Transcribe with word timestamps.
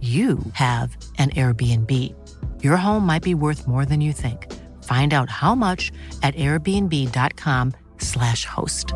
you 0.00 0.38
have 0.52 0.96
an 1.18 1.30
Airbnb. 1.30 1.90
Your 2.62 2.76
home 2.76 3.06
might 3.06 3.22
be 3.22 3.34
worth 3.34 3.66
more 3.66 3.84
than 3.86 4.00
you 4.00 4.12
think. 4.12 4.52
Find 4.84 5.14
out 5.14 5.30
how 5.30 5.54
much 5.54 5.90
at 6.22 6.34
airbnb.com/slash 6.36 8.44
host. 8.44 8.86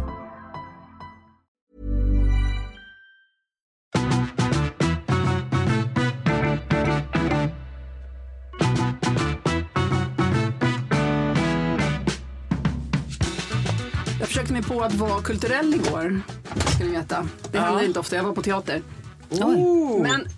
Jag 14.19 14.29
försökte 14.29 14.53
mig 14.53 14.63
på 14.63 14.81
att 14.81 14.95
vara 14.95 15.23
kulturell 15.23 15.75
igår. 15.75 16.21
Ska 16.67 16.85
ni 16.85 16.91
veta. 16.91 17.27
Det 17.53 17.59
händer 17.59 17.85
inte 17.85 18.01
ofta. 18.01 18.17
Jag 18.17 18.25
var 18.25 18.33
på 18.33 18.43
teater. 18.43 18.83
Men, 20.03 20.29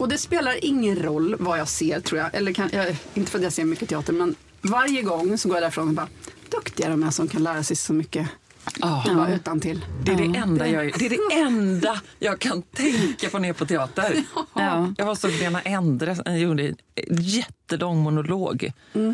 och 0.00 0.08
det 0.08 0.18
spelar 0.18 0.64
ingen 0.64 0.96
roll 1.02 1.36
vad 1.38 1.58
jag 1.58 1.68
ser 1.68 2.00
tror 2.00 2.20
jag. 2.20 2.34
Eller 2.34 2.52
kan, 2.52 2.70
jag, 2.72 2.96
inte 3.14 3.30
för 3.30 3.38
att 3.38 3.42
jag 3.44 3.52
ser 3.52 3.64
mycket 3.64 3.88
teater 3.88 4.12
men 4.12 4.34
varje 4.62 5.02
gång 5.02 5.38
så 5.38 5.48
går 5.48 5.56
jag 5.56 5.62
därifrån 5.62 5.88
och 5.88 5.94
bara 5.94 6.08
duktiga 6.50 6.88
de 6.88 7.02
är 7.02 7.10
som 7.10 7.28
kan 7.28 7.42
lära 7.42 7.62
sig 7.62 7.76
så 7.76 7.92
mycket 7.92 8.28
ja, 8.80 9.28
utan 9.34 9.60
till. 9.60 9.84
Det 10.04 10.12
är 10.12 10.16
det, 10.16 10.38
enda 10.38 10.68
jag, 10.68 10.92
det 10.98 11.06
är 11.06 11.10
det 11.10 11.34
enda 11.40 12.00
jag 12.18 12.38
kan 12.38 12.62
tänka 12.62 13.28
på 13.30 13.38
när 13.38 13.48
jag 13.48 13.54
är 13.54 13.58
på 13.58 13.66
teater. 13.66 14.22
Ja. 14.54 14.92
Jag 14.98 15.06
var 15.06 15.14
så 15.14 15.28
Lena 15.28 15.60
Endre 15.60 16.16
jag 16.24 16.38
gjorde 16.38 16.66
en 16.68 16.76
jättelång 17.22 17.98
monolog 17.98 18.72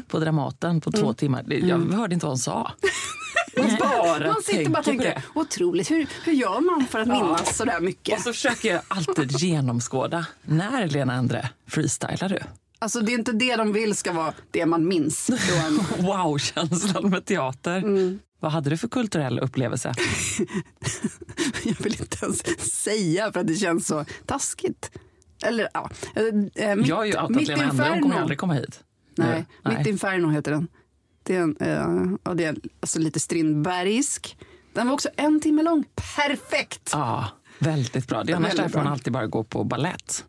på 0.08 0.18
Dramaten 0.18 0.80
på 0.80 0.92
två 0.92 1.12
timmar. 1.12 1.42
Det- 1.46 1.58
Jag 1.58 1.78
hörde 1.78 2.14
inte 2.14 2.26
vad 2.26 2.30
hon 2.30 2.38
sa. 2.38 2.72
Man 3.56 3.76
bara 3.78 4.26
Man 4.26 4.42
sitter 4.42 4.70
bara 4.70 4.78
och 4.78 4.84
tänker 4.84 5.10
på 5.10 5.14
tänker, 5.14 5.22
otroligt, 5.34 5.90
hur, 5.90 6.08
hur 6.24 6.32
gör 6.32 6.60
man 6.60 6.86
för 6.86 6.98
att 6.98 7.08
minnas 7.08 7.56
sådär 7.56 7.80
mycket? 7.80 8.14
Och 8.18 8.20
så 8.24 8.32
försöker 8.32 8.72
jag 8.72 8.82
alltid 8.88 9.32
genomskåda. 9.32 10.26
När, 10.42 10.86
Lena 10.86 11.14
Endre, 11.14 11.50
freestylar 11.66 12.28
du? 12.28 12.38
Alltså 12.78 13.00
det 13.00 13.12
är 13.12 13.18
inte 13.18 13.32
det 13.32 13.56
de 13.56 13.72
vill 13.72 13.94
ska 13.94 14.12
vara 14.12 14.32
det 14.50 14.66
man 14.66 14.88
minns 14.88 15.30
Wow-känslan 15.98 17.10
med 17.10 17.24
teater. 17.24 17.82
Vad 18.40 18.52
hade 18.52 18.70
du 18.70 18.76
för 18.76 18.88
kulturell 18.88 19.38
upplevelse? 19.38 19.94
Jag 21.64 21.76
vill 21.82 22.00
inte 22.00 22.24
ens 22.24 22.42
säga 22.82 23.32
för 23.32 23.40
att 23.40 23.46
det 23.46 23.54
känns 23.54 23.86
så 23.86 24.04
taskigt. 24.26 24.90
Eller 25.44 25.68
ja. 25.74 25.90
eh, 26.54 26.74
mitt, 26.76 26.86
Jag 26.86 26.96
har 26.96 27.04
ju 27.04 27.12
outat 27.12 27.48
Lena 27.48 27.62
Endre, 27.64 27.88
hon 27.88 28.02
kommer 28.02 28.20
aldrig 28.20 28.38
komma 28.38 28.54
hit. 28.54 28.80
Nej, 29.16 29.44
Nu. 29.64 29.76
Mitt 29.78 29.86
Inferno 29.86 30.30
heter 30.30 30.50
den. 30.52 30.68
Det 31.26 31.36
är, 31.36 31.40
en, 31.42 32.18
eh, 32.26 32.34
det 32.34 32.44
är 32.44 32.56
alltså 32.80 32.98
lite 32.98 33.20
strindbergsk. 33.20 34.36
Den 34.72 34.86
var 34.86 34.94
också 34.94 35.08
en 35.16 35.40
timme 35.40 35.62
lång. 35.62 35.84
Perfekt! 36.16 36.90
Ja, 36.92 37.28
väldigt 37.58 38.08
bra. 38.08 38.24
Det 38.24 38.32
är 38.32 38.36
annars 38.36 38.48
Väldigt 38.48 38.64
därför 38.64 38.78
man 38.78 38.84
bra. 38.84 38.92
alltid 38.92 39.12
bara 39.12 39.26
går 39.26 39.44
på 39.44 39.64
ballett. 39.64 40.24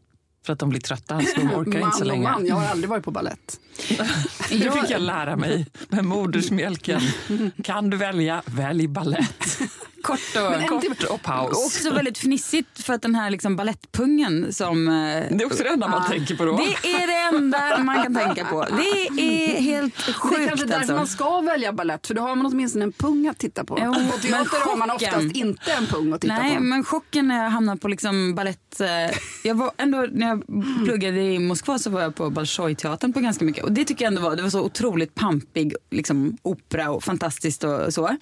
För 0.45 0.53
att 0.53 0.59
de 0.59 0.69
blir 0.69 0.79
trötta, 0.81 1.21
så 1.21 1.39
de 1.39 1.53
orkar 1.55 1.79
inte 1.79 1.91
så 1.97 1.99
man 1.99 2.07
länge. 2.07 2.23
man, 2.31 2.45
jag 2.45 2.55
har 2.55 2.65
aldrig 2.65 2.89
varit 2.89 3.03
på 3.03 3.11
ballett. 3.11 3.59
Det 4.49 4.71
fick 4.71 4.89
jag 4.89 5.01
lära 5.01 5.35
mig 5.35 5.67
med 5.89 6.05
modersmjölken. 6.05 7.01
Kan 7.63 7.89
du 7.89 7.97
välja, 7.97 8.41
välj 8.45 8.87
ballett. 8.87 9.59
Kort 10.07 10.19
och, 10.61 10.67
Kort 10.69 11.03
och 11.03 11.11
och 11.13 11.21
paus. 11.23 11.65
också 11.65 11.93
väldigt 11.93 12.17
fnissigt 12.17 12.83
för 12.83 12.93
att 12.93 13.01
den 13.01 13.15
här 13.15 13.29
liksom 13.29 13.55
ballettpungen 13.55 14.53
som... 14.53 14.87
eh, 14.87 14.93
Det 15.37 15.43
är 15.43 15.45
också 15.45 15.63
det 15.63 15.69
enda 15.69 15.87
man 15.87 16.09
tänker 16.09 16.35
på 16.35 16.45
då. 16.45 16.57
Det 16.57 16.89
är 16.89 17.07
det 17.07 17.37
enda 17.37 17.77
man 17.83 18.03
kan 18.03 18.15
tänka 18.15 18.45
på. 18.45 18.65
Det 18.69 19.21
är 19.21 19.61
helt 19.61 20.05
Det 20.05 20.11
är 20.11 20.13
sjukt 20.13 20.47
kanske 20.47 20.65
därför 20.65 20.79
alltså. 20.79 20.95
man 20.95 21.07
ska 21.07 21.41
välja 21.41 21.73
ballett 21.73 22.07
för 22.07 22.13
då 22.13 22.21
har 22.21 22.35
man 22.35 22.45
åtminstone 22.45 22.83
en 22.85 22.91
pung 22.91 23.27
att 23.27 23.37
titta 23.37 23.63
på. 23.63 23.77
Jo, 23.85 23.93
på 23.93 23.99
men 23.99 24.11
teater 24.19 24.69
har 24.69 24.77
man 24.77 24.89
oftast 24.91 25.35
inte 25.35 25.71
en 25.71 25.85
pung 25.87 26.13
att 26.13 26.21
titta 26.21 26.33
Nej, 26.39 26.55
på. 26.57 26.63
men 26.63 26.83
chocken 26.83 27.27
när 27.27 27.43
jag 27.43 27.49
hamnade 27.49 27.79
på 27.79 27.87
liksom 27.87 28.35
ballett. 28.35 28.81
eh, 28.81 29.17
Jag 29.43 29.55
var 29.55 29.71
ändå, 29.77 30.07
när 30.11 30.27
jag 30.27 30.43
pluggade 30.85 31.21
i 31.21 31.39
Moskva 31.39 31.79
så 31.79 31.89
var 31.89 32.01
jag 32.01 32.15
på 32.15 32.29
Bolshoi-teatern 32.29 33.13
på 33.13 33.19
ganska 33.19 33.45
mycket. 33.45 33.63
Och 33.63 33.71
det 33.71 33.85
tycker 33.85 34.05
jag 34.05 34.09
ändå 34.11 34.21
var, 34.21 34.35
det 34.35 34.41
var 34.41 34.49
så 34.49 34.61
otroligt 34.61 35.15
pampig 35.15 35.73
liksom, 35.91 36.37
opera 36.41 36.89
och 36.91 37.03
fantastiskt 37.03 37.63
och 37.63 37.93
så. 37.93 38.17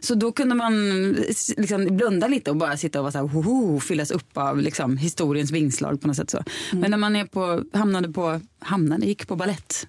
Så 0.00 0.14
då 0.14 0.32
kunde 0.32 0.54
man 0.54 0.72
liksom 1.56 1.96
blunda 1.96 2.28
lite 2.28 2.50
och 2.50 2.56
bara 2.56 2.76
sitta 2.76 2.98
och 2.98 3.02
vara 3.02 3.12
så 3.12 3.18
här, 3.18 3.26
hoho, 3.26 3.80
fyllas 3.80 4.10
upp 4.10 4.36
av 4.36 4.58
liksom, 4.58 4.96
historiens 4.96 5.50
vingslag 5.50 6.00
på 6.00 6.06
något 6.06 6.16
sätt 6.16 6.30
så. 6.30 6.44
Men 6.72 6.90
när 6.90 6.98
man 6.98 7.16
är 7.16 7.24
på, 7.24 7.62
hamnade 7.72 8.08
på, 8.08 8.40
hamnade, 8.58 9.06
gick 9.06 9.28
på 9.28 9.36
ballett 9.36 9.86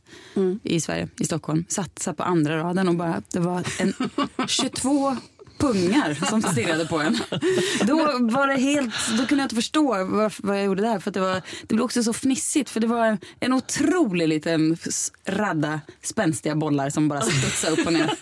i 0.64 0.82
Sverige, 0.82 1.08
i 1.20 1.26
Stockholm, 1.26 1.66
satt 1.68 2.04
här 2.06 2.14
på 2.14 2.24
andra 2.24 2.58
raden 2.58 2.88
och 2.88 2.96
bara, 2.96 3.22
det 3.34 3.40
var 3.40 3.64
en 3.80 3.94
22 4.48 5.18
pungar 5.60 6.26
som 6.30 6.42
stirrade 6.42 6.86
på 6.86 7.00
en. 7.00 7.20
Då 7.84 7.96
var 8.20 8.48
det 8.48 8.54
helt, 8.54 8.94
då 9.18 9.26
kunde 9.26 9.42
jag 9.42 9.46
inte 9.46 9.56
förstå 9.56 10.04
vad, 10.04 10.34
vad 10.38 10.58
jag 10.58 10.66
gjorde 10.66 10.82
där. 10.82 11.00
För 11.00 11.12
det, 11.12 11.20
var, 11.20 11.42
det 11.62 11.76
blev 11.76 11.82
också 11.82 12.04
så 12.04 12.14
fnissigt. 12.14 12.70
För 12.70 12.80
det 12.80 12.88
var 12.88 13.18
en 13.40 13.54
otrolig 13.54 14.28
liten 14.28 14.78
radda 15.26 15.82
spänstiga 16.02 16.56
bollar 16.56 16.90
som 16.90 17.08
bara 17.08 17.22
studsade 17.22 17.82
upp 17.82 17.88
och 17.88 17.94
ner. 17.94 18.14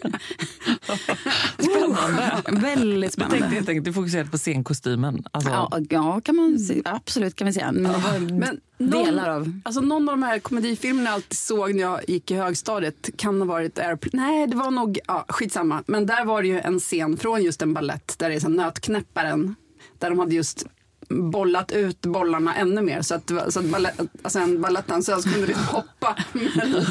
Spännande. 1.58 2.42
Väldigt 2.60 3.02
Jag 3.04 3.12
spännande. 3.12 3.38
tänkte 3.38 3.54
helt 3.54 3.68
enkelt, 3.68 3.84
du 3.84 3.92
fokuserade 3.92 4.30
på 4.30 4.38
scenkostymen. 4.38 5.24
Alltså, 5.30 5.50
Ja, 5.50 5.70
ja 5.90 6.20
kan 6.24 6.36
man, 6.36 6.58
se- 6.58 6.82
absolut 6.84 7.34
kan 7.36 7.44
man 7.46 7.52
säga. 7.52 7.72
Men 7.72 7.92
Men 8.38 8.60
någon, 8.78 9.04
delar 9.04 9.28
av... 9.28 9.60
Alltså 9.64 9.80
någon 9.80 10.08
av 10.08 10.16
de 10.16 10.22
här 10.22 10.38
komedifilmerna 10.38 11.08
jag 11.08 11.14
alltid 11.14 11.38
såg 11.38 11.74
när 11.74 11.82
jag 11.82 12.00
gick 12.08 12.30
i 12.30 12.34
högstadiet 12.34 13.08
kan 13.16 13.38
ha 13.40 13.46
varit 13.46 13.78
Airplane. 13.78 14.26
Nej, 14.26 14.46
det 14.46 14.56
var 14.56 14.70
nog, 14.70 14.98
ja, 15.06 15.24
skitsamma. 15.28 15.82
Men 15.86 16.06
där 16.06 16.24
var 16.24 16.42
det 16.42 16.48
ju 16.48 16.60
en 16.60 16.80
scen 16.80 17.16
från 17.16 17.42
just 17.42 17.62
en 17.62 17.74
ballett 17.74 18.14
där 18.18 18.28
det 18.28 18.34
är 18.34 18.40
så 18.40 18.48
nötknäpparen. 18.48 19.54
Där 19.98 20.10
de 20.10 20.18
hade 20.18 20.34
just 20.34 20.66
bollat 21.08 21.72
ut 21.72 22.00
bollarna 22.02 22.54
ännu 22.54 22.82
mer 22.82 23.02
så 23.02 23.14
att, 23.14 23.32
så 23.48 23.58
att 23.60 23.64
ballett, 23.64 24.00
alltså 24.22 24.38
en 24.38 24.60
balettdansös 24.62 25.24
kunde 25.24 25.46
liksom 25.46 25.64
hoppa 25.64 26.16
mellan, 26.32 26.84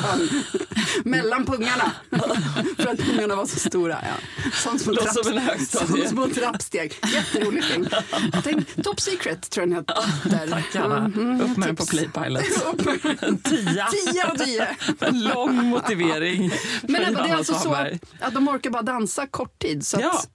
mellan 1.06 1.46
pungarna. 1.46 1.92
För 2.78 2.88
att 2.88 2.98
pungarna 3.00 3.36
var 3.36 3.46
så 3.46 3.60
stora. 3.60 3.98
Ja. 4.02 4.50
Som 4.54 4.80
små, 4.80 4.94
Låter 4.94 5.24
som 5.24 5.32
en 5.32 5.38
högstadie. 5.38 5.88
som 6.08 6.10
små 6.10 6.28
trappsteg. 6.28 6.94
Jätterolig 7.14 7.64
film. 7.64 7.88
Tänkte, 8.44 8.84
Top 8.84 9.02
Secret 9.02 9.50
tror 9.50 9.68
jag 9.68 9.70
den 9.70 9.78
heter. 10.30 10.52
Tack 10.52 10.76
Anna. 10.76 11.08
Mhm, 11.08 11.42
Upp 11.42 11.58
med 11.58 11.68
den 11.70 11.76
på 11.76 11.86
med- 12.34 13.24
En 13.24 13.38
tia. 13.38 13.88
Tio 13.88 14.26
av 14.32 14.36
tio. 14.38 14.68
En 15.00 15.24
lång 15.24 15.56
motivering. 15.66 16.52
Men 16.82 17.14
det 17.14 17.20
är 17.20 17.36
alltså 17.36 17.54
så 17.54 17.74
att, 17.74 17.88
att 18.20 18.34
de 18.34 18.48
orkar 18.48 18.70
bara 18.70 18.82
dansa 18.84 19.28
kort 19.28 19.60
tid. 19.60 19.86
Så 19.86 19.98
Ja. 20.02 20.12
att, 20.12 20.30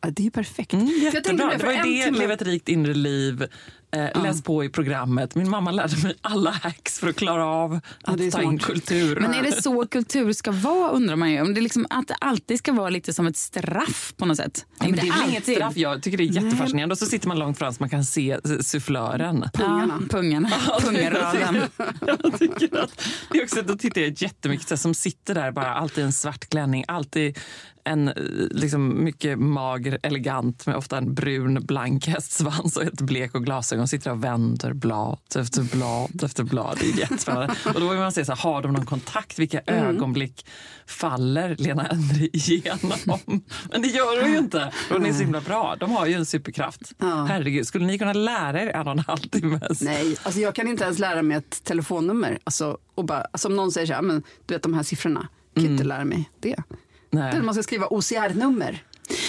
ja, 0.00 0.10
det 0.10 0.26
är 0.26 0.30
perfekt. 0.30 0.72
Mm, 0.72 0.86
jättebra. 0.86 1.46
det, 1.50 1.56
Det 1.56 1.64
var 1.66 1.72
ju 1.72 1.78
det, 1.78 2.04
timme- 2.04 2.18
Lev 2.18 2.30
ett 2.30 2.42
rikt 2.42 2.68
inre 2.68 2.94
liv. 2.94 3.46
Eh, 3.92 4.22
läs 4.22 4.42
på 4.42 4.64
i 4.64 4.68
programmet. 4.68 5.34
Min 5.34 5.50
mamma 5.50 5.70
lärde 5.70 5.96
mig 6.02 6.14
alla 6.20 6.50
hacks 6.50 6.98
för 6.98 7.08
att 7.08 7.16
klara 7.16 7.46
av 7.46 7.80
att 8.04 8.20
är 8.20 8.30
ta 8.30 8.42
in 8.42 8.58
kultur. 8.58 9.20
Men 9.20 9.34
är 9.34 9.42
det 9.42 9.62
så 9.62 9.86
kultur 9.86 10.32
ska 10.32 10.50
vara 10.50 10.90
undrar 10.90 11.16
man 11.16 11.30
ju. 11.30 11.40
Om 11.40 11.54
det 11.54 11.60
liksom, 11.60 11.86
att 11.90 12.08
det 12.08 12.14
alltid 12.14 12.58
ska 12.58 12.72
vara 12.72 12.90
lite 12.90 13.12
som 13.12 13.26
ett 13.26 13.36
straff 13.36 14.14
på 14.16 14.26
något 14.26 14.36
sätt. 14.36 14.66
Nej, 14.80 14.90
men 14.90 15.00
det 15.00 15.08
är 15.08 15.20
väl 15.20 15.30
inget 15.30 15.42
straff. 15.44 15.76
Jag 15.76 16.02
tycker 16.02 16.18
det 16.18 16.24
är 16.24 16.42
jättefascinerande. 16.42 16.92
Och 16.92 16.98
så 16.98 17.06
sitter 17.06 17.28
man 17.28 17.38
långt 17.38 17.58
fram 17.58 17.72
så 17.72 17.76
man 17.82 17.88
kan 17.90 18.04
se 18.04 18.30
eh, 18.30 18.38
sufflören. 18.60 19.44
Ja, 19.58 19.90
pungarna. 20.10 20.50
Pungraden. 20.84 21.62
Jag 22.06 22.38
tycker 22.38 22.78
att 22.78 23.02
det 23.32 23.38
är 23.38 23.42
också, 23.44 23.62
då 23.62 23.76
tittar 23.76 24.00
jag 24.00 24.22
jättemycket 24.22 24.68
så 24.68 24.74
här, 24.74 24.78
som 24.78 24.94
sitter 24.94 25.34
där 25.34 25.50
bara 25.52 25.74
alltid 25.74 26.04
en 26.04 26.12
svart 26.12 26.48
klänning, 26.48 26.84
alltid 26.88 27.38
en 27.86 28.08
eh, 28.08 28.14
liksom, 28.50 29.04
mycket 29.04 29.38
mager, 29.38 29.98
elegant 30.02 30.66
med 30.66 30.76
ofta 30.76 30.98
en 30.98 31.14
brun 31.14 31.66
blank 31.66 32.06
hästsvans 32.06 32.76
och 32.76 32.82
ett 32.82 33.00
blek 33.00 33.34
och 33.34 33.44
glasögon 33.44 33.88
sitter 33.88 34.10
och 34.10 34.24
vänder 34.24 34.72
blad 34.72 35.18
efter 35.36 35.62
blad 35.62 36.22
efter 36.22 36.44
blad. 36.44 36.78
Det 36.80 36.86
är 36.86 36.98
jättespännande. 36.98 37.54
Och 37.74 37.80
då 37.80 37.88
vill 37.88 37.98
man 37.98 38.12
se, 38.12 38.24
så 38.24 38.32
här, 38.32 38.42
har 38.42 38.62
de 38.62 38.72
någon 38.72 38.86
kontakt? 38.86 39.38
Vilka 39.38 39.60
ögonblick 39.66 40.46
faller 40.86 41.56
Lena 41.58 41.86
Endre 41.86 42.28
igenom? 42.32 43.18
Men 43.70 43.82
det 43.82 43.88
gör 43.88 44.22
hon 44.22 44.32
ju 44.32 44.38
inte. 44.38 44.72
Hon 44.88 45.06
är 45.06 45.12
så 45.12 45.20
himla 45.20 45.40
bra. 45.40 45.76
De 45.80 45.90
har 45.90 46.06
ju 46.06 46.14
en 46.14 46.26
superkraft. 46.26 46.92
Ja. 46.98 47.24
Herregud, 47.28 47.66
skulle 47.66 47.86
ni 47.86 47.98
kunna 47.98 48.12
lära 48.12 48.62
er 48.62 48.68
en 48.68 48.86
och 48.86 48.92
en 48.92 48.98
halv 48.98 49.18
timmes 49.18 49.80
Nej, 49.80 50.16
alltså 50.22 50.40
jag 50.40 50.54
kan 50.54 50.68
inte 50.68 50.84
ens 50.84 50.98
lära 50.98 51.22
mig 51.22 51.36
ett 51.36 51.64
telefonnummer. 51.64 52.38
Alltså, 52.44 52.78
och 52.94 53.04
bara, 53.04 53.20
alltså 53.20 53.48
om 53.48 53.56
någon 53.56 53.72
säger 53.72 53.86
så 53.86 53.92
här, 53.92 54.02
men 54.02 54.22
du 54.46 54.54
vet 54.54 54.62
de 54.62 54.74
här 54.74 54.82
siffrorna, 54.82 55.28
kan 55.54 55.64
jag 55.64 55.72
inte 55.72 55.84
lära 55.84 56.04
mig 56.04 56.30
det. 56.40 56.56
Nej. 57.16 57.30
Det 57.30 57.36
är 57.36 57.38
när 57.38 57.44
man 57.44 57.54
ska 57.54 57.62
skriva 57.62 57.86
OCR-nummer. 57.86 58.82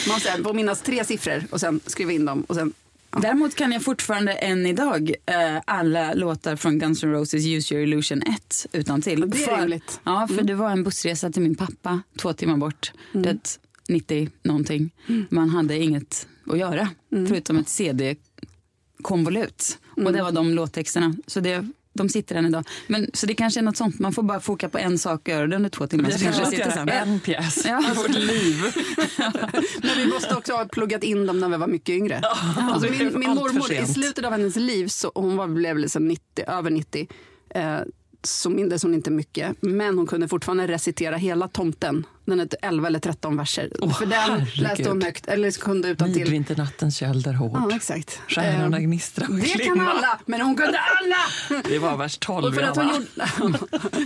Man 0.08 0.44
får 0.44 0.54
minnas 0.54 0.82
tre 0.82 1.06
siffror 1.06 1.44
och 1.50 1.60
sen 1.60 1.80
skriva 1.86 2.12
in 2.12 2.26
dem 2.26 2.42
och 2.42 2.56
sen 2.56 2.74
Däremot 3.22 3.56
kan 3.56 3.72
jag 3.72 3.84
fortfarande 3.84 4.34
än 4.34 4.66
idag 4.66 5.12
eh, 5.26 5.62
alla 5.66 6.14
låtar 6.14 6.56
från 6.56 6.80
Guns 6.80 7.04
N' 7.04 7.12
Roses 7.12 7.46
Use 7.46 7.74
Your 7.74 7.84
Illusion 7.84 8.22
1 8.22 8.66
utan 8.72 9.02
till. 9.02 9.30
det 9.30 9.44
är 9.44 9.62
rimligt. 9.62 10.00
Ja, 10.04 10.28
för 10.28 10.44
det 10.44 10.56
var 10.56 10.70
en 10.70 10.84
bussresa 10.84 11.32
till 11.32 11.42
min 11.42 11.56
pappa 11.56 12.02
två 12.18 12.34
timmar 12.34 12.58
bort. 12.58 12.92
Det 13.12 13.60
90 13.90 14.30
någonting. 14.44 14.92
Man 15.30 15.50
hade 15.50 15.78
inget 15.78 16.28
att 16.46 16.58
göra 16.58 16.90
förutom 17.10 17.58
ett 17.58 17.70
CD-konvolut. 17.70 19.78
Och 19.96 20.14
det 20.14 20.24
var 20.24 20.32
de 20.32 20.54
låttexterna. 20.54 21.16
Så 21.28 21.40
det, 21.40 21.68
de 21.98 22.10
sitter 22.10 22.36
än 22.36 22.46
idag. 22.46 22.64
Men, 22.88 23.10
så 23.14 23.26
det 23.26 23.34
kanske 23.34 23.60
är 23.60 23.62
något 23.62 23.78
sånt. 23.78 24.00
Man 24.00 24.14
får 24.14 24.24
bara 24.24 24.40
foka 24.40 24.70
på 24.70 24.78
en 24.78 24.98
sak 25.00 25.22
och 25.22 25.28
göra 25.30 25.48
det 25.48 25.56
under 25.56 25.70
två 25.70 25.88
timmar. 25.88 26.10
Så 26.10 26.24
kanske 26.24 26.46
sitter 26.46 26.72
sen. 26.72 26.90
en 26.90 27.20
pjäs 27.20 27.66
Ja. 27.66 27.84
i 27.92 27.96
vårt 27.98 28.10
liv. 28.16 28.62
Men 29.82 29.98
vi 29.98 30.06
måste 30.08 30.36
också 30.36 30.54
ha 30.54 30.66
pluggat 30.66 31.04
in 31.04 31.26
dem 31.26 31.40
när 31.40 31.50
vi 31.50 31.58
var 31.58 31.68
mycket 31.68 31.90
yngre. 31.90 32.22
Alltså 32.58 32.90
det 32.92 32.98
min, 32.98 33.20
min 33.20 33.30
mormor, 33.30 33.72
i 33.72 33.86
slutet 33.88 34.26
av 34.26 34.32
hennes 34.32 34.56
liv, 34.56 34.88
så, 34.88 35.12
hon 35.16 35.38
var, 35.38 35.48
blev 35.48 35.78
liksom 35.78 36.08
90, 36.08 36.46
över 36.48 36.72
90, 36.72 37.08
eh, 37.50 37.78
så 38.24 38.50
mindes 38.50 38.84
hon 38.84 38.94
inte 38.94 39.12
mycket. 39.12 39.56
Men 39.62 39.98
hon 39.98 40.08
kunde 40.08 40.28
fortfarande 40.28 40.68
recitera 40.68 41.16
hela 41.16 41.48
tomten. 41.48 42.06
Den 42.26 42.40
är 42.40 42.48
11 42.62 42.88
eller 42.88 43.00
13 43.00 43.38
verser. 43.38 43.72
Åh, 43.82 43.94
För 43.98 44.06
den 44.06 44.20
herregud. 44.20 44.58
läste 44.58 44.90
hon 44.90 45.02
högt, 45.02 45.28
eller 45.28 45.52
kunde 45.52 45.88
utan 45.90 46.14
till. 46.14 46.22
Midvinternattens 46.22 46.98
köld 46.98 47.28
är 47.28 47.34
hård. 47.34 47.52
Ja, 47.70 47.76
exakt. 47.76 48.22
Stjärnorna 48.28 48.78
Eh, 48.78 48.84
gnistrar 48.84 49.28
och 49.30 49.36
Det 49.36 49.48
kan 49.48 49.58
glimmar. 49.58 49.86
alla, 49.92 50.20
men 50.26 50.42
hon 50.42 50.56
kunde 50.56 50.80
alla! 50.80 51.62
Det 51.70 51.80
var 51.80 51.98
vers 51.98 52.18
12 52.18 52.46
Och 52.46 52.54
för 52.56 52.62
att 52.62 52.76
hon 52.76 52.88
gjorde, 52.88 53.60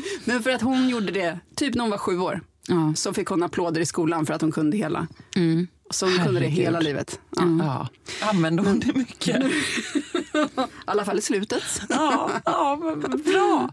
men 0.26 0.44
för 0.44 0.50
att 0.52 0.62
hon 0.62 0.90
gjorde 0.90 1.12
det, 1.12 1.40
typ 1.56 1.76
när 1.76 1.82
hon 1.82 1.92
var 1.92 1.98
sju 1.98 2.20
år, 2.20 2.42
Ja. 2.68 2.94
så 2.96 3.14
fick 3.14 3.28
hon 3.28 3.44
applåder 3.44 3.82
i 3.82 3.86
skolan 3.86 4.26
för 4.26 4.34
att 4.34 4.42
hon 4.42 4.52
kunde 4.52 4.78
hela. 4.78 5.08
Mm. 5.36 5.68
Så 5.90 6.06
hon 6.06 6.26
kunde 6.26 6.40
det 6.40 6.48
hela 6.48 6.80
livet. 6.80 7.20
Ja. 7.36 7.44
Ja. 7.60 7.88
Använde 8.30 8.64
hon 8.64 8.80
det 8.80 8.94
mycket? 8.96 9.36
I 10.34 10.48
alla 10.86 11.06
fall 11.06 11.18
i 11.18 11.22
slutet. 11.22 11.64
Ja, 11.90 12.30
ja 12.46 12.80
men 12.84 13.22
bra. 13.24 13.70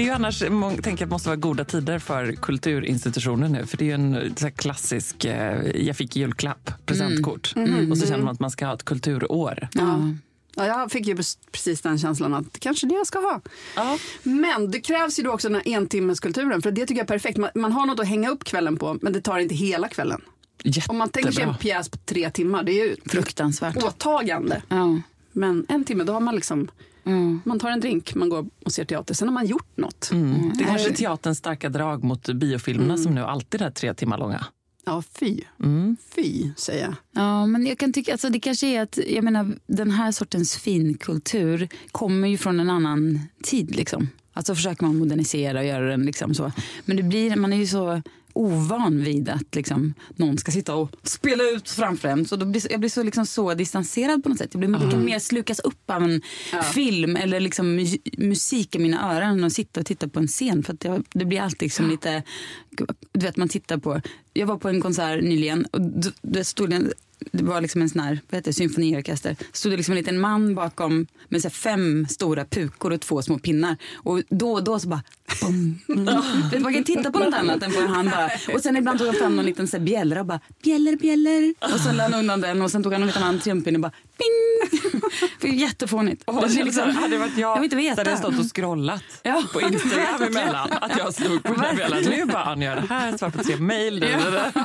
Det 0.00 0.04
är 0.04 0.06
ju 0.06 0.12
annars, 0.12 0.42
många 0.50 0.76
tänker 0.76 1.04
att 1.04 1.10
det 1.10 1.14
måste 1.14 1.28
vara 1.28 1.36
goda 1.36 1.64
tider 1.64 1.98
för 1.98 2.32
kulturinstitutioner 2.32 3.48
nu. 3.48 3.66
För 3.66 3.76
det 3.76 3.84
är 3.84 3.86
ju 3.86 3.92
en 3.92 4.34
så 4.36 4.44
här 4.44 4.50
klassisk, 4.50 5.24
eh, 5.24 5.86
jag 5.86 5.96
fick 5.96 6.16
julklapp, 6.16 6.70
presentkort. 6.86 7.54
Och 7.90 7.98
så 7.98 8.06
känner 8.06 8.24
man 8.24 8.34
att 8.34 8.40
man 8.40 8.50
ska 8.50 8.66
ha 8.66 8.74
ett 8.74 8.84
kulturår. 8.84 9.68
Ja. 9.72 9.98
Ja, 10.54 10.66
jag 10.66 10.90
fick 10.90 11.06
ju 11.06 11.16
precis 11.52 11.80
den 11.80 11.98
känslan 11.98 12.34
att 12.34 12.52
det 12.52 12.58
kanske 12.58 12.86
det 12.86 12.94
jag 12.94 13.06
ska 13.06 13.18
ha. 13.18 13.40
Ja. 13.76 13.98
Men 14.22 14.70
det 14.70 14.80
krävs 14.80 15.18
ju 15.18 15.22
då 15.22 15.32
också 15.32 15.48
den 15.48 15.60
här 15.64 15.74
entimmeskulturen. 15.74 16.62
För 16.62 16.70
det 16.70 16.80
tycker 16.80 16.94
jag 17.00 17.04
är 17.04 17.18
perfekt. 17.18 17.38
Man, 17.38 17.50
man 17.54 17.72
har 17.72 17.86
något 17.86 18.00
att 18.00 18.08
hänga 18.08 18.30
upp 18.30 18.44
kvällen 18.44 18.76
på, 18.76 18.98
men 19.02 19.12
det 19.12 19.20
tar 19.20 19.38
inte 19.38 19.54
hela 19.54 19.88
kvällen. 19.88 20.20
Om 20.88 20.98
man 20.98 21.08
tänker 21.08 21.32
sig 21.32 21.42
en 21.42 21.48
Jättebra. 21.48 21.74
pjäs 21.74 21.88
på 21.88 21.98
tre 21.98 22.30
timmar, 22.30 22.62
det 22.62 22.72
är 22.72 22.84
ju 22.86 22.96
Fruktansvärt. 23.06 23.76
åtagande. 23.76 24.62
Ja. 24.68 25.00
Men 25.32 25.66
en 25.68 25.84
timme, 25.84 26.04
då 26.04 26.12
har 26.12 26.20
man 26.20 26.34
liksom, 26.34 26.70
Mm. 27.04 27.40
man 27.44 27.58
tar 27.58 27.70
en 27.70 27.80
drink, 27.80 28.14
man 28.14 28.28
går 28.28 28.46
och 28.64 28.72
ser 28.72 28.84
teater. 28.84 29.14
Sen 29.14 29.28
har 29.28 29.32
man 29.32 29.46
gjort 29.46 29.76
något. 29.76 30.10
Mm. 30.12 30.52
Det 30.58 30.64
är 30.64 30.68
kanske 30.68 30.88
är 30.88 30.94
teaterns 30.94 31.38
starka 31.38 31.68
drag 31.68 32.04
mot 32.04 32.28
biofilmerna 32.28 32.96
som 32.96 33.14
nu 33.14 33.20
alltid 33.20 33.62
är 33.62 33.70
tre 33.70 33.94
timmar 33.94 34.18
långa. 34.18 34.46
Ja, 34.84 35.02
fy. 35.18 35.40
Mm. 35.62 35.96
Fy, 36.14 36.50
säger 36.56 36.84
jag. 36.84 36.94
Ja, 37.12 37.46
men 37.46 37.66
jag 37.66 37.78
kan 37.78 37.92
tycka, 37.92 38.12
alltså 38.12 38.28
det 38.28 38.40
kanske 38.40 38.66
är 38.66 38.82
att, 38.82 38.98
jag 39.08 39.24
menar, 39.24 39.54
den 39.66 39.90
här 39.90 40.12
sortens 40.12 40.56
finkultur 40.56 41.68
kommer 41.92 42.28
ju 42.28 42.38
från 42.38 42.60
en 42.60 42.70
annan 42.70 43.20
tid 43.42 43.76
liksom. 43.76 44.08
Alltså 44.32 44.54
försöker 44.54 44.84
man 44.84 44.98
modernisera 44.98 45.58
och 45.58 45.64
göra 45.64 45.90
den 45.90 46.02
liksom 46.02 46.34
så. 46.34 46.52
Men 46.84 46.96
det 46.96 47.02
blir, 47.02 47.36
man 47.36 47.52
är 47.52 47.56
ju 47.56 47.66
så 47.66 48.02
ovan 48.32 49.04
vid 49.04 49.28
att 49.28 49.54
liksom, 49.54 49.94
någon 50.16 50.38
ska 50.38 50.52
sitta 50.52 50.74
och 50.74 50.90
spela 51.02 51.44
ut 51.44 51.68
framför 51.68 52.08
en. 52.08 52.26
Så 52.26 52.36
då 52.36 52.46
blir, 52.46 52.72
jag 52.72 52.80
blir 52.80 52.90
så, 52.90 53.02
liksom, 53.02 53.26
så 53.26 53.54
distanserad 53.54 54.22
på 54.22 54.28
något 54.28 54.38
sätt. 54.38 54.50
Jag, 54.52 54.60
blir, 54.60 54.82
jag 54.82 54.90
kan 54.90 55.04
mer 55.04 55.18
slukas 55.18 55.58
upp 55.58 55.90
av 55.90 56.02
en 56.02 56.22
film 56.72 57.16
eller 57.16 57.40
liksom, 57.40 57.78
mu- 57.78 58.28
musik 58.28 58.74
i 58.74 58.78
mina 58.78 59.16
öron 59.16 59.28
än 59.28 59.44
att 59.44 59.52
sitta 59.52 59.80
och 59.80 59.86
titta 59.86 60.08
på 60.08 60.20
en 60.20 60.28
scen. 60.28 60.62
För 60.62 60.72
att 60.74 60.84
jag, 60.84 61.04
det 61.12 61.24
blir 61.24 61.40
alltid 61.40 61.62
liksom 61.62 61.88
lite... 61.90 62.22
Du 63.12 63.26
vet, 63.26 63.36
man 63.36 63.48
tittar 63.48 63.78
på... 63.78 64.00
Jag 64.32 64.46
var 64.46 64.56
på 64.56 64.68
en 64.68 64.80
konsert 64.80 65.22
nyligen 65.22 65.64
och 65.64 65.80
det 66.22 66.44
stod 66.44 66.72
en 66.72 66.92
det 67.32 67.44
var 67.44 67.60
liksom 67.60 67.82
en 67.82 67.88
sån 67.88 68.00
här, 68.00 68.20
vad 68.30 68.38
heter 68.38 68.50
det, 68.50 68.52
symfoniorkester. 68.52 69.36
stod 69.52 69.72
det 69.72 69.76
liksom 69.76 69.92
en 69.92 69.98
liten 69.98 70.20
man 70.20 70.54
bakom 70.54 71.06
med 71.28 71.42
så 71.42 71.50
fem 71.50 72.06
stora 72.10 72.44
pukor 72.44 72.92
och 72.92 73.00
två 73.00 73.22
små 73.22 73.38
pinnar. 73.38 73.76
Och 73.94 74.22
då 74.28 74.52
och 74.52 74.64
då 74.64 74.78
så 74.78 74.88
bara... 74.88 75.02
Mm. 75.42 75.78
Man 76.62 76.74
kan 76.74 76.84
titta 76.84 77.10
på 77.10 77.18
något 77.18 77.34
annat 77.34 77.62
än 77.62 77.72
på 77.72 77.80
han 77.80 78.06
bara. 78.06 78.30
Och 78.54 78.60
sen 78.60 78.76
ibland 78.76 78.98
tog 78.98 79.06
han 79.06 79.16
fram 79.16 79.36
någon 79.36 79.46
liten 79.46 79.68
så 79.68 79.76
här 79.76 79.84
bjällra 79.84 80.20
och 80.20 80.26
bara 80.26 80.40
bjäller, 80.62 80.96
bjäller. 80.96 81.54
Och 81.74 81.80
så 81.80 81.92
la 81.92 82.02
han 82.02 82.14
undan 82.14 82.40
den 82.40 82.62
och 82.62 82.70
sen 82.70 82.82
tog 82.82 82.92
han 82.92 83.02
en 83.02 83.06
liten 83.08 83.22
annan 83.22 83.40
trumpinne 83.40 83.76
och 83.76 83.82
bara 83.82 83.92
ping. 84.20 85.00
Det 85.40 85.48
är 85.48 85.52
jättefånigt. 85.52 86.22
Och 86.26 86.40
Det 86.42 86.46
blir 86.48 86.64
liksom- 86.64 86.90
hade 86.90 87.08
det 87.08 87.18
varit 87.18 87.36
jag, 87.38 87.50
jag 87.50 87.54
vill 87.60 87.64
inte 87.64 87.76
veta. 87.76 87.94
så 87.94 88.00
hade 88.00 88.10
jag 88.10 88.18
stått 88.18 88.38
och 88.38 88.56
scrollat 88.56 89.02
Ja. 89.22 89.42
på 89.52 89.60
Instagram 89.60 90.22
emellan. 90.28 90.68
Att 90.80 90.98
jag 90.98 91.14
stod 91.14 91.42
på 91.42 91.54
bjällan. 91.76 92.02
Nu 92.02 92.24
bara 92.24 92.42
han 92.44 92.62
gör 92.62 92.76
det 92.76 92.86
här, 92.94 93.16
svarar 93.18 93.30
på 93.32 93.44
tre 93.44 93.56
mejl. 93.56 94.00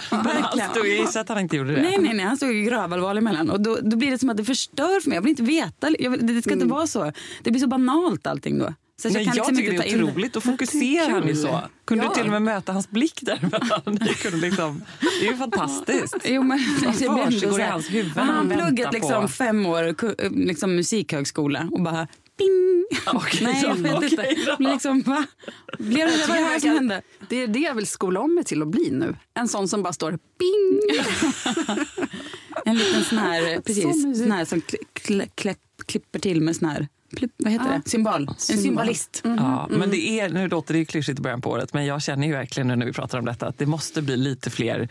Men 0.10 0.22
han 0.44 0.70
stod 1.10 1.18
att 1.22 1.30
han 1.30 1.40
inte 1.40 1.56
gjorde 1.58 1.76
det. 1.76 1.82
Nej, 1.82 1.98
nej, 1.98 2.14
nej, 2.14 2.26
han 2.26 2.38
stod 2.38 2.54
ju 2.54 2.64
gravallvarlig 2.64 3.22
emellan. 3.22 3.50
Och 3.50 3.62
då, 3.62 3.78
då 3.82 3.98
blir 3.98 4.12
det 4.12 4.20
som 4.20 4.30
att 4.30 4.38
det 4.38 4.46
förstör 4.46 5.02
för 5.02 5.10
mig. 5.10 5.16
Jag 5.16 5.22
vill 5.22 5.30
inte 5.30 5.44
veta. 5.44 5.90
Jag 6.00 6.10
vill, 6.12 6.28
det 6.36 6.42
ska 6.42 6.54
inte 6.54 6.66
vara 6.66 6.88
så. 6.88 7.12
Det 7.44 7.52
blir 7.52 7.62
så 7.62 7.68
banalt 7.68 8.28
allting 8.28 8.60
då. 8.60 8.74
Så 9.02 9.10
Nej, 9.10 9.18
jag, 9.18 9.26
kan 9.26 9.34
liksom 9.36 9.56
tycker 9.56 9.72
det 9.72 9.78
är 9.90 9.96
in 9.98 10.04
otroligt. 10.04 10.36
Och 10.36 10.44
fokuserar 10.44 11.10
han 11.10 11.28
ju 11.28 11.36
så. 11.36 11.62
Kunde 11.86 12.04
Ja. 12.04 12.10
du 12.10 12.16
till 12.16 12.24
och 12.26 12.32
med 12.32 12.42
möta 12.42 12.74
hans 12.74 12.90
blick? 12.90 13.22
Ni 13.86 14.14
kunde 14.14 14.38
liksom, 14.38 14.84
det 15.20 15.28
är 15.28 15.32
ju 15.32 15.38
fantastiskt. 15.38 16.16
Jo, 16.26 16.44
men 16.44 16.60
ändå 16.86 16.92
försiggår 17.26 17.60
i 17.60 17.64
hans 17.64 17.90
huvud 17.90 18.12
Han 18.16 18.28
har 18.28 18.34
han 18.36 18.50
pluggat 18.50 18.94
liksom 18.94 19.22
på- 19.22 19.28
fem 19.28 19.66
år 19.66 19.96
liksom 20.46 20.76
musikhögskola 20.76 21.70
och 21.72 21.82
bara 21.82 22.08
ping. 22.38 22.86
Okej, 23.14 23.44
Nej, 23.44 23.62
jag 23.64 23.76
vet 23.76 24.12
inte. 24.12 24.36
då. 24.46 24.56
Liksom, 24.72 25.02
va? 25.02 25.26
Blev 25.80 26.08
det, 26.08 26.26
det 26.28 26.34
här 26.34 26.60
som 26.60 26.70
hände? 26.70 27.02
Det 27.30 27.36
är 27.44 27.48
det 27.48 27.60
jag 27.60 27.76
vill 27.76 27.88
skola 27.88 28.20
om 28.20 28.36
mig 28.36 28.44
till 28.44 28.62
att 28.62 28.68
bli 28.68 28.90
nu. 28.92 29.16
En 29.34 29.48
sån 29.48 29.68
som 29.68 29.84
bara 29.84 29.94
står 29.94 30.12
bing. 30.12 30.82
En 32.66 32.76
liten 32.78 33.04
sån 33.04 33.18
här, 33.18 33.62
precis, 33.62 34.18
sån 34.20 34.32
här 34.32 34.46
som 34.46 34.62
kli, 34.62 34.78
kli, 34.94 35.28
klipp, 35.36 35.58
klipper 35.86 36.20
till 36.20 36.42
med 36.42 36.56
sån 36.56 36.70
här, 36.70 36.88
vad 37.38 37.52
heter 37.54 37.82
det? 37.84 37.90
Symbol. 37.90 38.28
En 38.30 38.58
symbolist. 38.58 39.22
Ja, 39.24 39.68
men 39.70 39.90
det 39.90 40.20
är, 40.20 40.30
nu 40.30 40.48
låter 40.48 40.74
det 40.74 40.80
ju 40.80 40.86
klyschigt 40.86 41.20
i 41.20 41.22
början 41.22 41.42
på 41.42 41.50
året, 41.50 41.74
men 41.74 41.86
jag 41.86 42.02
känner 42.04 42.28
ju 42.28 42.34
verkligen 42.34 42.68
nu 42.68 42.76
när 42.76 42.86
vi 42.86 42.94
pratar 42.94 43.20
om 43.20 43.26
detta 43.26 43.48
att 43.48 43.58
det 43.58 43.66
måste 43.66 44.02
bli 44.02 44.18
lite 44.18 44.50
fler 44.50 44.90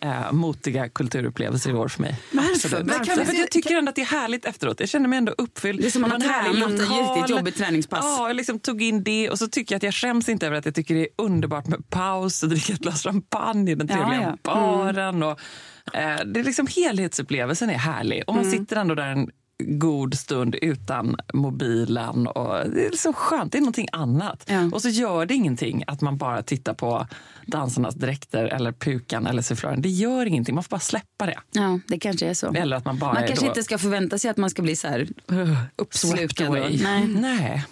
eh, 0.00 0.32
motiga 0.32 0.88
kulturupplevelser 0.88 1.70
i 1.70 1.74
år 1.74 1.88
för 1.88 2.02
mig. 2.02 2.20
Varför? 2.32 2.82
Varför? 2.84 3.04
För 3.14 3.20
att 3.32 3.38
jag 3.38 3.50
tycker 3.50 3.76
ändå 3.76 3.88
att 3.88 3.96
det 3.96 4.02
är 4.02 4.06
härligt 4.06 4.44
efteråt. 4.44 4.80
Jag 4.80 4.88
känner 4.88 5.08
mig 5.08 5.16
ändå 5.18 5.34
uppfylld. 5.38 5.80
Det 5.80 5.86
är 5.86 5.90
som 5.90 6.02
man 6.02 6.10
har 6.12 6.18
tränat 6.18 7.24
ett 7.24 7.30
jobbigt 7.30 7.56
träningspass. 7.56 8.04
Ja, 8.04 8.26
jag 8.28 8.36
liksom 8.36 8.58
tog 8.60 8.82
in 8.82 9.04
det 9.04 9.30
och 9.30 9.38
så 9.38 9.48
tycker 9.48 9.74
jag 9.74 9.76
att 9.78 9.82
jag 9.82 9.94
skäms 9.94 10.28
inte 10.28 10.46
över 10.46 10.56
att 10.56 10.64
jag 10.64 10.74
tycker 10.74 10.94
det 10.94 11.00
är 11.00 11.08
underbart 11.18 11.66
med 11.66 11.90
paus 11.90 12.42
och 12.42 12.48
dricka 12.48 12.72
ett 12.72 12.80
glas 12.80 13.02
champagne 13.02 13.70
i 13.72 13.74
den 13.74 13.86
Ja, 13.90 13.94
trevliga 13.94 14.20
ja. 14.20 14.26
Mm. 14.26 14.38
baren. 14.94 15.22
Och, 15.22 15.40
eh, 15.94 16.24
det 16.26 16.40
är 16.40 16.44
liksom 16.44 16.66
helhetsupplevelsen 16.76 17.70
är 17.70 17.74
härlig 17.78 18.24
och 18.26 18.34
man 18.34 18.44
Mm. 18.44 18.58
sitter 18.58 18.76
ändå 18.76 18.94
där 18.94 19.08
en 19.08 19.30
god 19.58 20.14
stund 20.18 20.54
utan 20.62 21.16
mobilen. 21.34 22.26
Och 22.26 22.70
det 22.70 22.86
är 22.86 22.96
så 22.96 23.12
skönt, 23.12 23.52
det 23.52 23.58
är 23.58 23.60
någonting 23.60 23.88
annat. 23.92 24.44
Ja. 24.46 24.70
Och 24.72 24.82
så 24.82 24.88
gör 24.88 25.26
det 25.26 25.34
ingenting 25.34 25.84
att 25.86 26.00
man 26.00 26.16
bara 26.16 26.42
tittar 26.42 26.74
på 26.74 27.06
dansarnas 27.46 27.94
dräkter 27.94 28.44
eller 28.44 28.72
pukan 28.72 29.26
eller 29.26 29.42
sufflören. 29.42 29.82
Det 29.82 29.88
gör 29.88 30.26
ingenting, 30.26 30.54
man 30.54 30.64
får 30.64 30.70
bara 30.70 30.80
släppa 30.80 31.26
det. 31.26 31.38
Ja, 31.52 31.80
det 31.88 31.98
kanske 31.98 32.26
är 32.26 32.34
så. 32.34 32.52
Eller 32.52 32.76
att 32.76 32.84
man 32.84 32.98
bara 32.98 33.12
Man 33.12 33.26
kanske 33.26 33.44
då 33.44 33.48
inte 33.48 33.62
ska 33.62 33.78
förvänta 33.78 34.18
sig 34.18 34.30
att 34.30 34.36
man 34.36 34.50
ska 34.50 34.62
bli 34.62 34.76
så 34.76 34.88
här 34.88 35.08
uppslukad. 35.76 36.52
Nej. 36.52 37.06
Nej. 37.06 37.64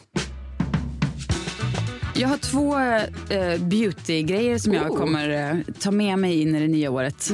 Jag 2.23 2.29
har 2.29 2.37
två 2.37 2.77
uh, 2.77 3.69
beautygrejer 3.69 4.59
som 4.59 4.75
jag 4.75 4.91
Oh. 4.91 4.99
kommer 4.99 5.29
eh, 5.29 5.75
ta 5.79 5.91
med 5.91 6.19
mig 6.19 6.41
in 6.41 6.55
i 6.55 6.61
det 6.61 6.69
nya 6.69 6.91
året. 6.91 7.33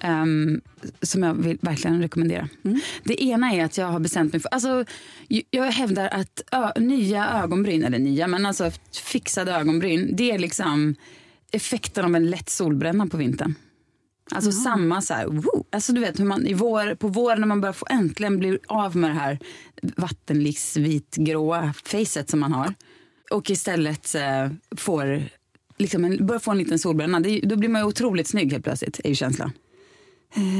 Ehm, 0.00 0.60
som 1.02 1.22
jag 1.22 1.34
vill 1.34 1.58
verkligen 1.60 2.02
rekommendera. 2.02 2.48
Det 3.04 3.22
ena 3.22 3.52
är 3.52 3.64
att 3.64 3.78
jag 3.78 3.86
har 3.86 4.00
bestämt 4.00 4.32
mig 4.32 4.42
för... 4.42 4.48
Alltså, 4.48 4.84
jag 5.50 5.64
hävdar 5.64 6.08
att 6.08 6.42
ö, 6.52 6.80
nya 6.80 7.30
ögonbryn, 7.42 7.84
eller 7.84 7.98
nya, 7.98 8.26
men 8.26 8.46
alltså 8.46 8.70
fixade 9.04 9.52
ögonbryn, 9.52 10.16
det 10.16 10.30
är 10.30 10.38
liksom 10.38 10.94
effekten 11.52 12.04
av 12.04 12.16
en 12.16 12.30
lätt 12.30 12.50
solbränna 12.50 13.06
på 13.06 13.16
vintern. 13.16 13.54
Alltså 14.30 14.52
samma 14.52 15.02
så 15.02 15.14
här, 15.14 15.26
woo. 15.26 15.64
Alltså 15.70 15.92
du 15.92 16.00
vet 16.00 16.20
hur 16.20 16.24
man 16.24 16.46
i 16.46 16.54
vår, 16.54 16.94
på 16.94 17.08
våren 17.08 17.40
när 17.40 17.48
man 17.48 17.60
börjar 17.60 17.72
få 17.72 17.86
äntligen 17.90 18.38
bli 18.38 18.58
av 18.68 18.96
med 18.96 19.10
det 19.10 19.14
här 19.14 19.38
vattenliksvitgråa 19.96 21.74
facet 21.84 22.30
som 22.30 22.40
man 22.40 22.52
har. 22.52 22.74
Och 23.30 23.50
istället 23.50 24.14
eh, 24.14 24.48
får, 24.76 25.22
liksom 25.78 26.04
en, 26.04 26.26
börjar 26.26 26.40
få 26.40 26.50
en 26.50 26.58
liten 26.58 26.78
solbränna. 26.78 27.20
Det, 27.20 27.40
då 27.40 27.56
blir 27.56 27.68
man 27.68 27.80
ju 27.80 27.86
otroligt 27.86 28.28
snygg 28.28 28.52
helt 28.52 28.64
plötsligt, 28.64 29.00
är 29.04 29.08
ju 29.08 29.14
känslan. 29.14 29.52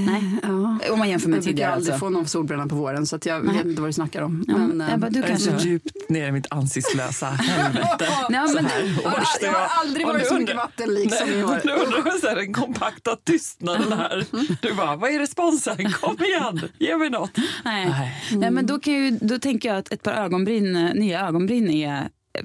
Nej, 0.06 0.22
Ja. 0.42 0.78
om 0.92 0.98
man 0.98 1.10
jämför 1.10 1.28
med 1.28 1.36
Jag 1.36 1.42
brukar 1.42 1.52
tidigare 1.52 1.72
aldrig 1.72 1.92
alltså. 1.92 2.06
få 2.06 2.10
någon 2.10 2.26
solbränna 2.26 2.66
på 2.66 2.74
våren 2.74 3.06
så 3.06 3.16
att 3.16 3.26
jag 3.26 3.40
vet 3.40 3.66
inte 3.66 3.80
vad 3.82 3.88
du 3.88 3.92
snackar 3.92 4.22
om. 4.22 4.44
Ja, 4.48 4.56
Men, 4.58 4.88
jag 4.90 5.00
bara, 5.00 5.10
du 5.10 5.20
Jag 5.20 5.30
är 5.30 5.36
så 5.36 5.50
kanske... 5.50 5.68
djupt 5.68 6.08
ner 6.08 6.28
i 6.28 6.32
mitt 6.32 6.46
ansiktslösa 6.50 7.26
helvete. 7.30 8.08
Nej, 8.30 8.48
men, 8.54 8.64
här 8.66 8.82
års 9.06 9.36
jag 9.42 9.52
har 9.52 9.68
aldrig 9.80 10.06
varit 10.06 10.26
så 10.26 10.34
mycket 10.34 10.56
vattenlik 10.56 11.14
som 11.14 11.28
i 11.30 11.44
år. 11.44 11.60
Nu 11.64 11.72
undrar 11.72 12.28
jag 12.28 12.36
den 12.36 12.52
kompakta 12.52 13.16
tystnaden 13.24 13.92
här. 13.92 14.24
Du 14.62 14.74
bara, 14.74 14.96
vad 14.96 15.10
är 15.10 15.18
responsen? 15.18 15.92
Kom 16.00 16.16
igen, 16.24 16.68
ge 16.78 16.96
mig 16.96 17.10
något. 17.10 17.30
nej. 17.64 17.86
Nej. 17.88 18.24
Nej, 18.32 18.50
men 18.50 18.66
då, 18.66 18.78
kan 18.78 18.92
ju, 18.94 19.10
då 19.10 19.38
tänker 19.38 19.68
jag 19.68 19.78
att 19.78 19.92
ett 19.92 20.02
par 20.02 20.12
ögonbryn, 20.12 20.76
eh, 20.76 20.94
nya 20.94 21.26
ögonbryn 21.28 21.70
är 21.70 21.96
eh, 21.96 22.02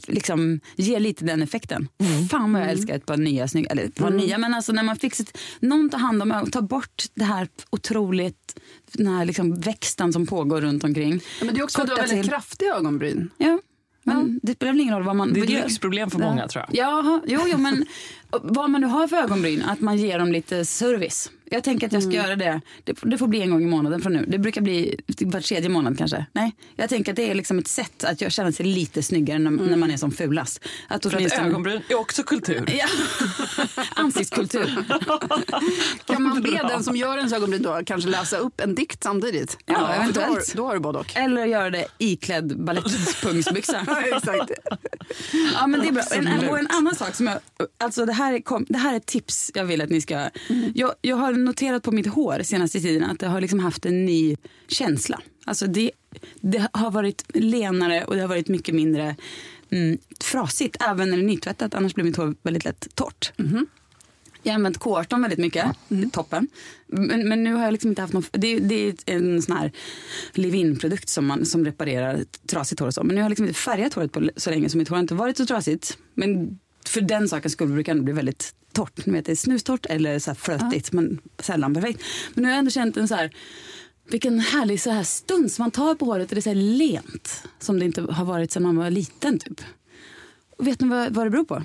liksom 0.08 0.60
ger 0.76 1.00
lite 1.00 1.26
den 1.26 1.42
effekten. 1.42 1.88
Fan 2.32 2.54
vad 2.54 2.62
jag 2.62 2.70
älskar 2.72 2.96
ett 2.96 3.06
par 3.06 3.18
nya 3.18 3.48
snygga, 3.48 3.70
eller 3.70 3.84
ett 3.84 3.96
par 3.96 4.10
nya, 4.10 4.38
men 4.38 4.54
alltså 4.54 4.72
när 4.74 4.84
man 4.84 4.96
fixar 4.96 5.24
ett- 5.24 5.38
någon 5.60 5.90
tar 5.90 5.98
hand 5.98 6.22
om 6.22 6.32
ögonen, 6.32 6.52
tar 6.52 6.62
bort 6.62 7.04
det 7.14 7.24
här 7.24 7.48
otroligt, 7.70 8.60
den 8.92 9.08
här 9.08 9.26
liksom 9.26 9.56
växten 9.60 10.14
som 10.14 10.26
pågår 10.26 10.62
runt 10.62 10.84
omkring. 10.84 11.14
Ja, 11.40 11.46
men 11.46 11.54
det 11.56 11.60
är 11.60 11.64
också 11.64 11.82
att 11.82 11.88
du 11.88 11.94
har 11.94 12.00
väldigt 12.00 12.22
till. 12.22 12.30
kraftiga 12.30 12.76
ögonbryn. 12.76 13.30
Ja, 13.38 13.60
men 14.04 14.40
det 14.44 14.54
spelar 14.54 14.72
väl 14.74 14.82
ingen 14.82 14.94
roll 14.96 15.04
vad 15.04 15.16
man... 15.16 15.34
Det 15.34 15.40
är 15.40 15.44
ett 15.44 15.50
lyxproblem 15.50 16.10
för 16.10 16.20
många 16.20 16.48
tror 16.48 16.66
jag. 16.68 16.78
Jaha, 16.78 17.22
jo, 17.28 17.40
jo, 17.48 17.58
men 17.58 17.86
vad 18.30 18.70
man 18.70 18.82
nu 18.82 18.88
har 18.88 19.08
för 19.08 19.18
ögonbryn, 19.18 19.64
att 19.64 19.80
man 19.80 19.98
ger 19.98 20.20
dem 20.20 20.32
lite 20.32 20.66
service. 20.66 21.32
Jag 21.50 21.64
tänker 21.64 21.88
att 21.88 21.94
jag 21.94 22.04
ska 22.04 22.12
göra 22.12 22.36
det. 22.36 22.62
det. 22.84 22.94
Det 23.02 23.18
får 23.18 23.28
bli 23.28 23.42
en 23.42 23.52
gång 23.52 23.64
i 23.64 23.66
månaden 23.66 24.02
från 24.02 24.14
nu. 24.14 24.26
Det 24.28 24.40
brukar 24.40 24.62
bli 24.62 25.00
var 25.22 25.42
tredje 25.42 25.70
månad 25.70 25.98
kanske. 25.98 26.26
Nej, 26.34 26.56
jag 26.76 26.90
tänker 26.90 27.12
att 27.12 27.16
det 27.16 27.32
är 27.32 27.36
liksom 27.36 27.60
ett 27.60 27.68
sätt 27.68 28.04
att 28.04 28.22
jag 28.22 28.32
känner 28.32 28.52
sig 28.52 28.66
lite 28.66 29.04
snyggare 29.04 29.40
när, 29.40 29.52
när 29.52 29.78
man 29.78 29.92
är 29.92 29.98
som 29.98 30.12
fulast. 30.12 30.60
Att 30.88 31.04
För 31.04 31.26
att 31.26 31.40
ögonbryn 31.40 31.82
är 31.90 31.96
också 31.96 32.24
kultur. 32.24 32.66
Ja, 32.78 32.88
ansiktskultur. 33.96 34.86
Kan 36.06 36.24
man 36.24 36.42
be 36.42 36.50
den 36.52 36.84
som 36.84 36.96
gör 36.96 37.18
ens 37.18 37.34
ögonbryn 37.34 37.62
då 37.62 37.82
kanske 37.86 38.10
läsa 38.10 38.38
upp 38.38 38.62
en 38.62 38.76
dikt 38.76 39.04
samtidigt? 39.04 39.58
Ja, 39.66 39.74
för 39.74 39.82
då, 39.82 39.88
har, 39.88 39.96
eventuellt. 39.96 40.54
då 40.56 40.66
har 40.66 40.74
du 40.74 40.80
både 40.80 41.00
och. 41.00 41.18
Eller 41.18 41.46
göra 41.46 41.70
det 41.70 41.88
iklädd 41.98 42.64
balettpungsbyxa. 42.64 43.86
Exakt. 44.16 44.52
Ja, 45.54 45.68
men 45.68 45.80
det 45.80 45.88
är 45.88 45.92
bra. 45.92 46.04
En, 46.12 46.50
och 46.50 46.60
en 46.60 46.68
annan 46.70 46.96
sak 46.96 47.16
som 47.16 47.28
jag, 47.28 47.40
alltså 47.78 48.06
det 48.06 48.14
här, 48.18 48.34
är 48.34 48.40
kom, 48.40 48.66
det 48.70 48.78
här 48.78 48.94
är 48.94 48.98
ett 48.98 49.06
tips 49.06 49.52
jag 49.56 49.66
vill 49.66 49.82
att 49.82 49.90
ni 49.90 50.02
ska... 50.02 50.30
Jag, 50.76 50.94
jag 51.02 51.16
har 51.16 51.34
noterat 51.34 51.84
på 51.84 51.92
mitt 51.92 52.08
hår 52.08 52.42
senaste 52.44 52.80
tiden 52.80 53.04
att 53.04 53.20
det 53.20 53.28
har 53.28 53.42
liksom 53.42 53.60
haft 53.60 53.86
en 53.86 54.06
ny 54.06 54.36
känsla. 54.68 55.22
Alltså 55.46 55.68
det, 55.68 55.92
det 56.42 56.68
har 56.74 56.92
varit 56.92 57.24
lenare 57.34 58.04
och 58.06 58.16
det 58.16 58.22
har 58.22 58.28
varit 58.28 58.48
mycket 58.48 58.76
mindre 58.76 59.16
mm, 59.70 59.98
frasigt, 60.20 60.78
även 60.80 61.10
när 61.10 61.18
det 61.18 61.24
är 61.24 61.28
nytvättat. 61.28 61.74
Annars 61.74 61.94
blir 61.94 62.06
mitt 62.06 62.18
hår 62.18 62.36
väldigt 62.42 62.66
lätt 62.66 62.96
torrt. 62.96 63.32
Jag 64.44 64.52
har 64.52 64.56
använt 64.56 64.80
K18 64.80 65.22
väldigt 65.22 65.40
mycket, 65.40 65.66
toppen. 66.12 66.48
Men, 66.88 67.30
men 67.30 67.44
nu 67.44 67.54
har 67.54 67.64
jag 67.64 67.72
liksom 67.72 67.90
inte 67.90 68.02
haft 68.02 68.14
någon... 68.14 68.24
Det, 68.32 68.60
det 68.60 68.76
är 68.76 68.96
en 69.06 69.42
sån 69.42 69.58
här 69.58 69.72
leave-in-produkt 70.34 71.10
som, 71.10 71.26
man, 71.26 71.46
som 71.46 71.66
reparerar 71.66 72.26
trasigt 72.48 72.80
hår 72.80 72.88
och 72.88 72.94
så. 72.94 73.04
Men 73.04 73.16
nu 73.16 73.22
har 73.22 73.26
jag 73.26 73.30
liksom 73.30 73.48
inte 73.48 73.60
färgat 73.60 73.94
håret 73.94 74.12
på 74.12 74.30
så 74.36 74.50
länge 74.50 74.70
så 74.70 74.78
mitt 74.78 74.90
hår 74.90 74.96
har 74.96 75.02
inte 75.02 75.16
varit 75.16 75.38
så 75.38 75.46
trasigt. 75.46 75.98
Men 76.14 76.60
för 76.90 77.02
den 77.02 77.30
sakens 77.30 77.54
skull 77.54 77.68
brukar 77.68 77.96
det 77.96 78.02
bli 78.02 78.14
väldigt 78.14 78.54
torrt. 78.74 79.06
Ni 79.06 79.14
vet, 79.14 79.26
det 79.26 79.32
är 79.32 79.36
snustort 79.36 79.86
eller 79.86 80.20
så 80.20 80.36
flötigt, 80.36 80.92
men 80.92 81.20
sällan 81.40 81.74
perfekt. 81.74 82.04
Men 82.34 82.42
nu 82.42 82.48
har 82.48 82.52
jag 82.52 82.60
ändå 82.60 82.72
känt 82.72 82.98
en 82.98 83.08
så 83.08 83.16
här... 83.16 83.32
Vilken 84.10 84.40
härlig 84.40 84.82
så 84.82 84.92
här 84.92 85.04
stund 85.04 85.52
som 85.52 85.64
man 85.64 85.72
tar 85.72 85.96
på 85.96 86.06
håret 86.06 86.30
och 86.30 86.36
det 86.36 86.40
är 86.40 86.42
så 86.42 86.50
här 86.50 86.56
lent. 86.56 87.44
Som 87.60 87.80
det 87.80 87.86
inte 87.86 88.02
har 88.02 88.26
varit 88.26 88.52
sedan 88.52 88.64
man 88.64 88.78
var 88.78 88.90
liten 88.90 89.40
typ. 89.40 89.62
Och 90.58 90.68
vet 90.68 90.82
ni 90.82 90.88
vad, 90.88 91.14
vad 91.14 91.26
det 91.26 91.30
beror 91.30 91.44
på? 91.44 91.64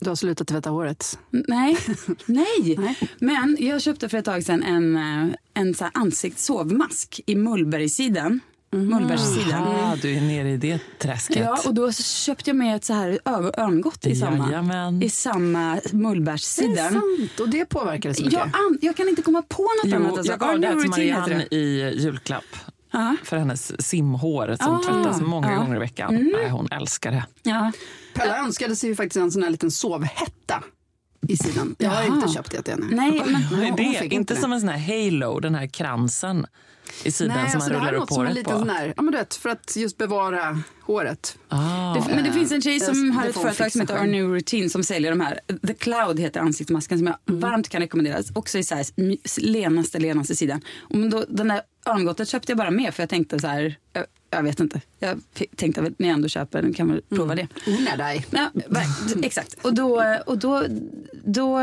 Du 0.00 0.08
har 0.08 0.16
slutat 0.16 0.48
tvätta 0.48 0.70
håret. 0.70 1.18
Nej. 1.30 1.78
Nej. 2.26 2.74
Nej. 2.78 2.98
Men 3.18 3.56
jag 3.60 3.82
köpte 3.82 4.08
för 4.08 4.18
ett 4.18 4.24
tag 4.24 4.44
sedan 4.44 4.62
en, 4.62 4.96
eh, 4.96 5.34
en 5.54 5.74
så 5.74 5.84
här 5.84 5.92
ansiktssovmask 5.94 7.20
i 7.26 7.34
Mullbergssidan. 8.70 8.98
Mullbergssidan. 9.00 9.62
Ah, 9.92 9.96
du 10.02 10.16
är 10.16 10.20
nere 10.20 10.50
i 10.50 10.56
det 10.56 10.80
träsket. 10.98 11.36
Ja, 11.36 11.58
och 11.66 11.74
då 11.74 11.92
köpte 11.92 12.50
jag 12.50 12.56
med 12.56 12.76
ett 12.76 12.84
så 12.84 12.92
här 12.94 13.18
örngott 13.24 14.06
i 14.06 14.16
samma, 14.16 14.46
Jajamän. 14.46 15.02
i 15.02 15.10
samma 15.10 15.74
Det 15.74 15.78
är 15.78 16.36
sant. 16.90 17.40
Och 17.40 17.48
det 17.48 17.64
påverkar 17.64 18.08
det 18.08 18.14
så 18.14 18.24
mycket. 18.24 18.38
Jag, 18.38 18.46
an, 18.46 18.78
jag 18.80 18.96
kan 18.96 19.08
inte 19.08 19.22
komma 19.22 19.42
på 19.48 19.62
något 19.62 19.70
Jo, 19.84 19.96
annat. 19.96 20.12
Alltså. 20.18 20.32
jag 20.32 20.40
gav 20.40 20.60
det 20.60 20.66
här 20.66 20.80
till 20.80 20.90
Marianne 20.90 21.46
det. 21.50 21.56
i 21.56 21.94
julklapp. 22.02 22.44
Ja. 22.90 23.16
För 23.24 23.36
hennes 23.36 23.86
simhår 23.86 24.56
som 24.62 24.74
Ah, 24.74 24.82
tvättas 24.82 25.20
många 25.20 25.52
ja. 25.52 25.58
gånger 25.58 25.76
i 25.76 25.78
veckan. 25.78 26.30
Nej, 26.34 26.48
hon 26.50 26.68
älskar 26.70 27.10
det. 27.12 27.24
Ja. 27.42 27.72
Pella 28.14 28.38
önskade 28.38 28.76
sig 28.76 28.88
ju 28.90 28.96
faktiskt 28.96 29.16
en 29.16 29.30
sån 29.30 29.42
här 29.42 29.50
liten 29.50 29.70
sovhätta 29.70 30.62
i 31.28 31.36
sidan. 31.36 31.74
Jag 31.78 31.90
har 31.90 32.02
Jaha. 32.02 32.14
inte 32.16 32.28
köpt 32.28 32.64
det 32.64 32.68
henne. 32.72 32.86
Nej, 32.90 33.22
men 33.26 33.34
hon 33.34 33.76
det? 33.76 33.82
Inte 33.82 34.14
inte 34.14 34.36
som 34.36 34.52
en 34.52 34.60
sån 34.60 34.68
här 34.68 34.78
halo, 35.10 35.40
den 35.40 35.54
här 35.54 35.66
kransen 35.66 36.46
i 37.04 37.10
sidan 37.12 37.36
Nej, 37.36 37.50
som 37.50 37.60
alltså 37.60 37.72
man 37.72 37.80
rullar 37.80 37.92
är 37.92 37.96
upp 37.96 38.00
något 38.00 38.12
som 38.12 38.20
en 38.26 38.32
håret 38.32 38.44
på. 38.44 38.50
sån 38.58 38.70
här, 38.70 38.92
ja 38.96 39.02
men 39.02 39.12
du 39.12 39.18
vet, 39.18 39.34
för 39.34 39.48
att 39.48 39.76
just 39.76 39.98
bevara 39.98 40.62
håret. 40.82 41.38
Ah. 41.48 41.94
Det, 41.94 42.14
men 42.14 42.24
det 42.24 42.32
finns 42.32 42.52
en 42.52 42.62
tjej 42.62 42.80
som 42.80 43.06
Det- 43.08 43.12
har 43.14 43.22
det 43.22 43.28
ett 43.28 43.34
företag 43.36 43.72
som 43.72 43.80
heter 43.80 44.00
Our. 44.00 44.06
New 44.06 44.24
Routine 44.28 44.70
som 44.70 44.84
säljer 44.84 45.10
de 45.10 45.20
här. 45.20 45.40
The 45.66 45.74
Cloud 45.74 46.20
heter 46.20 46.40
ansiktsmasken 46.40 46.98
som 46.98 47.06
jag 47.06 47.16
varmt 47.36 47.68
kan 47.68 47.80
rekommendera. 47.80 48.22
Också 48.34 48.58
i 48.58 48.64
så 48.64 48.74
här 48.74 48.86
lenaste, 49.40 49.98
lenaste 49.98 50.36
sidan. 50.36 50.60
Och 50.80 50.96
men 50.96 51.10
då, 51.10 51.24
den 51.28 51.48
där 51.48 51.60
örngottet 51.86 52.28
köpte 52.28 52.52
jag 52.52 52.58
bara 52.58 52.70
med 52.70 52.94
för 52.94 53.02
jag 53.02 53.10
tänkte 53.10 53.38
så 53.40 53.46
här, 53.46 53.76
jag, 54.30 54.42
vet 54.42 54.60
inte. 54.60 54.80
Jag 54.98 55.20
tänkte 55.56 55.80
att 55.80 55.98
när 55.98 56.08
jag 56.08 56.14
ändå 56.14 56.28
köper 56.28 56.62
den 56.62 56.74
kan 56.74 56.88
väl 56.88 57.02
prova 57.08 57.34
det. 57.34 57.48
Unna 57.66 57.96
dig. 57.96 58.26
Ja, 58.30 58.50
exakt. 59.22 59.56
Och 59.62 59.74
då, 59.74 60.04
och 60.26 60.38
då, 60.38 60.64
då 61.24 61.58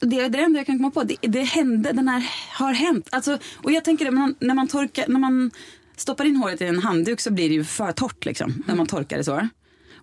det 0.00 0.20
är 0.20 0.28
det 0.28 0.38
enda 0.38 0.58
jag 0.58 0.66
kan 0.66 0.78
komma 0.78 0.90
på. 0.90 1.04
Det, 1.04 1.16
det 1.20 1.42
hände, 1.42 1.92
den 1.92 2.08
här 2.08 2.30
har 2.50 2.72
hänt. 2.72 3.08
Alltså, 3.12 3.38
och 3.54 3.72
jag 3.72 3.84
tänker 3.84 4.04
det, 4.04 4.10
när 4.10 4.18
man, 4.46 4.56
man 4.56 4.68
torkar, 4.68 5.04
när 5.08 5.20
man 5.20 5.50
stoppar 5.96 6.24
in 6.24 6.36
håret 6.36 6.60
i 6.60 6.64
en 6.64 6.78
handduk 6.78 7.20
så 7.20 7.30
blir 7.30 7.48
det 7.48 7.54
ju 7.54 7.64
för 7.64 7.92
torrt 7.92 8.24
liksom, 8.24 8.62
när 8.66 8.74
man 8.74 8.86
torkar 8.86 9.16
det 9.16 9.24
så. 9.24 9.48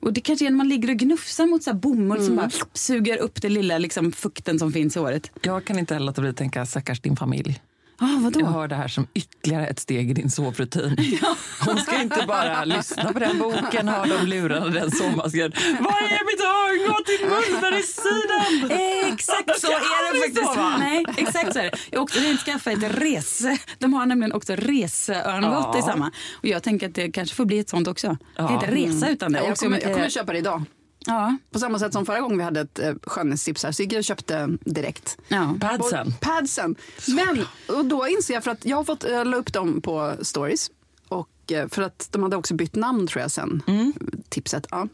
Och 0.01 0.13
det 0.13 0.21
kanske 0.21 0.45
är 0.45 0.49
när 0.49 0.57
man 0.57 0.69
ligger 0.69 0.89
och 0.89 0.97
gnufsar 0.97 1.45
mot 1.45 1.63
så 1.63 1.73
bomull 1.73 2.25
som 2.25 2.35
bara 2.35 2.49
suger 2.73 3.17
upp 3.17 3.41
det 3.41 3.49
lilla 3.49 3.77
liksom, 3.77 4.11
fukten 4.11 4.59
som 4.59 4.71
finns 4.71 4.95
i 4.95 4.99
håret. 4.99 5.31
Jag 5.41 5.65
kan 5.65 5.79
inte 5.79 5.93
heller 5.93 6.05
låta 6.05 6.21
bli 6.21 6.29
att 6.29 6.37
tänka 6.37 6.65
stackars 6.65 7.01
din 7.01 7.15
familj. 7.15 7.61
Ah, 8.03 8.17
vadå? 8.19 8.39
Jag 8.39 8.47
hör 8.47 8.67
det 8.67 8.75
här 8.75 8.87
som 8.87 9.07
ytterligare 9.13 9.67
ett 9.67 9.79
steg 9.79 10.09
i 10.11 10.13
din 10.13 10.29
sovrutin. 10.29 10.97
Hon 11.65 11.77
ska 11.77 12.01
inte 12.01 12.23
bara 12.27 12.65
lyssna 12.65 13.13
på 13.13 13.19
den 13.19 13.37
boken, 13.39 13.87
ha 13.87 14.05
de 14.05 14.25
lurarna, 14.27 14.65
den 14.67 14.91
sovmasken. 14.91 15.51
Vad 15.79 15.93
är 15.93 16.25
mitt 16.25 16.41
örngott 16.41 17.09
i 17.09 17.25
munnen 17.25 17.79
i 17.79 17.83
sidan? 17.83 18.79
Exakt 19.13 19.61
så 19.61 19.67
är 19.67 20.13
det 20.13 20.19
faktiskt. 20.19 20.53
sova. 20.53 20.77
Nej, 20.77 21.05
exakt 21.17 21.53
så 21.53 21.59
är 21.59 21.63
det. 21.63 21.71
Jag 21.91 21.99
har 21.99 22.03
också 22.03 22.19
rent 22.19 22.39
skaffa 22.39 22.71
ett 22.71 22.83
rese. 23.01 23.57
De 23.79 23.93
har 23.93 24.05
nämligen 24.05 24.31
också 24.33 24.55
reseörngott 24.55 25.69
Ja. 25.73 25.79
i 25.79 25.81
samma. 25.81 26.11
Och 26.33 26.45
jag 26.47 26.63
tänker 26.63 26.87
att 26.89 26.95
det 26.95 27.11
kanske 27.11 27.35
får 27.35 27.45
bli 27.45 27.59
ett 27.59 27.69
sånt 27.69 27.87
också. 27.87 28.17
Ja. 28.35 28.53
inte 28.53 28.71
resa 28.71 29.09
utan 29.09 29.31
det. 29.31 29.39
Jag 29.47 29.57
kommer, 29.57 29.81
jag 29.81 29.93
kommer 29.93 30.09
köpa 30.09 30.31
det 30.33 30.37
idag. 30.39 30.63
Ja, 31.05 31.37
På 31.51 31.59
samma 31.59 31.79
sätt 31.79 31.93
som 31.93 32.05
förra 32.05 32.19
gången 32.21 32.37
vi 32.37 32.43
hade 32.43 32.61
ett 32.61 32.79
eh, 32.79 32.93
skönhetstips 33.03 33.63
här 33.63 33.71
så 33.71 33.81
gick 33.83 33.93
jag 33.93 33.97
och 33.99 34.03
köpte 34.03 34.57
direkt. 34.65 35.17
ja. 35.27 35.55
Padsen. 35.59 36.13
Padsen. 36.21 36.75
Men 37.07 37.45
och 37.77 37.85
då 37.85 38.07
inser 38.07 38.33
jag 38.33 38.43
för 38.43 38.51
att 38.51 38.65
jag 38.65 38.77
har 38.77 38.83
fått 38.83 39.03
jag 39.09 39.27
la 39.27 39.37
upp 39.37 39.53
dem 39.53 39.81
på 39.81 40.13
stories. 40.21 40.71
Och 41.07 41.51
eh, 41.51 41.67
för 41.67 41.81
att 41.81 42.07
de 42.11 42.23
hade 42.23 42.35
också 42.35 42.53
bytt 42.53 42.75
namn 42.75 43.07
tror 43.07 43.21
jag 43.21 43.31
sen. 43.31 43.63
Mm. 43.67 43.93
Tipset. 44.29 44.67
Ja. 44.71 44.87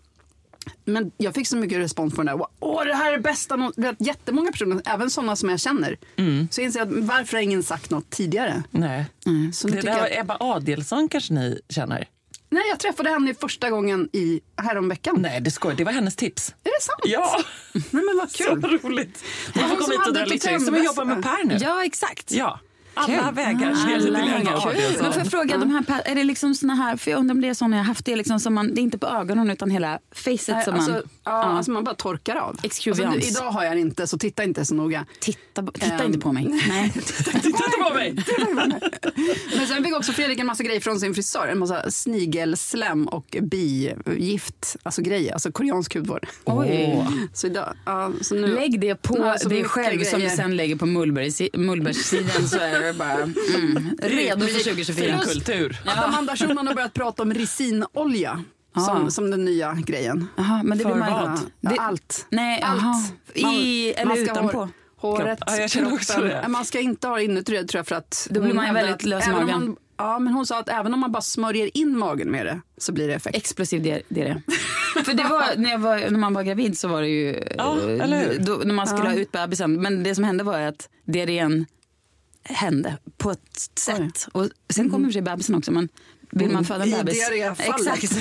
Men 0.85 1.11
jag 1.17 1.33
fick 1.33 1.47
så 1.47 1.57
mycket 1.57 1.77
respons 1.77 2.13
på 2.15 2.23
den 2.23 2.37
där. 2.37 2.45
Åh, 2.59 2.85
det 2.85 2.93
här 2.95 3.13
är 3.13 3.19
bästa. 3.19 3.55
nå-" 3.55 3.71
Det 3.75 3.87
är 3.87 3.95
Jättemånga 3.99 4.51
personer, 4.51 4.81
även 4.85 5.09
sådana 5.09 5.35
som 5.35 5.49
jag 5.49 5.59
känner. 5.59 5.97
Så 6.51 6.61
jag 6.61 6.65
inser 6.65 6.81
att 6.81 6.91
varför 6.91 7.37
har 7.37 7.41
ingen 7.43 7.63
sagt 7.63 7.89
något 7.91 8.09
tidigare? 8.09 8.63
Nej. 8.71 9.05
Så 9.53 9.67
nu 9.67 9.75
Det 9.75 9.81
där 9.81 9.97
jag, 9.97 10.17
Ebba 10.19 10.37
Adielsson 10.39 11.09
kanske 11.09 11.33
ni 11.33 11.59
känner? 11.69 12.07
Nej, 12.49 12.63
jag 12.69 12.79
träffade 12.79 13.09
henne 13.09 13.33
första 13.33 13.69
gången 13.69 14.09
i, 14.13 14.39
häromveckan. 14.57 15.15
Nej, 15.21 15.41
det 15.41 15.51
skojar. 15.51 15.77
Det 15.77 15.83
var 15.83 15.91
hennes 15.91 16.15
tips. 16.15 16.49
Är 16.63 16.69
det 16.79 16.83
sant? 16.83 16.99
Ja, 17.03 17.39
Nej, 17.73 17.83
men 18.05 18.17
vad 18.17 18.31
så 18.31 18.43
kul. 18.43 18.79
roligt. 18.83 19.23
Hon 19.53 19.63
hon 19.63 19.69
får 19.69 19.77
komma 19.77 19.93
hit 19.99 20.07
och 20.07 20.13
dra 20.13 20.25
livsväg. 20.25 20.55
Som 20.61 20.73
hotellväska. 20.73 20.85
jobbar 21.01 21.05
med 21.15 21.23
Per 21.23 21.43
nu. 21.43 21.57
Ja, 21.61 21.85
exakt. 21.85 22.31
Ja. 22.31 22.59
Alla 22.97 23.31
vägar 23.31 23.71
alla 23.71 24.11
vägar. 24.11 25.01
Men 25.01 25.13
får 25.13 25.21
jag 25.21 25.31
fråga, 25.31 25.57
de 25.57 25.69
här, 25.71 26.01
är 26.05 26.15
det 26.15 26.23
liksom 26.23 26.55
såna 26.55 26.75
här, 26.75 26.97
för 26.97 27.11
jag 27.11 27.19
undrar 27.19 27.35
om 27.35 27.41
det 27.41 27.47
är 27.49 27.53
såna 27.53 27.75
jag 27.75 27.83
har 27.83 27.87
haft, 27.87 28.05
det 28.05 28.13
är 28.13 28.17
liksom 28.17 28.39
som 28.39 28.53
man, 28.53 28.73
det 28.75 28.81
är 28.81 28.83
inte 28.83 28.97
på 28.97 29.07
ögonen 29.07 29.49
utan 29.49 29.69
hela 29.69 29.99
facet 30.11 30.47
Nej, 30.55 30.63
som 30.65 30.73
alltså, 30.73 30.91
man... 30.91 31.01
ja, 31.23 31.31
alltså 31.31 31.71
man 31.71 31.83
bara 31.83 31.95
torkar 31.95 32.35
av. 32.35 32.49
Alltså, 32.49 32.65
Exuvians. 32.65 33.15
du, 33.15 33.21
idag 33.21 33.51
har 33.51 33.63
jag 33.63 33.75
det 33.75 33.79
inte, 33.81 34.07
så 34.07 34.17
titta 34.17 34.43
inte 34.43 34.65
så 34.65 34.75
noga. 34.75 35.05
Titta, 35.19 35.65
titta 35.73 35.85
Ehm. 35.85 36.05
inte 36.05 36.19
på 36.19 36.31
mig. 36.33 36.47
Nej. 36.69 36.91
Titta 36.93 37.31
inte 37.31 37.77
på 37.89 37.93
mig! 37.93 38.15
Men 39.57 39.67
sen 39.67 39.83
fick 39.83 39.95
också 39.95 40.11
Fredrik 40.11 40.39
en 40.39 40.45
massa 40.45 40.63
grejer 40.63 40.79
från 40.81 40.99
sin 40.99 41.13
frisör. 41.13 41.47
En 41.47 41.59
massa 41.59 41.91
snigelslem 41.91 43.07
och 43.07 43.35
bigift, 43.41 44.75
alltså 44.83 45.01
grejer, 45.01 45.33
alltså 45.33 45.51
koreansk 45.51 45.95
hudvård. 45.95 46.27
Oj. 46.45 47.07
Så 47.33 47.47
idag, 47.47 47.73
ja, 47.85 48.11
så 48.21 48.35
nu, 48.35 48.47
Lägg 48.47 48.79
det 48.79 48.95
på 48.95 49.17
Ja, 49.17 49.49
dig 49.49 49.63
själv 49.63 50.03
som 50.03 50.19
du 50.19 50.29
sen 50.29 50.55
lägger 50.55 50.75
på 50.75 50.85
Mullbergssidan 50.85 52.47
så 52.47 52.57
är 52.59 52.79
det 52.79 52.86
bara 52.93 53.13
mm, 53.23 53.97
redo 54.01 54.47
för 54.47 54.63
2024. 54.63 55.19
Kultur. 55.19 55.77
Att 55.85 56.03
Amanda 56.03 56.35
Schulman 56.35 56.67
har 56.67 56.73
börjat 56.75 56.93
prata 56.93 57.23
om 57.23 57.33
resinolja 57.33 58.43
som, 58.85 59.11
som 59.11 59.31
den 59.31 59.45
nya 59.45 59.73
grejen. 59.73 60.27
Jaha, 60.37 60.61
men 60.63 60.77
det 60.77 60.83
För 60.83 60.91
blir 60.91 60.99
man, 60.99 61.11
vad? 61.13 61.39
Ja, 61.61 61.69
Det- 61.69 61.77
allt. 61.81 62.25
Nej, 62.29 62.61
allt. 62.61 62.81
aha. 62.83 63.03
I 63.35 63.93
eller 63.93 64.15
ska 64.15 64.33
ha 64.33 64.39
utanpå? 64.41 64.57
hår- 64.59 64.69
Håret, 65.17 65.39
Ja, 65.47 65.55
jag 65.57 65.69
känner 65.69 65.93
också 65.93 66.13
kroppen. 66.13 66.41
det. 66.41 66.47
Man 66.47 66.65
ska 66.65 66.79
inte 66.79 67.07
ha 67.07 67.21
inuti 67.21 67.51
det 67.51 67.63
tror 67.67 67.79
jag 67.79 67.87
för 67.87 67.95
att... 67.95 68.27
Då 68.31 68.41
blir 68.41 68.53
man 68.53 68.67
ju 68.67 68.73
väldigt 68.73 69.03
lös 69.03 69.27
i 69.27 69.29
magen. 69.31 69.47
Man, 69.47 69.75
ja, 69.97 70.19
men 70.19 70.33
hon 70.33 70.45
sa 70.45 70.59
att 70.59 70.69
även 70.69 70.93
om 70.93 70.99
man 70.99 71.11
bara 71.11 71.21
smörjer 71.21 71.77
in 71.77 71.97
magen 71.97 72.31
med 72.31 72.45
det 72.45 72.61
så 72.77 72.91
blir 72.91 73.07
det 73.07 73.13
effekt. 73.13 73.35
Explosiv 73.37 73.83
det, 73.83 74.01
det 74.09 74.21
är 74.21 74.25
det. 74.25 74.41
För 75.03 75.13
det 75.13 75.23
var, 75.23 75.43
när, 75.57 75.71
jag 75.71 75.79
var, 75.79 75.97
när 75.97 76.19
man 76.19 76.33
var 76.33 76.43
gravid 76.43 76.77
så 76.77 76.87
var 76.87 77.01
det 77.01 77.07
ju... 77.07 77.43
Ja, 77.57 77.77
eh, 77.81 78.03
eller 78.03 78.19
hur? 78.31 78.39
Då, 78.39 78.61
när 78.65 78.73
man 78.73 78.87
skulle 78.87 79.09
ha 79.09 79.15
ut 79.15 79.31
bebisen. 79.31 79.81
Men 79.81 80.03
det 80.03 80.15
som 80.15 80.23
hände 80.23 80.43
var 80.43 80.59
att 80.59 80.89
diarrén 81.05 81.65
hände 82.47 82.97
på 83.17 83.31
ett 83.31 83.69
sätt. 83.79 84.27
Och 84.31 84.49
sen 84.69 84.89
kom 84.89 85.01
i 85.01 85.03
och 85.03 85.07
för 85.07 85.13
sig 85.13 85.21
bebisen 85.21 85.55
också. 85.55 85.71
Men 85.71 85.89
vill 86.31 86.49
man 86.51 86.65
föda 86.65 86.83
en 86.83 86.89
I 86.89 86.91
bebis... 86.93 87.13
diarréfallet. 87.29 88.03
Exakt. 88.03 88.17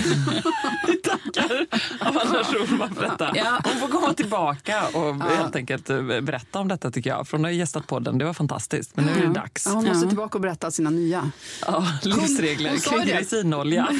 Tackar 1.05 1.67
Amanda 2.01 2.45
Schulman 2.45 2.95
för 2.95 3.03
detta. 3.03 3.33
Ja. 3.35 3.61
Hon 3.65 3.81
får 3.81 3.89
komma 3.89 4.15
tillbaka 4.15 4.83
och 4.95 5.15
helt 5.25 5.57
enkelt 5.57 5.91
eh, 5.91 6.03
berätta 6.03 6.59
om 6.61 6.69
detta 6.69 6.91
tycker 6.91 7.11
jag. 7.11 7.29
För 7.29 7.37
hon 7.37 7.45
har 7.45 7.51
gästat 7.51 7.87
podden, 7.87 8.19
det 8.19 8.25
var 8.25 8.33
fantastiskt. 8.35 8.97
Men 8.97 9.05
nu 9.05 9.13
är 9.13 9.27
det 9.27 9.33
dags. 9.35 9.67
Ja, 9.67 9.73
hon 9.73 9.85
måste 9.85 10.05
Ja. 10.05 10.09
tillbaka 10.09 10.39
och 10.39 10.43
berätta 10.43 10.71
sina 10.71 10.91
nya. 10.91 11.31
Ja, 11.67 11.87
livsregler 12.03 12.71
hon 12.71 12.79
sa 12.81 12.91
kring 12.91 13.07
det. 13.07 13.21
resinolja. 13.21 13.89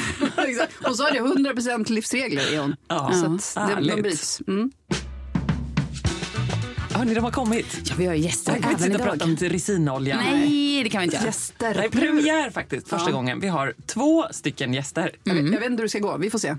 Hon 0.83 0.95
sa 0.95 1.03
det, 1.11 1.19
100% 1.19 1.91
livsregler 1.91 2.53
är 2.53 2.59
hon. 2.59 2.75
Ja, 2.87 3.11
Så 3.13 3.59
att 3.59 3.69
det, 3.83 3.95
de 3.95 4.01
bryts. 4.01 4.41
Mm. 4.47 4.71
Hörni, 6.97 7.13
de 7.13 7.23
har 7.23 7.31
kommit. 7.31 7.81
Ja, 7.89 7.95
vi 7.97 8.05
har 8.05 8.13
gäster 8.13 8.53
Jag 8.53 8.61
kan 8.63 8.71
inte 8.71 8.83
även 8.83 8.93
sitta 8.97 9.03
och 9.11 9.17
prata 9.19 9.25
om 9.25 9.35
resinolja. 9.35 10.17
Nej, 10.17 10.83
det 10.83 10.89
kan 10.89 10.99
vi 10.99 11.03
inte 11.05 11.15
göra. 11.17 11.25
Gäster. 11.25 11.75
Nej, 11.75 11.89
premiär 11.89 12.49
faktiskt, 12.49 12.89
första 12.89 13.09
Ja. 13.09 13.15
gången. 13.15 13.39
Vi 13.39 13.47
har 13.47 13.73
två 13.85 14.25
stycken 14.31 14.73
gäster. 14.73 15.11
Jag, 15.23 15.33
vet, 15.33 15.43
jag 15.43 15.59
vet 15.59 15.69
inte 15.69 15.81
hur 15.81 15.83
det 15.85 15.89
ska 15.89 15.99
gå, 15.99 16.17
vi 16.17 16.29
får 16.29 16.39
se. 16.39 16.55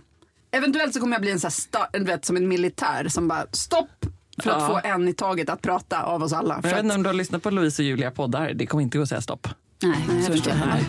Eventuellt 0.50 0.94
så 0.94 1.00
kommer 1.00 1.14
jag 1.14 1.20
bli 1.22 1.30
en 1.30 1.40
så 1.40 1.46
här 1.46 2.04
vet, 2.04 2.24
som 2.24 2.36
en 2.36 2.48
militär 2.48 3.08
som 3.08 3.28
bara 3.28 3.46
stopp 3.52 3.90
för 4.42 4.50
att 4.50 4.60
Ja. 4.62 4.68
få 4.82 4.88
en 4.88 5.08
i 5.08 5.12
taget 5.14 5.48
att 5.48 5.62
prata 5.62 6.02
av 6.02 6.22
oss 6.22 6.32
alla. 6.32 6.60
Jag 6.62 6.70
vet 6.70 6.82
inte 6.84 6.94
om 6.94 7.02
du 7.02 7.08
har 7.08 7.14
lyssnat 7.14 7.42
på 7.42 7.50
Louise 7.50 7.82
och 7.82 7.86
Julia 7.86 8.10
poddar. 8.10 8.52
Det 8.54 8.66
kommer 8.66 8.82
inte 8.82 8.98
gå 8.98 9.02
att 9.02 9.08
säga 9.08 9.20
stopp. 9.20 9.48
Nej, 9.82 9.98
jag 10.26 10.36
inte 10.36 10.48
jag 10.48 10.56
heller. 10.56 10.84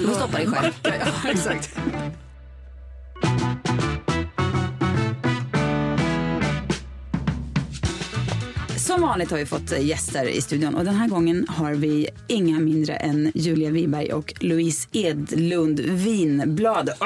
då, 0.00 0.06
Då 0.06 0.14
stoppar 0.14 0.38
dig 0.38 0.46
själv. 0.48 0.72
Ja, 0.82 1.30
exakt. 1.30 1.76
Som 8.92 9.00
vanligt 9.02 9.30
har 9.30 9.38
vi 9.38 9.46
fått 9.46 9.72
eh, 9.72 9.84
gäster 9.86 10.24
i 10.28 10.40
studion 10.42 10.74
och 10.74 10.84
den 10.84 10.94
här 10.94 11.08
gången 11.08 11.46
har 11.48 11.72
vi 11.74 12.08
inga 12.28 12.58
mindre 12.60 12.94
än 12.96 13.32
Julia 13.34 13.70
Wiberg 13.70 14.12
och 14.12 14.34
Louise 14.40 14.88
Edlund 14.92 15.80
Vinblad. 15.80 16.88
Öh, 16.88 16.96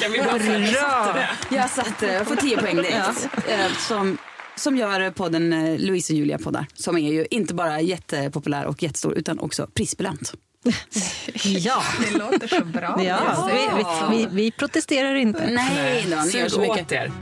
Kan 0.00 0.12
vi 0.12 0.18
bara! 0.18 1.18
Jag 1.50 1.70
satte, 1.70 2.06
jag 2.06 2.26
får 2.26 2.36
10 2.36 2.56
poäng 2.56 2.76
direkt. 2.76 3.28
Eh, 3.48 3.72
Som, 3.88 4.18
som 4.56 4.76
gör 4.76 5.10
podden 5.10 5.52
eh, 5.52 5.78
Louise 5.78 6.12
och 6.12 6.16
Julia 6.18 6.38
poddar. 6.38 6.66
Som 6.74 6.96
är 6.98 7.12
ju 7.12 7.26
inte 7.30 7.54
bara 7.54 7.80
jättepopulär 7.80 8.64
och 8.66 8.82
jättestor 8.82 9.14
utan 9.14 9.38
också 9.38 9.66
prisbelönt. 9.74 10.32
Ja, 11.44 11.82
Det 12.04 12.18
låter 12.18 12.48
så 12.48 12.64
bra. 12.64 13.00
ja. 13.04 13.48
Vi, 13.52 14.16
vi, 14.16 14.26
vi, 14.26 14.28
vi 14.42 14.50
protesterar 14.50 15.14
inte. 15.14 15.46
Nej 15.50 16.06
då, 16.10 16.16
ni 16.16 16.38
gör 16.38 16.48
Sug 16.48 16.50
så 16.50 16.60
mycket. 16.60 16.80
åt 16.86 16.92
er. 16.92 17.12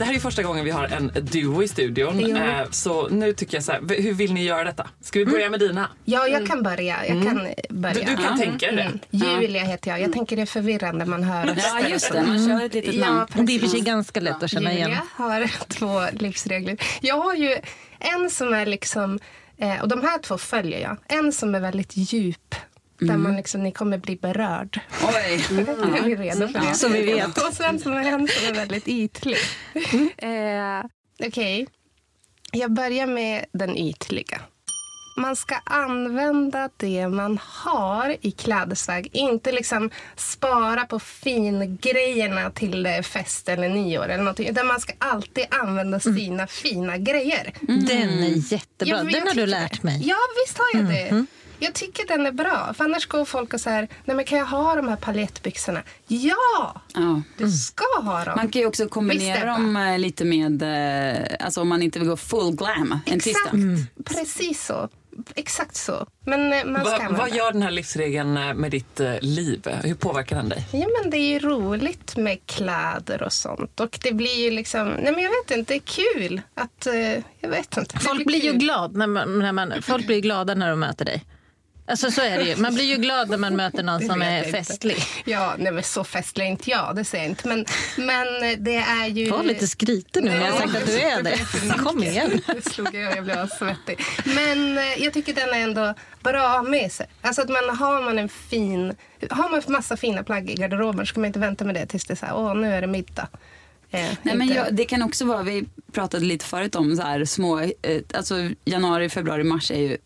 Det 0.00 0.04
här 0.06 0.14
är 0.14 0.18
första 0.18 0.42
gången 0.42 0.64
vi 0.64 0.70
har 0.70 0.84
en 0.84 1.12
duo 1.22 1.62
i 1.62 1.68
studion. 1.68 2.20
Jo. 2.20 2.36
Eh, 2.36 2.70
Så 2.70 3.08
nu 3.08 3.32
tycker 3.32 3.56
jag 3.56 3.64
så 3.64 3.72
här, 3.72 3.80
hur 4.02 4.12
vill 4.14 4.32
ni 4.34 4.44
göra 4.44 4.64
detta? 4.64 4.86
Ska 5.00 5.18
vi 5.18 5.26
börja 5.26 5.50
med 5.50 5.60
dina? 5.60 5.88
Ja, 6.04 6.28
jag 6.28 6.46
kan 6.46 6.62
börja. 6.62 7.06
Jag 7.06 7.26
kan 7.26 7.48
börja. 7.70 7.94
Du, 7.94 8.16
du 8.16 8.22
kan 8.22 8.38
tänka 8.38 8.66
dig 8.66 8.76
det. 9.10 9.16
Mm. 9.26 9.40
Julia 9.42 9.64
heter 9.64 9.90
jag. 9.90 10.00
Jag 10.00 10.12
tänker 10.12 10.36
det 10.36 10.42
är 10.42 10.46
förvirrande 10.46 11.04
man 11.04 11.22
hör 11.22 11.56
Ja, 11.58 11.88
just 11.88 12.12
det. 12.12 12.22
Man 12.22 12.48
kör 12.48 12.66
ett 12.66 12.74
litet 12.74 13.00
namn. 13.00 13.26
Och 13.38 13.44
det 13.44 13.54
är 13.54 13.58
för 13.58 13.66
sig 13.66 13.80
ganska 13.80 14.20
lätt 14.20 14.42
att 14.42 14.50
känna 14.50 14.72
igen. 14.72 14.88
Julia 14.90 15.02
har 15.14 15.50
två 15.68 16.02
livsregler. 16.12 16.76
Jag 17.00 17.16
har 17.16 17.34
ju 17.34 17.56
en 17.98 18.30
som 18.30 18.52
är 18.54 18.66
liksom, 18.66 19.18
eh, 19.58 19.80
och 19.82 19.88
de 19.88 20.02
här 20.02 20.18
två 20.18 20.38
följer 20.38 20.80
jag. 20.80 20.96
En 21.08 21.32
som 21.32 21.54
är 21.54 21.60
väldigt 21.60 21.92
djup. 21.96 22.54
Där 23.00 23.16
man 23.16 23.36
liksom, 23.36 23.62
ni 23.62 23.72
kommer 23.72 23.98
bli 23.98 24.16
berörd. 24.16 24.80
Oj. 25.02 25.44
Är 25.58 26.02
ni 26.02 26.14
redo 26.16 26.48
för 26.48 26.60
det? 26.60 26.74
Som 26.74 26.92
vi 26.92 27.02
vet. 27.02 27.38
Och 27.48 27.54
sen 27.54 27.78
som 27.78 27.92
är 27.92 28.04
en 28.12 28.28
som 28.28 28.48
är 28.48 28.54
väldigt 28.54 28.88
ytlig. 28.88 29.36
Eh, 30.16 30.84
Okej. 31.26 31.66
Jag 32.52 32.72
börjar 32.72 33.06
med 33.06 33.44
den 33.52 33.76
ytliga. 33.76 34.40
Man 35.16 35.36
ska 35.36 35.54
använda 35.64 36.68
det 36.76 37.08
man 37.08 37.38
har 37.42 38.16
i 38.20 38.30
klädesväg. 38.30 39.08
Inte 39.12 39.52
liksom 39.52 39.90
spara 40.16 40.84
på 40.84 40.98
fingrejerna 40.98 42.50
till 42.50 42.86
eh, 42.86 43.00
fest 43.00 43.48
eller 43.48 43.68
nyår. 43.68 44.04
Eller 44.04 44.24
någonting, 44.24 44.48
utan 44.48 44.66
man 44.66 44.80
ska 44.80 44.92
alltid 44.98 45.44
använda 45.50 46.00
sina 46.00 46.46
fina 46.46 46.96
grejer. 46.98 47.52
Den 47.60 48.08
är 48.22 48.52
jättebra. 48.52 48.96
Ja, 48.96 49.02
Den 49.18 49.26
har 49.28 49.34
du 49.34 49.46
lärt 49.46 49.82
mig. 49.82 50.08
Ja, 50.08 50.16
visst 50.46 50.58
har 50.58 50.80
jag 50.80 50.88
det. 50.88 51.26
Jag 51.62 51.74
tycker 51.74 52.06
den 52.06 52.26
är 52.26 52.32
bra. 52.32 52.74
För 52.76 52.84
annars 52.84 53.06
går 53.06 53.24
folk 53.24 53.54
och 53.54 53.60
säger, 53.60 53.88
nej 54.04 54.16
men 54.16 54.24
kan 54.24 54.38
jag 54.38 54.46
ha 54.46 54.74
de 54.74 54.88
här 54.88 54.96
paljettbyxorna? 54.96 55.82
Ja, 56.06 56.80
Ja. 56.94 57.22
du 57.38 57.50
ska 57.50 57.84
ha 58.02 58.24
dem. 58.24 58.32
Man 58.36 58.48
kan 58.48 58.60
ju 58.62 58.66
också 58.68 58.88
kombinera 58.88 59.44
dem 59.52 59.76
eh, 59.76 59.98
lite 59.98 60.24
med, 60.24 60.62
eh, 60.62 61.36
alltså 61.40 61.60
om 61.60 61.68
man 61.68 61.82
inte 61.82 61.98
vill 61.98 62.08
gå 62.08 62.16
full 62.16 62.56
glam 62.56 62.98
en 63.06 63.20
tisdag. 63.20 63.40
Exakt, 63.52 64.04
precis 64.16 64.66
så. 64.66 64.88
Exakt 65.34 65.76
så. 65.76 66.06
Men 66.26 66.52
eh, 66.52 66.64
man 66.64 66.84
ska 66.84 67.08
Va, 67.08 67.16
vad 67.18 67.34
gör 67.34 67.52
den 67.52 67.62
här 67.62 67.70
livsregeln 67.70 68.32
med 68.32 68.70
ditt 68.70 69.00
liv? 69.20 69.66
Hur 69.82 69.94
påverkar 69.94 70.36
den 70.36 70.48
dig? 70.48 70.66
Ja, 70.72 70.86
men 71.02 71.10
det 71.10 71.16
är 71.16 71.32
ju 71.32 71.38
roligt 71.38 72.16
med 72.16 72.46
kläder 72.46 73.22
och 73.22 73.32
sånt. 73.32 73.80
Och 73.80 73.98
det 74.02 74.12
blir 74.12 74.44
ju 74.44 74.50
liksom, 74.50 74.88
nej 74.88 75.12
men 75.12 75.22
jag 75.24 75.30
vet 75.30 75.58
inte, 75.58 75.72
det 75.72 75.78
är 75.78 76.14
kul 76.18 76.40
att, 76.54 76.86
jag 77.40 77.48
vet 77.50 77.76
inte. 77.76 77.98
Folk 77.98 78.26
blir 78.26 78.44
ju 78.44 78.50
kul. 78.50 78.58
glad 78.60 78.96
när 78.96 79.06
man, 79.06 79.38
när 79.38 79.52
man, 79.52 79.72
folk 79.82 80.06
blir 80.06 80.20
glada 80.20 80.54
när 80.54 80.70
de 80.70 80.80
möter 80.80 81.04
dig. 81.04 81.24
Alltså 81.90 82.10
så 82.10 82.20
är 82.20 82.38
det 82.38 82.44
ju. 82.44 82.56
Man 82.56 82.74
blir 82.74 82.84
ju 82.84 82.96
glad 82.96 83.28
när 83.30 83.36
man 83.36 83.56
möter 83.56 83.82
någon 83.82 84.00
som 84.06 84.22
är 84.22 84.36
jag 84.36 84.46
inte. 84.46 84.50
festlig. 84.50 84.96
Ja, 85.24 85.54
nej 85.58 85.72
men 85.72 85.82
så 85.82 86.04
festlig 86.04 86.44
är 86.46 86.50
inte 86.50 86.70
jag, 86.70 86.96
det 86.96 87.04
säger 87.04 87.24
jag 87.24 87.30
inte. 87.30 87.48
Men, 87.48 87.64
men 87.96 88.26
det 88.64 88.76
är 88.76 89.06
ju... 89.06 89.30
Var 89.30 89.42
lite 89.42 89.66
skrytig 89.66 90.24
nu 90.24 90.30
när 90.30 90.44
jag 90.44 90.52
har 90.52 90.58
sagt 90.58 90.76
att 90.76 90.86
du 90.86 91.00
är 91.00 91.22
det. 91.22 91.38
Kom 91.78 92.02
igen. 92.02 92.40
Det 92.46 92.70
slog 92.70 92.94
jag, 92.94 93.16
jag 93.16 93.24
blev 93.24 93.48
svettig. 93.48 93.98
Men 94.24 94.78
eh, 94.78 94.84
jag 95.02 95.12
tycker 95.12 95.34
den 95.34 95.48
är 95.48 95.60
ändå 95.60 95.94
bra 96.20 96.46
att 96.46 96.56
ha 96.56 96.62
med 96.62 96.92
sig. 96.92 97.06
Alltså 97.20 97.42
att 97.42 97.48
man 97.48 97.76
har 97.76 98.02
man 98.02 98.18
en 98.18 98.28
fin, 98.28 98.94
har 99.30 99.48
man 99.50 99.62
massa 99.66 99.96
fina 99.96 100.22
plagg 100.22 100.50
i 100.50 100.54
garderoben 100.54 101.06
så 101.06 101.14
kan 101.14 101.20
man 101.20 101.26
inte 101.28 101.38
vänta 101.38 101.64
med 101.64 101.74
det 101.74 101.86
tills 101.86 102.04
det 102.04 102.14
är 102.14 102.16
så 102.16 102.26
här, 102.26 102.36
åh 102.36 102.54
nu 102.54 102.74
är 102.74 102.80
det 102.80 102.86
middag. 102.86 103.28
Eh, 103.90 104.06
Nej, 104.22 104.36
men 104.36 104.48
jag, 104.48 104.74
det 104.74 104.84
kan 104.84 105.02
också 105.02 105.24
vara, 105.24 105.42
vi 105.42 105.64
pratade 105.92 106.24
lite 106.24 106.44
förut 106.44 106.74
om 106.74 106.96
så 106.96 107.02
här 107.02 107.24
små, 107.24 107.60
eh, 107.60 107.70
alltså 108.14 108.34
januari, 108.64 109.08
februari, 109.08 109.44
mars 109.44 109.70
är 109.70 109.78
ju 109.78 109.98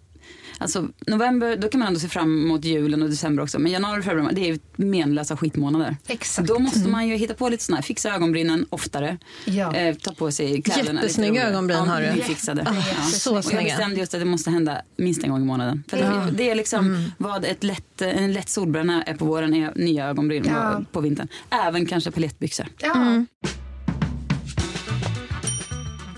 Alltså, 0.59 0.89
november, 1.07 1.57
då 1.57 1.69
kan 1.69 1.79
man 1.79 1.89
ändå 1.89 2.01
se 2.01 2.09
fram 2.09 2.45
emot 2.45 2.65
julen 2.65 3.03
och 3.03 3.11
december 3.11 3.43
också. 3.43 3.59
Men 3.59 3.73
januari 3.73 4.01
och 4.01 4.05
februari, 4.05 4.35
det 4.35 4.41
är 4.41 4.47
ju 4.53 4.59
menlösa 4.77 5.37
skitmånader. 5.37 5.97
Exakt. 6.07 6.49
Då 6.49 6.59
måste 6.59 6.89
man 6.89 7.09
ju 7.09 7.17
hitta 7.17 7.35
på 7.35 7.49
lite 7.49 7.65
sådana 7.65 7.77
här, 7.77 7.83
fixa 7.83 8.15
ögonbrynen 8.15 8.67
oftare. 8.71 9.19
Ja. 9.45 9.75
Eh, 9.75 9.95
ta 9.95 10.13
på 10.15 10.31
sig 10.31 10.63
kläderna 10.63 11.01
Jättesnygga 11.03 11.49
ögonbryn 11.49 11.79
ja, 11.79 11.85
har 11.85 12.01
du. 12.01 12.13
Nyfixade. 12.13 12.63
Ah, 12.67 12.75
ja. 12.75 13.03
så 13.03 13.31
Och 13.31 13.37
jag 13.37 13.45
snygga. 13.45 13.63
bestämde 13.63 14.01
just 14.01 14.15
att 14.15 14.21
det 14.21 14.25
måste 14.27 14.51
hända 14.51 14.83
minst 14.97 15.25
en 15.25 15.31
gång 15.31 15.43
i 15.43 15.45
månaden. 15.45 15.85
För 15.89 15.97
det, 15.97 16.31
det 16.37 16.51
är 16.51 16.55
liksom 16.55 16.85
Mm. 16.87 17.11
vad 17.19 17.45
ett 17.45 17.65
lätt, 17.65 18.03
en 18.03 18.33
lätt 18.33 18.49
solbränna 18.49 19.03
är 19.03 19.15
på 19.15 19.25
våren 19.25 19.55
är 19.55 19.73
nya 19.77 20.07
ögonbryn 20.09 20.45
Ja. 20.49 20.83
på 20.93 21.01
vintern. 21.01 21.29
Även 21.51 21.87
kanske 21.87 22.11
palettbyxor. 22.11 22.67
Ja. 22.81 23.25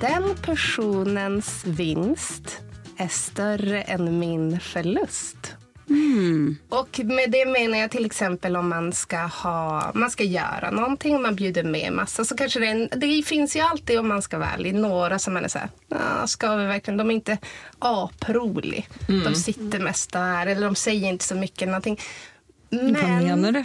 Den 0.00 0.22
personens 0.42 1.62
vinst 1.66 2.58
är 2.96 3.08
större 3.08 3.82
än 3.82 4.18
min 4.18 4.60
förlust. 4.60 5.56
Och 6.68 7.00
med 7.04 7.30
det 7.30 7.46
menar 7.46 7.78
jag 7.78 7.90
till 7.90 8.04
exempel 8.06 8.56
om 8.56 8.68
man 8.68 8.92
ska, 8.92 9.16
ha, 9.18 9.90
man 9.94 10.10
ska 10.10 10.24
göra 10.24 10.70
någonting, 10.70 11.22
man 11.22 11.34
bjuder 11.36 11.62
med 11.64 11.92
massa. 11.92 12.24
Så 12.24 12.36
kanske 12.36 12.60
det, 12.60 12.66
en, 12.66 12.88
det 12.96 13.22
finns 13.26 13.56
ju 13.56 13.60
alltid, 13.60 13.98
om 13.98 14.08
man 14.08 14.22
ska 14.22 14.38
vara 14.38 14.48
ärlig, 14.50 14.74
några 14.74 15.18
som 15.18 15.34
man 15.34 15.44
är 15.44 15.48
så 15.48 15.58
här, 15.58 15.68
"Ah, 15.90 16.26
ska 16.26 16.56
vi 16.56 16.66
verkligen? 16.66 16.96
De 16.98 17.10
är 17.10 17.14
inte 17.14 17.38
aprolig. 17.78 18.88
De 19.24 19.34
sitter 19.34 19.78
mest 19.78 20.12
där 20.12 20.46
eller 20.46 20.62
de 20.66 20.74
säger 20.74 21.08
inte 21.08 21.24
så 21.24 21.34
mycket 21.34 21.68
någonting. 21.68 22.00
Men, 22.70 22.92
Vad 22.94 23.22
menar 23.22 23.52
du? 23.52 23.64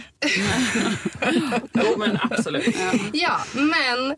Jo, 1.72 1.94
men 1.98 2.18
absolut. 2.30 2.76
Ja, 3.12 3.40
men 3.54 4.16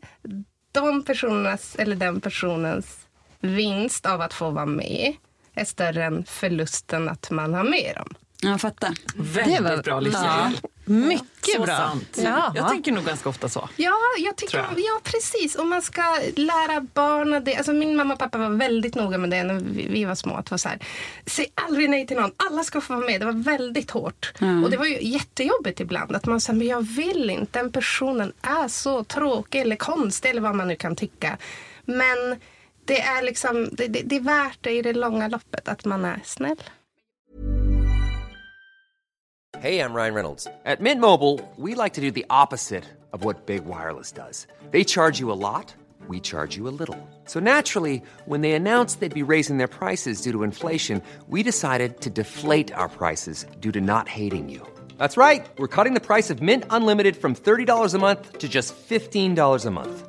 de 0.73 1.03
personernas, 1.05 1.77
eller 1.79 1.97
den 1.97 2.21
personens 2.21 2.97
vinst 3.45 4.07
av 4.07 4.21
att 4.21 4.35
få 4.35 4.51
vara 4.51 4.67
med 4.67 5.15
är 5.55 5.65
större 5.65 6.05
än 6.05 6.25
förlusten 6.25 7.09
att 7.09 7.31
man 7.31 7.55
har 7.55 7.65
med 7.65 7.93
dem. 7.97 8.15
Jag 8.43 8.61
fattar. 8.61 8.95
Väldigt 9.17 9.61
var- 9.61 9.83
bra 9.83 10.01
livsregel. 10.01 10.59
Mycket 10.85 11.55
Så 11.57 11.63
bra. 11.63 11.77
sant. 11.77 12.19
Ja. 12.25 12.53
Jag 12.57 12.69
tänker 12.69 12.93
nog 12.93 13.05
ganska 13.05 13.29
ofta 13.29 13.49
så. 13.49 13.69
Ja, 13.77 13.93
jag 14.19 14.37
tycker, 14.37 14.51
Tror 14.53 14.65
jag. 14.71 14.81
ja 14.81 15.01
precis. 15.05 15.55
Och 15.55 15.67
man 15.67 15.83
ska 15.83 16.03
lära 16.37 16.81
barnen 16.95 17.45
det. 17.45 17.57
Alltså 17.57 17.73
min 17.73 17.97
mamma 17.97 18.15
och 18.15 18.21
pappa 18.21 18.39
var 18.39 18.49
väldigt 18.51 18.95
noga 18.95 19.19
med 19.19 19.31
det 19.31 19.43
när 19.45 19.55
vi, 19.55 19.87
vi 19.89 20.05
var 20.05 20.15
små. 20.15 20.37
Att 20.37 20.51
vara 20.51 20.59
så 20.59 20.69
här, 20.69 20.79
säg 21.27 21.47
aldrig 21.55 21.91
nej 21.91 22.07
till 22.07 22.17
någon. 22.17 22.33
Alla 22.51 22.65
ska 22.65 22.81
få 22.81 22.95
vara 22.95 23.07
med. 23.07 23.21
Det 23.21 23.25
var 23.27 23.33
väldigt 23.45 23.91
hårt. 23.91 24.33
Och 24.65 24.71
det 24.71 24.77
var 24.77 24.87
ju 24.87 24.99
jättejobbigt 25.09 25.81
ibland. 25.81 26.17
Att 26.17 26.27
man 26.27 26.41
sa, 26.41 26.53
men 26.53 26.67
jag 26.67 26.83
vill 26.87 27.31
inte. 27.31 27.59
Den 27.59 27.73
personen 27.73 28.33
är 28.43 28.69
så 28.69 29.05
tråkig 29.05 29.61
eller 29.61 29.77
konstig 29.77 30.31
eller 30.31 30.41
vad 30.41 30.55
man 30.55 30.69
nu 30.69 30.77
kan 30.77 30.97
tycka. 30.97 31.39
Men 31.85 32.37
det 32.85 33.01
är 33.01 33.23
liksom, 33.23 33.69
det, 33.73 33.89
det, 33.89 34.03
det 34.03 34.17
är 34.17 34.21
värt 34.21 34.59
det 34.61 34.71
i 34.71 34.83
det 34.83 34.93
långa 34.93 35.29
loppet 35.29 35.69
att 35.69 35.85
man 35.85 36.05
är 36.05 36.21
snäll. 36.25 36.63
Hey, 39.61 39.79
I'm 39.79 39.95
Ryan 39.95 40.15
Reynolds. 40.15 40.47
At 40.67 40.81
Mint 40.81 41.01
Mobile, 41.01 41.41
we 41.57 41.75
like 41.75 41.95
to 41.95 42.01
do 42.01 42.11
the 42.11 42.27
opposite 42.29 42.85
of 43.13 43.25
what 43.25 43.47
Big 43.47 43.65
Wireless 43.65 44.13
does. 44.13 44.47
They 44.73 44.85
charge 44.85 45.21
you 45.21 45.33
a 45.33 45.39
lot, 45.39 45.75
we 46.09 46.21
charge 46.21 46.57
you 46.57 46.69
a 46.69 46.75
little. 46.79 46.99
So 47.25 47.41
naturally, 47.41 48.03
when 48.27 48.43
they 48.43 48.53
announced 48.53 49.01
they'd 49.01 49.15
be 49.15 49.23
raising 49.23 49.59
their 49.59 49.69
prices 49.69 50.21
due 50.21 50.33
to 50.33 50.43
inflation, 50.43 51.01
we 51.29 51.43
decided 51.43 52.01
to 52.01 52.11
deflate 52.11 52.75
our 52.75 52.89
prices 52.89 53.47
due 53.61 53.73
to 53.73 53.81
not 53.81 54.09
hating 54.09 54.51
you. 54.51 54.61
That's 54.99 55.17
right. 55.17 55.47
We're 55.59 55.69
cutting 55.77 55.95
the 55.95 56.01
price 56.01 56.31
of 56.31 56.43
Mint 56.43 56.65
Unlimited 56.71 57.17
from 57.17 57.35
$30 57.35 57.95
a 57.95 57.99
month 57.99 58.39
to 58.39 58.49
just 58.49 58.75
$15 58.77 59.67
a 59.67 59.71
month. 59.71 60.09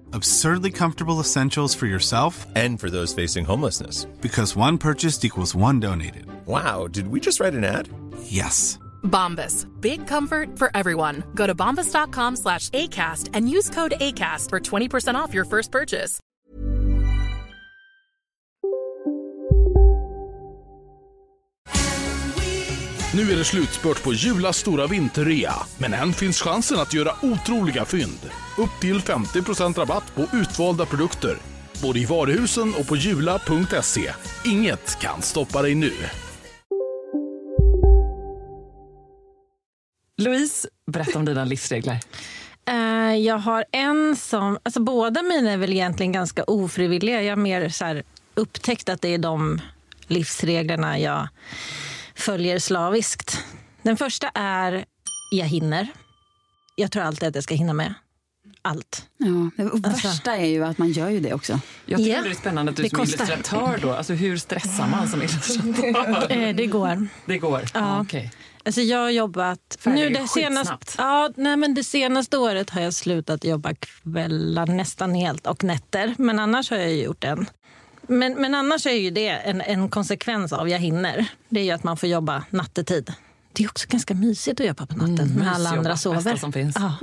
Absurdly 0.13 0.71
comfortable 0.71 1.19
essentials 1.19 1.75
for 1.75 1.85
yourself 1.87 2.45
And 2.55 2.79
for 2.79 2.89
those 2.89 3.13
facing 3.13 3.45
homelessness. 3.45 4.05
because 4.21 4.55
one 4.55 4.77
purchased 4.77 5.25
equals 5.25 5.55
one 5.55 5.79
donated. 5.79 6.25
Wow, 6.45 6.87
did 6.87 7.07
we 7.07 7.19
just 7.19 7.39
write 7.39 7.53
an 7.53 7.63
ad? 7.63 7.87
Yes. 8.23 8.77
Bombas. 9.03 9.65
Big 9.81 10.05
comfort 10.07 10.57
for 10.59 10.69
everyone. 10.75 11.23
Go 11.35 11.47
to 11.47 11.55
bombas.com 11.55 12.35
slash 12.35 12.69
ACAST 12.69 13.29
and 13.33 13.49
use 13.49 13.69
code 13.69 13.93
ACAST 13.99 14.49
for 14.49 14.59
20% 14.59 15.15
off 15.15 15.33
your 15.33 15.45
first 15.45 15.71
purchase. 15.71 16.19
Nu 23.13 23.31
är 23.31 23.37
det 23.37 23.45
slutspurt 23.45 24.03
på 24.03 24.13
Julas 24.13 24.57
stora 24.57 24.87
vinterrea, 24.87 25.53
men 25.77 25.93
än 25.93 26.13
finns 26.13 26.41
chansen 26.41 26.79
att 26.79 26.93
göra 26.93 27.11
otroliga 27.21 27.85
fynd. 27.85 28.19
Upp 28.61 28.81
till 28.81 28.99
50% 28.99 29.79
rabatt 29.79 30.15
på 30.15 30.27
utvalda 30.33 30.85
produkter, 30.85 31.37
både 31.81 31.99
i 31.99 32.05
varuhusen 32.05 32.73
och 32.79 32.87
på 32.87 32.95
jula.se. 32.95 34.13
Inget 34.45 34.99
kan 34.99 35.21
stoppa 35.21 35.61
dig 35.61 35.75
nu. 35.75 35.91
Louise, 40.17 40.67
berätta 40.91 41.19
om 41.19 41.25
dina 41.25 41.45
livsregler. 41.45 41.99
Eh, 42.67 43.15
jag 43.15 43.37
har 43.37 43.65
en 43.71 44.15
som... 44.15 44.57
Alltså 44.63 44.81
båda 44.81 45.21
mina 45.21 45.51
är 45.51 45.57
väl 45.57 45.73
egentligen 45.73 46.11
ganska 46.11 46.43
ofrivilliga. 46.43 47.21
Jag 47.21 47.31
har 47.31 47.41
mer 47.41 47.69
så 47.69 47.85
här 47.85 48.03
upptäckt 48.35 48.89
att 48.89 49.01
det 49.01 49.13
är 49.13 49.17
de 49.17 49.61
livsreglerna 50.07 50.99
jag 50.99 51.27
följer 52.15 52.59
slaviskt. 52.59 53.37
Den 53.81 53.97
första 53.97 54.29
är 54.33 54.85
jag 55.31 55.45
hinner. 55.45 55.87
Jag 56.75 56.91
tror 56.91 57.03
alltid 57.03 57.29
att 57.29 57.35
jag 57.35 57.43
ska 57.43 57.55
hinna 57.55 57.73
med 57.73 57.93
allt. 58.61 59.05
Ja, 59.17 59.49
det 59.57 59.63
Alltså. 59.63 60.07
värsta 60.07 60.37
är 60.37 60.45
ju 60.45 60.63
att 60.65 60.77
man 60.77 60.91
gör 60.91 61.09
ju 61.09 61.19
det 61.19 61.33
också. 61.33 61.59
Jag 61.85 61.97
tycker 61.97 62.11
Ja, 62.15 62.21
det 62.23 62.29
är 62.29 62.33
spännande 62.33 62.69
att 62.69 62.75
du 62.75 62.83
det 62.83 62.89
som 62.89 62.99
kostar. 62.99 63.25
illustratör 63.25 63.79
då, 63.81 63.93
alltså 63.93 64.13
hur 64.13 64.37
stressar 64.37 64.87
man 64.87 65.07
som 65.07 65.21
illustratör? 65.21 66.31
Eh, 66.37 66.55
det 66.55 66.65
går. 66.65 67.07
Det 67.25 67.37
går? 67.37 67.61
Ja. 67.73 68.01
okej. 68.01 68.31
Alltså 68.65 68.81
jag 68.81 68.97
har 68.99 69.09
jobbat... 69.09 69.77
Nu 69.83 70.09
det, 70.09 70.27
senaste, 70.27 70.75
ja, 70.97 71.29
nej, 71.35 71.57
men 71.57 71.73
det 71.73 71.83
senaste 71.83 72.37
året 72.37 72.69
har 72.69 72.81
jag 72.81 72.93
slutat 72.93 73.43
jobba 73.43 73.73
kvällar 73.73 74.65
nästan 74.67 75.15
helt 75.15 75.47
och 75.47 75.63
nätter. 75.63 76.15
Men 76.17 76.39
annars 76.39 76.69
har 76.71 76.77
jag 76.77 76.95
gjort 76.95 77.23
en. 77.23 77.45
Men, 78.07 78.33
men 78.33 78.55
annars 78.55 78.85
är 78.85 78.91
ju 78.91 79.09
det 79.11 79.27
en, 79.29 79.61
en 79.61 79.89
konsekvens 79.89 80.53
av 80.53 80.69
jag 80.69 80.79
hinner. 80.79 81.25
Det 81.49 81.59
är 81.59 81.63
ju 81.63 81.71
att 81.71 81.83
man 81.83 81.97
får 81.97 82.09
jobba 82.09 82.43
nattetid. 82.49 83.13
Det 83.53 83.63
är 83.63 83.67
också 83.67 83.87
ganska 83.89 84.13
mysigt 84.13 84.59
att 84.59 84.65
jobba 84.67 84.85
på 84.85 84.95
natten 84.95 85.19
Mm, 85.19 85.33
när 85.43 85.51
alla 85.51 85.69
andra 85.69 85.97
sover. 85.97 86.35
som 86.35 86.53
finns. 86.53 86.75
Ja. 86.79 86.93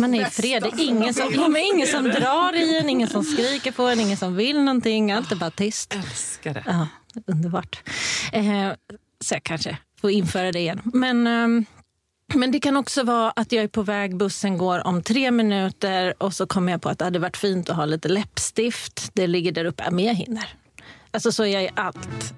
Man 0.00 0.14
är 0.14 0.22
i 0.22 0.24
fred. 0.24 0.62
Det 0.62 0.68
är 0.82 0.88
ingen 0.88 1.14
som, 1.14 1.28
ja, 1.34 1.58
ingen 1.74 1.86
som 1.86 2.04
drar 2.04 2.52
i 2.56 2.78
en, 2.78 2.88
ingen 2.88 3.08
som 3.08 3.24
skriker 3.24 3.72
på 3.72 3.82
en, 3.82 4.00
ingen 4.00 4.16
som 4.16 4.36
vill 4.36 4.58
någonting. 4.62 5.12
Allt 5.12 5.32
är 5.32 5.36
bara 5.36 5.50
tyst. 5.50 5.94
Älskar 5.94 6.54
det. 6.54 6.62
Ja, 6.66 6.88
underbart. 7.26 7.82
Eh, 8.32 8.42
så 9.20 9.34
jag 9.34 9.42
kanske 9.42 9.78
får 10.00 10.10
införa 10.10 10.52
det 10.52 10.58
igen. 10.58 10.80
Men, 10.84 11.26
ehm, 11.26 11.64
men 12.34 12.50
det 12.50 12.60
kan 12.60 12.76
också 12.76 13.02
vara 13.02 13.30
att 13.30 13.52
jag 13.52 13.64
är 13.64 13.68
på 13.68 13.82
väg, 13.82 14.16
bussen 14.16 14.58
går 14.58 14.86
om 14.86 15.02
tre 15.02 15.30
minuter 15.30 16.14
och 16.22 16.34
så 16.34 16.46
kommer 16.46 16.72
jag 16.72 16.82
på 16.82 16.88
att 16.88 16.98
det 16.98 17.04
hade 17.04 17.18
varit 17.18 17.36
fint 17.36 17.70
att 17.70 17.76
ha 17.76 17.84
lite 17.84 18.08
läppstift. 18.08 19.10
Det 19.14 19.26
ligger 19.26 19.52
där 19.52 19.64
uppe. 19.64 19.90
Men 19.90 20.04
jag 20.04 20.14
hinner. 20.14 20.48
Alltså 21.10 21.32
så 21.32 21.42
är 21.44 21.48
jag 21.48 21.64
i 21.64 21.68
allt. 21.74 22.34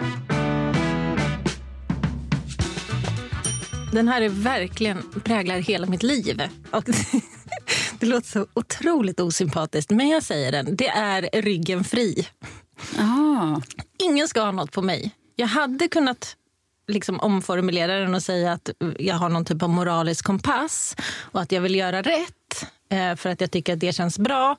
Den 3.93 4.09
här 4.09 4.23
är 4.23 4.29
verkligen 4.29 5.03
präglar 5.25 5.59
hela 5.59 5.87
mitt 5.87 6.03
liv. 6.03 6.43
Och 6.71 6.85
det 8.01 8.07
låter 8.07 8.29
så 8.29 8.47
otroligt 8.55 9.21
osympatiskt, 9.21 9.91
men 9.91 10.09
jag 10.09 10.23
säger 10.23 10.53
den. 10.53 10.77
Det 10.77 10.89
är 10.89 11.43
ryggen 11.43 11.85
fri. 11.85 12.27
Ah. 12.99 13.61
Ingen 13.99 14.29
ska 14.29 14.41
ha 14.41 14.53
något 14.53 14.73
på 14.73 14.83
mig. 14.83 15.11
Jag 15.37 15.47
hade 15.47 15.89
kunnat 15.89 16.37
liksom 16.89 17.21
omformulera 17.21 17.99
den 17.99 18.15
och 18.15 18.23
säga 18.23 18.53
att 18.53 18.71
jag 18.99 19.15
har 19.15 19.29
någon 19.29 19.45
typ 19.45 19.63
av 19.63 19.69
moralisk 19.69 20.25
kompass 20.25 20.97
och 21.21 21.41
att 21.41 21.53
jag 21.53 21.61
vill 21.61 21.75
göra 21.75 22.03
rätt. 22.03 22.67
eh, 22.91 23.17
för 23.17 23.31
att 23.31 23.41
jag 23.41 23.51
tycker 23.51 23.73
att 23.73 23.81
det 23.81 23.93
känns 23.93 24.19
bra. 24.19 24.57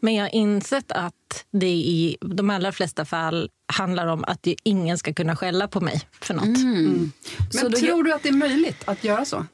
Men 0.00 0.14
jag 0.14 0.24
har 0.24 0.34
insett 0.34 0.92
att 0.92 1.44
det 1.50 1.66
i 1.70 2.16
de 2.20 2.50
allra 2.50 2.72
flesta 2.72 3.04
fall 3.04 3.50
handlar 3.72 4.06
om 4.06 4.24
att 4.24 4.46
ingen 4.64 4.98
ska 4.98 5.14
kunna 5.14 5.36
skälla 5.36 5.68
på 5.68 5.80
mig 5.80 6.02
för 6.20 6.34
något. 6.34 6.44
Men 6.44 7.12
Så 7.50 7.68
då- 7.68 7.78
tror 7.78 8.02
du 8.04 8.12
att 8.12 8.22
det 8.22 8.28
är 8.28 8.32
möjligt 8.32 8.82
att 8.88 9.04
göra 9.04 9.24
så? 9.24 9.46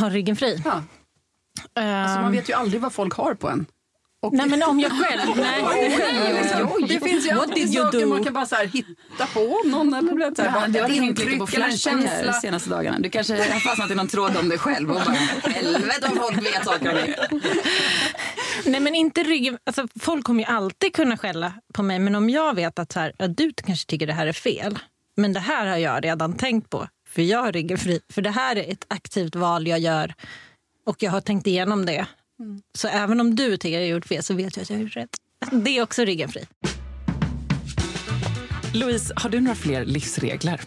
Ha 0.00 0.10
ryggen 0.10 0.36
fri. 0.36 0.62
Ja. 0.64 0.82
Alltså, 1.82 2.20
man 2.20 2.32
vet 2.32 2.48
ju 2.48 2.52
aldrig 2.52 2.80
vad 2.82 2.92
folk 2.92 3.14
har 3.14 3.34
på 3.34 3.48
en. 3.48 3.66
Och 4.20 4.32
Nej, 4.32 4.48
men 4.48 4.62
om 4.62 4.80
jag 4.80 4.92
själv... 4.92 5.36
Nej. 5.36 6.88
det 6.88 7.00
finns 7.00 7.26
ju 7.26 7.34
What 7.34 7.48
alltid 7.48 7.72
saker 7.72 8.00
do? 8.00 8.06
man 8.06 8.24
kan 8.24 8.32
bara 8.32 8.46
så 8.46 8.54
här 8.54 8.66
hitta 8.66 9.26
på 9.34 9.60
någon. 9.64 9.94
Eller 9.94 10.16
vet, 10.16 10.36
så 10.36 10.42
här, 10.42 10.52
bara 10.52 10.68
Du 10.68 10.80
har 10.80 10.88
hängt 10.88 11.18
lite 11.18 11.38
på 11.38 11.46
känsla. 11.46 11.92
de 12.24 12.32
senaste 12.32 12.70
dagarna. 12.70 12.98
Du 12.98 13.10
kanske 13.10 13.52
har 13.52 13.60
fastnat 13.60 13.90
i 13.90 13.94
någon 13.94 14.08
tråd 14.08 14.36
om 14.36 14.48
dig 14.48 14.58
själv 14.58 14.90
och 14.90 14.94
bara 14.94 15.14
helvete 15.52 16.08
om 16.12 16.16
folk 16.16 16.46
vet 16.46 16.64
saker 16.64 16.88
om 16.88 16.94
dig. 16.94 17.16
Nej, 18.64 18.80
men 18.80 18.94
inte 18.94 19.22
ryggen. 19.22 19.58
Alltså, 19.66 19.88
folk 20.00 20.24
kommer 20.24 20.40
ju 20.42 20.46
alltid 20.46 20.94
kunna 20.94 21.16
skälla 21.16 21.52
på 21.74 21.82
mig. 21.82 21.98
Men 21.98 22.14
om 22.14 22.30
jag 22.30 22.54
vet 22.54 22.78
att 22.78 22.92
så 22.92 23.00
här, 23.00 23.12
att 23.18 23.36
du 23.36 23.52
kanske 23.64 23.86
tycker 23.86 24.06
det 24.06 24.12
här 24.12 24.26
är 24.26 24.32
fel. 24.32 24.78
Men 25.16 25.32
det 25.32 25.40
här 25.40 25.66
har 25.66 25.76
jag 25.76 26.04
redan 26.04 26.36
tänkt 26.36 26.70
på. 26.70 26.88
För 27.08 27.22
jag 27.22 27.38
har 27.42 27.52
ryggen 27.52 27.78
fri. 27.78 28.00
För 28.12 28.22
det 28.22 28.30
här 28.30 28.56
är 28.56 28.72
ett 28.72 28.84
aktivt 28.88 29.34
val 29.34 29.66
jag 29.66 29.78
gör. 29.78 30.14
Och 30.86 31.02
jag 31.02 31.10
har 31.10 31.20
tänkt 31.20 31.46
igenom 31.46 31.86
det. 31.86 32.06
Så 32.78 32.88
även 32.88 33.20
om 33.20 33.34
du 33.34 33.56
tycker 33.56 33.80
jag 33.80 33.86
har 33.86 33.94
gjort 33.94 34.06
fel 34.06 34.22
så 34.22 34.34
vet 34.34 34.56
jag 34.56 34.62
att 34.62 34.70
jag 34.70 34.76
har 34.76 34.82
gjort 34.82 34.96
rätt. 34.96 35.10
Det 35.64 35.78
är 35.78 35.82
också 35.82 36.04
ryggen 36.04 36.28
fri. 36.28 36.46
Louise, 38.74 39.14
har 39.16 39.30
du 39.30 39.40
några 39.40 39.54
fler 39.54 39.84
livsregler? 39.84 40.60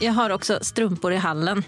Jag 0.00 0.12
har 0.12 0.30
också 0.30 0.58
strumpor 0.62 1.12
i 1.12 1.16
hallen. 1.16 1.62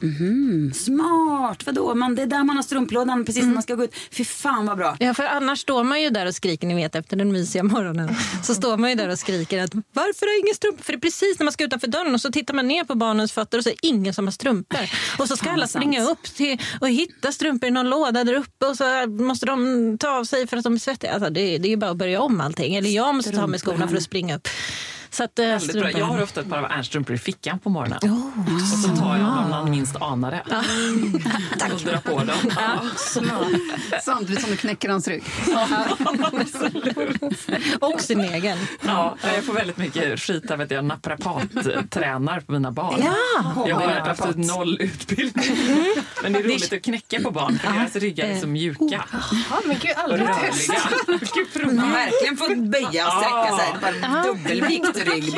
Mhm, 0.00 0.72
smart! 0.74 1.66
Vadå? 1.66 1.94
Man, 1.94 2.14
det 2.14 2.22
är 2.22 2.26
där 2.26 2.44
man 2.44 2.56
har 2.56 2.62
strumplådan 2.62 3.24
precis 3.24 3.44
när 3.44 3.54
man 3.54 3.62
ska 3.62 3.74
gå 3.74 3.84
ut. 3.84 3.94
Fy 4.10 4.24
fan 4.24 4.66
vad 4.66 4.78
bra. 4.78 4.96
Ja, 5.00 5.14
för 5.14 5.24
annars 5.24 5.58
står 5.58 5.84
man 5.84 6.02
ju 6.02 6.10
där 6.10 6.26
och 6.26 6.34
skriker, 6.34 6.66
ni 6.66 6.74
vet 6.74 6.94
efter 6.94 7.16
den 7.16 7.32
mysiga 7.32 7.62
morgonen. 7.62 8.14
Så 8.42 8.54
står 8.54 8.76
man 8.76 8.90
ju 8.90 8.96
där 8.96 9.08
och 9.08 9.18
skriker 9.18 9.64
att 9.64 9.74
varför 9.74 10.26
har 10.26 10.40
ingen 10.44 10.54
strumpor? 10.54 10.82
För 10.84 10.92
det 10.92 10.96
är 10.98 11.00
precis 11.00 11.38
när 11.38 11.44
man 11.44 11.52
ska 11.52 11.64
utanför 11.64 11.86
dörren 11.86 12.14
och 12.14 12.20
så 12.20 12.30
tittar 12.32 12.54
man 12.54 12.68
ner 12.68 12.84
på 12.84 12.94
barnens 12.94 13.32
fötter 13.32 13.58
och 13.58 13.64
så 13.64 13.70
är 13.70 13.74
det 13.82 13.86
ingen 13.88 14.14
som 14.14 14.24
har 14.26 14.32
strumpor. 14.32 14.80
Och 15.18 15.28
så 15.28 15.36
ska 15.36 15.50
alla 15.50 15.66
springa 15.66 16.02
upp 16.04 16.22
till 16.22 16.60
och 16.80 16.88
hitta 16.88 17.32
strumpor 17.32 17.68
i 17.68 17.70
någon 17.72 17.90
låda 17.90 18.24
där 18.24 18.34
uppe 18.34 18.66
och 18.66 18.76
så 18.76 19.06
måste 19.06 19.46
de 19.46 19.96
ta 19.98 20.10
av 20.10 20.24
sig 20.24 20.46
för 20.46 20.56
att 20.56 20.64
de 20.64 20.74
är 20.74 20.78
svettiga. 20.78 21.12
Alltså, 21.12 21.30
det, 21.30 21.58
det 21.58 21.68
är 21.68 21.70
ju 21.70 21.76
bara 21.76 21.90
att 21.90 21.96
börja 21.96 22.20
om 22.20 22.40
allting. 22.40 22.74
Eller 22.74 22.90
jag 22.90 23.14
måste 23.14 23.32
ta 23.32 23.42
av 23.42 23.48
mig 23.50 23.60
skorna 23.60 23.88
för 23.88 23.96
att 23.96 24.02
springa 24.02 24.36
upp. 24.36 24.48
Så 25.10 25.24
att, 25.24 25.38
eh, 25.38 25.58
bra. 25.74 25.90
Jag 25.90 26.06
har 26.06 26.22
ofta 26.22 26.40
ett 26.40 26.48
par 26.48 26.58
av 26.58 26.64
Ernsts 26.64 26.88
strumpor 26.88 27.14
i 27.16 27.18
fickan 27.18 27.58
på 27.58 27.70
morgonen. 27.70 27.98
och 28.54 28.60
så 28.60 28.88
tar 28.96 29.16
jag 29.16 29.26
dem 29.26 29.34
när 29.42 29.48
man 29.48 29.70
minst 29.70 29.96
anar 29.96 30.30
det. 30.30 30.42
Och 31.74 31.80
drar 31.80 31.96
på 31.96 32.18
dem. 32.18 32.36
Ja. 32.56 32.80
Samtidigt 34.04 34.40
som 34.42 34.50
du 34.50 34.56
knäcker 34.56 34.88
hans 34.88 35.08
rygg. 35.08 35.22
Och 37.80 38.00
sin 38.00 38.20
egen. 38.20 38.58
Ja, 38.86 39.16
jag 39.34 39.44
får 39.44 39.52
väldigt 39.52 39.76
mycket 39.76 40.20
skit 40.20 40.50
av 40.50 40.60
att 40.60 40.70
jag 40.70 40.84
naprapattränar 40.84 42.40
på 42.40 42.52
mina 42.52 42.70
barn. 42.72 43.02
Ja. 43.04 43.64
Jag 43.68 43.76
har 43.76 44.08
absolut 44.10 44.36
noll 44.36 44.76
utbildning. 44.80 45.44
Men 46.22 46.32
det 46.32 46.38
är 46.38 46.42
roligt 46.42 46.72
att 46.72 46.82
knäcka 46.82 47.20
på 47.20 47.30
barn 47.30 47.58
för 47.58 47.72
deras 47.72 47.96
ryggar 47.96 48.26
är 48.26 48.40
så 48.40 48.46
mjuka 48.46 49.04
Ja, 49.50 49.60
men 49.64 49.76
gud, 49.78 49.90
och 49.96 50.02
aldrig 50.04 50.26
test. 50.28 50.70
rörliga. 50.70 51.26
Gud, 51.54 51.74
Man 51.76 51.92
verkligen 51.92 52.36
får 52.36 52.54
böja 52.70 53.06
och 53.06 53.12
sträcka 53.12 53.56
sig. 53.56 53.74
Det 53.80 54.06
är 54.06 54.10
bara 54.10 54.22
dubbelvikt 54.22 54.95
i 54.98 55.04
rygg. 55.04 55.34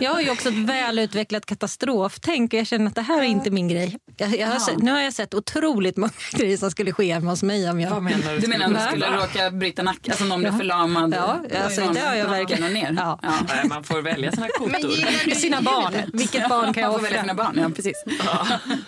Jag 0.00 0.10
har 0.10 0.20
ju 0.20 0.30
också 0.30 0.48
ett 0.48 0.54
välutvecklat 0.54 1.46
katastroftänk 1.46 2.52
och 2.52 2.58
jag 2.58 2.66
känner 2.66 2.86
att 2.86 2.94
det 2.94 3.02
här 3.02 3.18
är 3.18 3.24
inte 3.26 3.50
min 3.50 3.68
grej. 3.68 3.98
Jag, 4.16 4.36
jag 4.38 4.46
har 4.48 4.58
sett, 4.58 4.78
nu 4.78 4.90
har 4.92 5.00
jag 5.00 5.12
sett 5.12 5.34
otroligt 5.34 5.96
många 5.96 6.12
grejer 6.32 6.56
som 6.56 6.70
skulle 6.70 6.92
ske 6.92 7.12
hemma 7.14 7.30
hos 7.30 7.42
mig 7.42 7.70
om 7.70 7.80
jag... 7.80 7.90
Vad 7.90 8.02
menar 8.02 8.32
du? 8.32 8.38
Du 8.38 8.46
menar 8.48 8.66
om 8.66 8.72
du 8.74 8.80
skulle 8.80 9.16
råka 9.16 9.50
bryta 9.50 9.82
nacken, 9.82 10.12
alltså 10.12 10.34
om 10.34 10.42
du 10.42 10.48
är 10.48 10.52
förlamad? 10.52 11.14
Ja, 11.16 11.40
alltså, 11.64 11.80
det 11.92 12.00
har 12.00 12.14
jag 12.14 12.28
verkligen. 12.28 12.72
Ner. 12.72 12.94
Ja. 12.96 13.18
Nej, 13.22 13.68
Man 13.68 13.84
får 13.84 14.02
välja 14.02 14.32
sina 14.32 14.48
Men 14.60 14.72
kotor. 14.72 14.90
gillar 14.90 15.24
du 15.24 15.30
Sina 15.34 15.62
barn. 15.62 15.94
Vilket 16.12 16.48
barn 16.48 16.74
kan 16.74 16.82
jag 16.82 16.90
Man 16.92 17.00
får 17.00 17.04
välja 17.04 17.20
sina 17.20 17.32
offra? 17.32 17.44
barn, 17.44 17.58
ja 17.58 17.68
precis. 17.76 18.04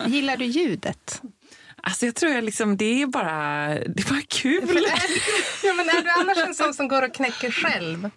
Gillar 0.06 0.36
du 0.36 0.44
ljudet? 0.44 1.22
Alltså 1.82 2.06
jag 2.06 2.14
tror 2.14 2.32
jag 2.32 2.44
liksom, 2.44 2.76
det 2.76 3.02
är 3.02 3.06
bara, 3.06 3.68
det 3.68 4.02
är 4.02 4.10
bara 4.10 4.22
kul. 4.28 4.62
ja, 5.64 5.72
men 5.74 5.88
är 5.88 6.02
du 6.02 6.10
annars 6.20 6.38
en 6.48 6.54
sån 6.54 6.74
som 6.74 6.88
går 6.88 7.02
och 7.02 7.14
knäcker 7.14 7.50
själv 7.50 8.10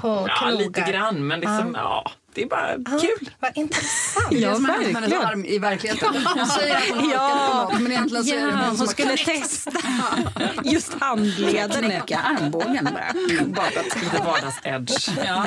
på 0.00 0.26
Ja, 0.28 0.34
knogar? 0.38 0.58
lite 0.58 0.80
grann, 0.80 1.26
men 1.26 1.40
liksom, 1.40 1.74
ja, 1.78 2.10
det 2.34 2.42
är 2.42 2.46
bara 2.46 2.74
kul. 3.00 3.30
Vad 3.40 3.50
intressant. 3.56 4.26
Det 4.30 4.36
är 4.36 4.40
Ja, 4.40 4.54
det 4.54 4.58
med 4.60 4.94
hennes 4.94 5.12
arm 5.12 5.44
i 5.44 5.58
verkligheten. 5.58 6.08
Hon 6.36 6.46
säger 6.46 6.76
att 6.76 6.82
hon 7.00 7.10
Ja. 7.10 7.68
något, 7.72 7.80
men 7.80 7.92
egentligen 7.92 8.24
så 8.24 8.34
är 8.34 8.40
det 8.40 8.46
Ja, 8.52 8.64
hon 8.66 8.76
som 8.76 8.86
skulle 8.86 9.16
testa 9.16 9.70
just 10.64 10.94
handleden. 11.00 11.84
Knäcka 11.84 12.18
armbågen 12.18 12.84
bara. 12.92 13.44
Bakat. 13.46 14.02
Lite 14.02 14.16
vardags-edge. 14.24 15.10
Ja, 15.26 15.46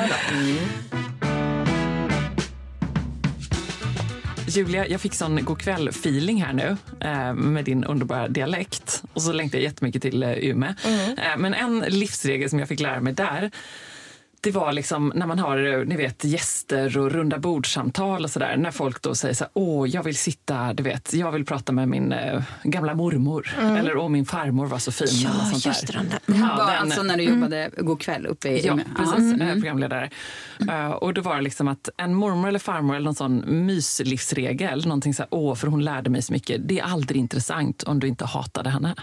Julia, 4.47 4.87
jag 4.87 5.01
fick 5.01 5.13
sån 5.13 5.39
godkväll-feeling 5.45 6.43
här 6.45 6.53
nu 6.53 6.77
eh, 6.99 7.33
med 7.33 7.65
din 7.65 7.83
underbara 7.83 8.27
dialekt. 8.27 9.03
Och 9.13 9.21
så 9.21 9.31
längtar 9.33 9.57
jag 9.57 9.63
jättemycket 9.63 10.01
till 10.01 10.23
eh, 10.23 10.31
Umeå. 10.31 10.69
Eh, 11.17 11.37
men 11.37 11.53
en 11.53 11.79
livsregel 11.79 12.49
som 12.49 12.59
jag 12.59 12.67
fick 12.67 12.79
lära 12.79 12.99
mig 13.01 13.13
där 13.13 13.51
det 14.43 14.51
var 14.51 14.73
liksom 14.73 15.11
när 15.15 15.25
man 15.27 15.39
har 15.39 15.79
eh, 15.79 15.85
ni 15.85 15.95
vet, 15.97 16.23
gäster 16.23 16.97
och 16.97 17.11
runda 17.11 17.37
bordssamtal 17.37 18.23
och 18.23 18.29
sådär. 18.31 18.57
När 18.57 18.71
folk 18.71 19.01
då 19.01 19.15
säger 19.15 19.33
så 19.33 19.43
här, 19.43 19.51
åh, 19.53 19.89
jag 19.89 20.03
vill 20.03 20.17
sitta, 20.17 20.73
du 20.73 20.83
vet, 20.83 21.13
jag 21.13 21.31
vill 21.31 21.45
prata 21.45 21.71
med 21.71 21.87
min 21.89 22.11
eh, 22.11 22.41
gamla 22.63 22.93
mormor. 22.93 23.47
Eller 23.59 23.97
åh, 23.97 24.09
min 24.09 24.25
farmor 24.25 24.65
var 24.65 24.77
så 24.79 24.91
fin. 24.91 25.07
eller 25.07 25.39
Ja, 25.39 25.45
sånt 25.51 25.65
just 25.65 25.87
där. 25.87 26.01
Ja, 26.25 26.33
den- 26.33 26.81
alltså 26.81 27.03
när 27.03 27.17
du 27.17 27.23
jobbade 27.23 27.69
God 27.77 28.01
kväll 28.01 28.25
uppe 28.25 28.49
i 28.49 28.65
Ja, 28.65 28.79
precis. 28.97 29.35
Ja. 29.39 29.45
eh, 29.45 29.53
Programledare. 29.53 30.09
Eh, 30.69 30.89
och 30.91 31.13
då 31.13 31.21
var 31.21 31.35
det 31.35 31.41
liksom 31.41 31.67
att 31.67 31.89
en 31.97 32.13
mormor 32.15 32.47
eller 32.47 32.59
farmor 32.59 32.95
eller 32.95 33.05
någon 33.05 33.15
sån 33.15 33.65
myslivsregel, 33.65 34.85
någonting 34.85 35.13
så 35.13 35.21
här, 35.21 35.27
åh, 35.31 35.55
för 35.55 35.67
hon 35.67 35.83
lärde 35.83 36.09
mig 36.09 36.21
så 36.21 36.33
mycket. 36.33 36.67
Det 36.67 36.79
är 36.79 36.83
aldrig 36.83 37.19
intressant 37.21 37.83
om 37.83 37.99
du 37.99 38.07
inte 38.07 38.25
hatade 38.25 38.69
henne. 38.69 38.95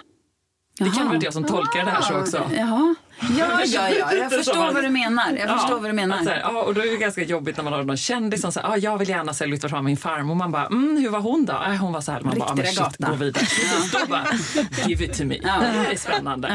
Det 0.78 0.84
kan 0.84 0.94
Jaha. 0.96 1.04
vara 1.08 1.18
jag 1.22 1.32
som 1.32 1.44
tolkar 1.44 1.84
det 1.84 1.90
här 1.90 2.02
så 2.02 2.18
också. 2.20 2.50
Jaha. 2.56 2.94
Ja, 3.38 3.64
ja, 3.64 3.88
ja, 3.88 4.12
jag 4.12 4.32
förstår 4.32 4.72
vad 4.72 4.82
du 4.84 4.88
menar. 4.90 5.32
Jag 5.38 5.60
förstår 5.60 5.80
vad 5.80 5.90
du 5.90 5.92
menar. 5.92 6.16
här, 6.16 6.40
ja, 6.40 6.62
och 6.62 6.74
då 6.74 6.80
är 6.80 6.90
det 6.90 6.96
ganska 6.96 7.22
jobbigt 7.22 7.56
när 7.56 7.64
man 7.64 7.72
har 7.72 7.82
någon 7.84 7.96
kändis 7.96 8.40
som 8.40 8.52
säger 8.52 8.68
ah, 8.68 8.76
jag 8.76 8.98
vill 8.98 9.08
gärna 9.08 9.32
här, 9.40 9.46
lyfta 9.46 9.68
fram 9.68 9.84
min 9.84 9.96
farmor. 9.96 10.34
Man 10.34 10.52
bara, 10.52 10.66
mm, 10.66 10.96
hur 10.96 11.08
var 11.10 11.20
hon 11.20 11.44
då? 11.44 11.52
Äh, 11.52 11.58
hon 11.76 11.92
var 11.92 12.00
så 12.00 12.12
här. 12.12 12.20
Man 12.20 12.38
bara, 12.38 12.44
ah, 12.50 12.54
men 12.54 12.64
Riktiga 12.64 12.84
shit, 12.84 12.98
gata. 12.98 13.10
gå 13.12 13.16
vidare. 13.16 13.44
Precis, 13.44 13.92
då 13.92 13.98
bara, 14.08 14.26
give 14.86 15.04
it 15.04 15.18
to 15.18 15.24
me. 15.24 15.38
Ja. 15.42 15.60
Det 15.60 15.92
är 15.92 15.96
spännande. 15.96 16.48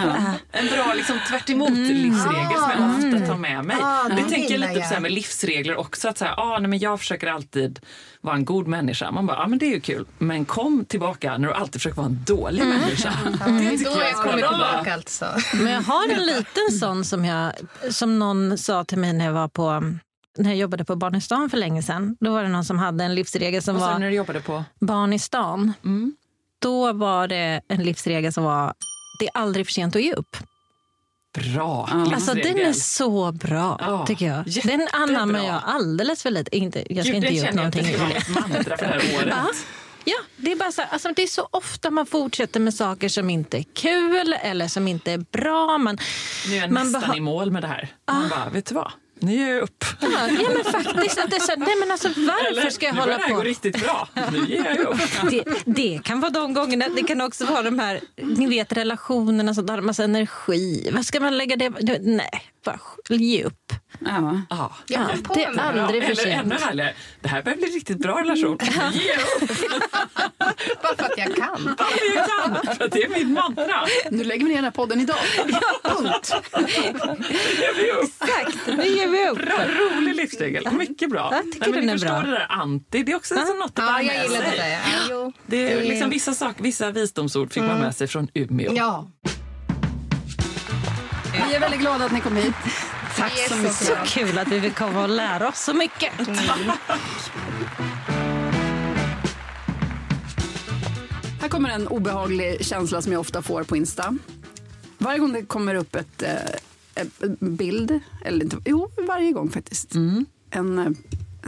En 0.51 0.67
bra 0.67 0.93
liksom, 0.93 1.19
tvärt 1.29 1.49
emot 1.49 1.69
livsregel 1.69 2.57
som 2.57 2.71
jag 2.79 3.15
ofta 3.15 3.27
tar 3.27 3.37
med 3.37 3.65
mig. 3.65 3.77
Ah, 3.81 4.03
det 4.09 4.15
det 4.15 4.29
tänker 4.29 4.51
jag 4.51 4.59
lite 4.59 4.73
på 4.73 4.87
så 4.87 4.93
här 4.93 4.99
med 5.01 5.11
livsregler 5.11 5.75
också. 5.77 6.07
Att 6.07 6.17
så 6.17 6.25
här, 6.25 6.33
ah, 6.39 6.59
nej, 6.59 6.69
men 6.69 6.79
jag 6.79 6.99
försöker 6.99 7.27
alltid 7.27 7.79
vara 8.21 8.35
en 8.35 8.45
god 8.45 8.67
människa. 8.67 9.11
Man 9.11 9.25
bara, 9.25 9.37
ah, 9.37 9.47
men 9.47 9.59
det 9.59 9.65
är 9.65 9.73
ju 9.73 9.79
kul. 9.81 10.05
Men 10.17 10.45
kom 10.45 10.85
tillbaka 10.85 11.37
när 11.37 11.47
du 11.47 11.53
alltid 11.53 11.73
försöker 11.73 11.95
vara 11.97 12.05
en 12.07 12.23
dålig 12.27 12.65
människa. 12.65 13.13
Det 13.47 13.69
tycker 13.77 13.85
Då 13.85 13.91
jag 13.91 14.01
är 14.07 14.11
jag 14.11 14.15
kommit 14.23 14.39
bra. 14.39 14.49
tillbaka 14.49 14.93
alltså. 14.93 15.25
Men 15.53 15.71
jag 15.73 15.81
har 15.81 16.09
en 16.13 16.25
liten 16.25 16.54
sån 16.79 17.05
som, 17.05 17.25
jag, 17.25 17.53
som 17.89 18.19
någon 18.19 18.57
sa 18.57 18.83
till 18.83 18.97
mig 18.97 19.13
när 19.13 19.25
jag 19.25 19.33
var 19.33 19.47
på 19.47 19.83
när 20.37 20.49
jag 20.49 20.57
jobbade 20.57 20.85
på 20.85 20.95
Barn 20.95 21.15
i 21.15 21.21
stan 21.21 21.49
för 21.49 21.57
länge 21.57 21.83
sedan. 21.83 22.17
Då 22.19 22.31
var 22.33 22.43
det 22.43 22.49
någon 22.49 22.65
som 22.65 22.79
hade 22.79 23.03
en 23.03 23.15
livsregel 23.15 23.61
som 23.61 23.75
var 23.75 23.99
när 23.99 24.09
du 24.09 24.15
jobbade 24.15 24.41
på? 24.41 24.63
Barn 24.79 25.13
i 25.13 25.19
stan. 25.19 25.73
Mm. 25.85 26.15
Då 26.59 26.93
var 26.93 27.27
det 27.27 27.61
en 27.67 27.83
livsregel 27.83 28.33
som 28.33 28.43
var 28.43 28.73
det 29.19 29.25
är 29.25 29.31
aldrig 29.33 29.65
för 29.65 29.73
sent 29.73 29.95
att 29.95 30.01
ge 30.01 30.13
upp. 30.13 30.37
Bra 31.33 31.89
Alltså 32.13 32.33
den 32.33 32.57
är 32.57 32.73
så 32.73 33.31
bra 33.31 33.77
Ja, 33.81 34.05
tycker 34.05 34.25
jag. 34.25 34.45
Den 34.63 34.87
anammar 34.93 35.39
jag 35.39 35.61
alldeles 35.65 36.23
för 36.23 36.31
lite. 36.31 36.57
Inte, 36.57 36.93
jag 36.95 37.05
ska 37.05 37.13
Gud, 37.13 37.23
inte 37.23 37.33
ge 37.35 37.41
upp 37.41 37.47
känner 37.47 37.63
jag 37.63 37.67
att 37.67 37.73
det 37.73 37.81
någonting. 37.81 38.21
ska 38.25 38.33
vara 38.33 38.47
mantra 38.47 38.77
för 38.77 38.85
det 38.85 38.91
här 38.91 39.15
året. 39.23 39.55
Ja. 40.05 40.17
Det 40.37 40.51
är 40.51 40.55
bara 40.55 40.71
så, 40.71 40.81
alltså, 40.89 41.09
det 41.15 41.23
är 41.23 41.27
så 41.27 41.47
ofta 41.51 41.91
man 41.91 42.05
fortsätter 42.05 42.59
med 42.59 42.73
saker 42.73 43.09
som 43.09 43.29
inte 43.29 43.57
är 43.57 43.65
kul 43.73 44.35
eller 44.41 44.67
som 44.67 44.87
inte 44.87 45.11
är 45.11 45.17
bra. 45.17 45.77
Man, 45.77 45.97
Nu 46.49 46.55
är 46.55 46.61
jag 46.61 46.71
man 46.71 46.91
nästan 46.91 47.15
i 47.17 47.19
mål 47.19 47.51
med 47.51 47.63
det 47.63 47.67
här. 47.67 47.89
Man 48.11 48.29
bara, 48.29 48.49
vet 48.49 48.65
du 48.65 48.75
vad? 48.75 48.91
Nu 49.19 49.33
ger 49.33 49.53
jag 49.53 49.61
upp. 49.63 49.85
Ja, 50.01 50.07
ja, 50.39 50.49
men 50.53 50.63
faktiskt. 50.83 51.17
Att 51.19 51.29
det 51.29 51.35
är 51.35 51.39
så, 51.39 51.53
nej, 51.57 51.75
men 51.79 51.91
alltså, 51.91 52.07
varför 52.07 52.45
Eller, 52.45 52.69
ska 52.69 52.85
jag 52.85 52.95
nu 52.95 53.01
hålla 53.01 53.13
börjar 53.13 53.17
det 53.19 53.23
här 53.23 53.29
på? 53.31 53.35
gå 53.35 53.43
riktigt 53.43 53.81
bra. 53.83 54.07
Nu 54.31 54.45
ger 54.47 54.65
jag 54.65 54.77
upp. 54.79 54.99
Det, 55.31 55.43
det 55.65 55.99
kan 56.03 56.19
vara 56.19 56.31
de 56.31 56.53
gångerna. 56.53 56.85
Det 56.95 57.03
kan 57.03 57.21
också 57.21 57.45
vara 57.45 57.61
de 57.63 57.79
här 57.79 58.01
ni 58.15 58.47
vet, 58.47 58.71
relationerna 58.73 59.53
som 59.53 59.67
tar 59.67 59.77
en 59.77 59.85
massa 59.85 60.03
energi. 60.03 60.89
Vad 60.93 61.05
ska 61.05 61.19
man 61.19 61.37
lägga 61.37 61.55
det 61.55 61.69
det- 61.69 61.99
Nej, 62.01 62.29
bara 62.65 62.79
ge 63.09 63.43
upp. 63.43 63.73
Ja. 63.99 64.41
Ja. 64.49 64.71
Ja, 64.87 65.07
det 65.33 65.43
är 65.43 65.59
aldrig 65.59 66.03
för 66.03 66.11
Eller 66.11 66.15
sent. 66.23 66.45
ännu 66.45 66.55
härligare, 66.55 66.93
det 67.21 67.27
här 67.29 67.43
börjar 67.43 67.57
bli 67.57 67.65
riktigt 67.67 67.97
bra 67.97 68.19
relation. 68.21 68.57
Ge 68.93 69.13
upp! 69.41 69.49
Bara 70.83 70.95
för 70.95 71.03
att 71.03 71.17
jag 71.17 71.35
kan. 71.35 71.75
Ja, 71.79 71.85
jag 72.15 72.25
kan, 72.29 72.75
för 72.75 72.87
det 72.89 73.03
är 73.03 73.09
mitt 73.09 73.27
mantra. 73.27 73.85
Nu 74.11 74.23
lägger 74.23 74.43
vi 74.45 74.49
ner 74.49 74.55
den 74.55 74.63
här 74.63 74.71
podden 74.71 74.99
idag. 75.01 75.17
Punkt. 75.83 76.33
Nu 76.57 76.61
ger 77.61 77.75
vi 77.75 77.91
upp. 77.91 78.11
Exakt. 78.23 78.67
Nu 78.77 78.87
ger 78.87 79.07
vi 79.07 79.29
upp. 79.29 79.37
Bra, 79.37 79.57
rolig 79.67 80.15
livsregel. 80.15 80.71
Mycket 80.71 81.09
bra. 81.09 81.29
Jag 81.31 81.43
tycker 81.43 81.59
Nej, 81.59 81.69
men 81.69 81.75
den 81.79 81.85
ni 81.85 81.91
är 81.91 81.97
förstår 81.97 82.09
bra. 82.09 82.21
det 82.21 82.31
där 82.31 82.47
anti. 82.49 83.03
Det 83.03 83.11
är 83.11 83.15
också 83.15 83.33
liksom 83.35 83.59
något 83.59 83.79
att 83.79 83.85
Ja, 83.85 83.97
jag 84.01 84.05
med 84.05 84.23
gillar 84.23 84.41
sig. 84.41 84.51
det 84.51 84.57
där. 84.57 84.79
Ja. 85.09 85.31
Det 85.45 85.71
är 85.73 85.83
liksom 85.83 86.09
vissa, 86.09 86.33
sak, 86.33 86.55
vissa 86.59 86.91
visdomsord 86.91 87.53
fick 87.53 87.63
man 87.63 87.79
med 87.79 87.95
sig 87.95 88.07
från 88.07 88.27
Umeå. 88.33 88.73
Ja. 88.75 89.11
Vi 91.47 91.55
är 91.55 91.59
väldigt 91.59 91.79
glada 91.79 92.05
att 92.05 92.11
ni 92.11 92.21
kom 92.21 92.35
hit. 92.35 92.53
Tack 93.17 93.31
så 93.31 93.53
så 93.53 93.55
mycket. 93.55 93.75
Så 93.75 93.95
kul 94.05 94.37
att 94.37 94.47
vi 94.47 94.61
fick 94.61 94.75
komma 94.75 95.03
och 95.03 95.09
lära 95.09 95.49
oss 95.49 95.59
så 95.59 95.73
mycket. 95.73 96.11
Här 101.41 101.49
kommer 101.49 101.69
en 101.69 101.87
obehaglig 101.87 102.65
känsla 102.65 103.01
som 103.01 103.11
jag 103.11 103.19
ofta 103.19 103.41
får 103.41 103.63
på 103.63 103.77
Insta. 103.77 104.17
Varje 104.97 105.19
gång 105.19 105.33
det 105.33 105.45
kommer 105.45 105.75
upp 105.75 105.95
ett, 105.95 106.21
eh, 106.21 106.35
ett 106.95 107.39
bild, 107.39 107.99
eller 108.25 108.43
inte, 108.43 108.57
jo, 108.65 108.89
varje 109.07 109.31
gång 109.31 109.49
faktiskt. 109.49 109.95
En, 110.49 110.79
eh, 110.79 110.85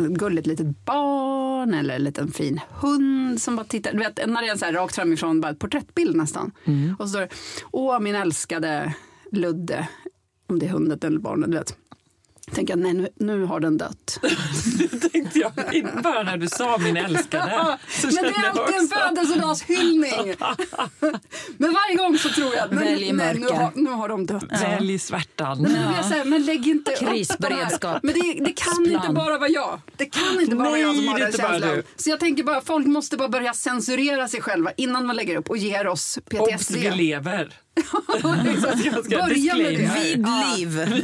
ett 0.06 0.12
gulligt 0.12 0.48
litet 0.48 0.86
barn 0.86 1.74
eller 1.74 1.96
en 1.96 2.04
liten 2.04 2.32
fin 2.32 2.60
hund 2.70 3.42
som 3.42 3.56
bara 3.56 3.66
tittar. 3.66 3.92
Du 3.92 3.98
vet, 3.98 4.20
när 4.28 4.42
det 4.42 4.48
är 4.48 4.56
så 4.56 4.66
här 4.66 4.74
rakt 4.74 4.96
framifrån, 4.96 5.42
bara 5.42 5.52
ett 5.52 5.60
porträttbild 5.60 6.16
nästan. 6.16 6.52
Och 7.00 7.06
så 7.06 7.10
står 7.10 7.20
det, 7.20 7.30
åh 7.72 8.00
min 8.00 8.16
älskade 8.16 8.94
Ludde, 9.32 9.88
om 10.50 10.60
det 10.60 10.66
är 10.66 10.70
hunden 10.70 11.00
eller 11.04 11.20
barnet, 11.20 11.52
du 11.52 11.58
vet. 11.58 11.78
Tänker 12.52 12.74
jag, 12.74 12.80
nej 12.80 12.94
nu, 12.94 13.10
nu 13.16 13.44
har 13.46 13.60
den 13.60 13.78
dött. 13.78 14.20
tänkte 15.12 15.40
jag 15.40 15.52
bara 16.04 16.24
när 16.24 16.38
du 16.38 16.48
sa 16.48 16.78
min 16.78 16.98
älskade. 16.98 17.78
Så 17.90 18.08
Men 18.08 18.16
det 18.16 18.30
är 18.30 18.50
alltid 18.50 18.76
en 18.76 18.88
födelsedagshyllning. 18.88 20.36
Men 21.58 21.74
varje 21.74 21.96
gång 21.98 22.18
så 22.18 22.30
tror 22.30 22.56
jag, 22.56 22.68
Välj 22.68 23.14
men, 23.14 23.18
nej, 23.18 23.40
nu, 23.40 23.48
har, 23.48 23.72
nu 23.76 23.90
har 23.90 24.10
de 24.10 24.26
dött. 24.26 24.44
Välj 24.62 25.00
svärtan. 25.00 25.62
Men, 25.62 25.72
då 25.72 25.78
blir 25.78 25.98
jag 25.98 26.04
här, 26.04 26.26
men 26.26 26.46
lägg 26.46 26.68
inte 26.68 26.92
upp 26.92 26.98
Krisberedskap. 26.98 28.00
det. 28.02 28.08
Men 28.08 28.14
det, 28.14 28.44
det 28.46 28.54
kan 28.54 28.86
Plan. 28.86 28.92
inte 28.92 29.14
bara 29.14 29.38
vara 29.38 29.50
jag. 29.50 29.82
Det 29.98 30.06
kan 30.06 30.42
inte 30.42 30.56
bara 30.56 30.70
vara 30.70 30.80
jag 30.80 30.96
som 30.96 31.06
Nej, 31.06 31.12
har 31.12 31.20
det 31.20 31.24
den 31.26 31.32
inte 31.32 31.42
bara 31.42 31.52
känslan. 31.52 31.76
du. 31.76 31.84
Så 32.04 32.10
jag 32.10 32.20
tänker 32.20 32.44
bara, 32.44 32.62
folk 32.62 32.88
måste 32.88 33.18
bara 33.18 33.30
börja 33.30 33.54
censurera 33.54 34.28
sig 34.28 34.42
själva 34.42 34.72
innan 34.78 35.06
man 35.06 35.16
lägger 35.16 35.36
upp 35.36 35.50
och 35.50 35.58
ger 35.58 35.88
oss 35.88 36.18
Obs, 36.18 36.50
PTSD. 36.58 36.76
vi 36.76 36.92
lever. 36.92 37.54
Börja 39.10 39.56
med 39.56 39.74
det. 39.74 39.92
Vid 40.04 40.28
liv. 40.58 41.04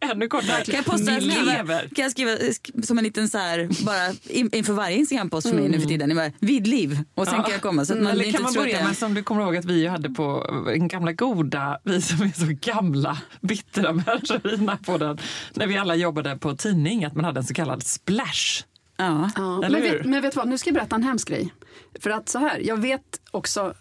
Ännu 0.00 0.28
kortare. 0.28 0.64
Kan 0.64 0.74
jag, 0.74 0.84
posta, 0.84 1.18
lever. 1.18 1.88
kan 1.94 2.02
jag 2.02 2.10
skriva 2.12 2.30
sk- 2.30 2.82
som 2.86 2.98
en 2.98 3.04
liten 3.04 3.28
så 3.28 3.38
här, 3.38 3.84
bara 3.84 4.12
in, 4.28 4.50
inför 4.52 4.72
varje 4.72 4.96
Instagram-post 4.96 5.48
för 5.48 5.56
mig 5.56 5.68
nu 5.68 5.80
för 5.80 5.88
tiden, 5.88 6.08
det 6.08 6.14
var 6.14 6.32
vid 6.38 6.66
liv 6.66 6.98
och 7.14 7.26
sen 7.26 7.34
Ja. 7.36 7.42
kan 7.42 7.52
jag 7.52 7.60
komma 7.62 7.84
så 7.84 7.92
att 7.92 7.98
man 8.02 8.12
Eller 8.12 8.24
inte 8.24 8.36
kan 8.38 8.42
man 8.42 8.52
börja 8.54 8.84
med 8.84 8.96
som 8.96 9.14
du 9.14 9.22
kommer 9.22 9.42
ihåg 9.42 9.56
att 9.56 9.64
vi 9.64 9.86
hade 9.86 10.10
på 10.10 10.46
en 10.74 10.88
gamla 10.88 11.12
goda, 11.12 11.78
vi 11.84 12.02
som 12.02 12.22
är 12.22 12.28
så 12.62 12.70
gamla, 12.72 13.18
bittra 13.40 13.92
människor 13.92 14.52
i 14.52 14.56
den 14.56 14.68
här 14.68 14.76
podden, 14.76 15.18
när 15.54 15.66
vi 15.66 15.76
alla 15.78 15.94
jobbade 15.94 16.36
på 16.36 16.56
tidning, 16.56 17.04
att 17.04 17.14
man 17.14 17.24
hade 17.24 17.40
en 17.40 17.44
så 17.46 17.54
kallad 17.54 17.82
splash. 17.86 18.64
Ja. 18.96 19.30
Ja, 19.36 19.64
Eller 19.64 19.80
men, 19.80 19.90
vet, 19.92 20.04
men 20.06 20.22
vet 20.22 20.32
du 20.32 20.36
vad, 20.36 20.48
nu 20.48 20.58
ska 20.58 20.68
jag 20.70 20.74
berätta 20.74 20.96
en 20.96 21.02
hemsk 21.02 21.28
grej. 21.28 21.54
För 22.00 22.10
att 22.10 22.28
så 22.28 22.38
här, 22.38 22.58
jag 22.64 22.76
vet 22.80 23.00
också 23.30 23.74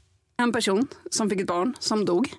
en 0.43 0.51
person 0.51 0.87
som 1.09 1.29
fick 1.29 1.39
ett 1.41 1.47
barn 1.47 1.73
som 1.79 2.05
dog. 2.05 2.33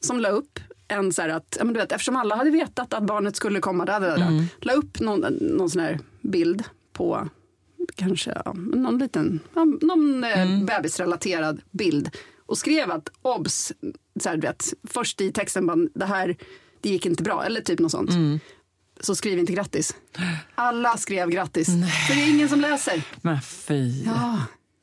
Som 0.00 0.20
la 0.20 0.28
upp 0.28 0.58
en 0.88 1.12
så 1.12 1.22
här 1.22 1.28
att, 1.28 1.56
ja, 1.58 1.64
men 1.64 1.74
du 1.74 1.80
vet, 1.80 1.92
eftersom 1.92 2.16
alla 2.16 2.36
hade 2.36 2.50
vetat 2.50 2.94
att 2.94 3.02
barnet 3.02 3.36
skulle 3.36 3.60
komma, 3.60 3.84
där, 3.84 4.00
där, 4.00 4.16
där, 4.18 4.28
Mm. 4.28 4.44
la 4.60 4.72
upp 4.72 5.00
någon, 5.00 5.20
någon 5.40 5.70
sån 5.70 5.82
här 5.82 5.98
bild 6.20 6.62
på 6.92 7.28
kanske 7.94 8.32
ja, 8.44 8.52
någon 8.52 8.98
liten, 8.98 9.40
ja, 9.54 9.64
någon 9.64 10.24
eh, 10.24 10.42
Mm. 10.42 10.66
bebisrelaterad 10.66 11.60
bild. 11.70 12.10
Och 12.46 12.58
skrev 12.58 12.90
att 12.90 13.08
obs, 13.22 13.72
så 14.20 14.28
här, 14.28 14.36
du 14.36 14.46
vet, 14.46 14.64
först 14.84 15.20
i 15.20 15.32
texten 15.32 15.66
bara, 15.66 15.76
det 15.94 16.04
här, 16.04 16.36
det 16.80 16.88
gick 16.88 17.06
inte 17.06 17.22
bra, 17.22 17.44
eller 17.44 17.60
typ 17.60 17.78
något 17.80 17.90
sånt. 17.90 18.10
Mm. 18.10 18.40
Så 19.00 19.14
skriv 19.14 19.38
inte 19.38 19.52
grattis. 19.52 19.96
Alla 20.54 20.96
skrev 20.96 21.28
grattis, 21.30 21.66
för 22.08 22.14
det 22.14 22.20
är 22.22 22.30
ingen 22.30 22.48
som 22.48 22.60
läser. 22.60 23.02
Men 23.20 23.40
fy, 23.42 24.02
Ja, 24.04 24.38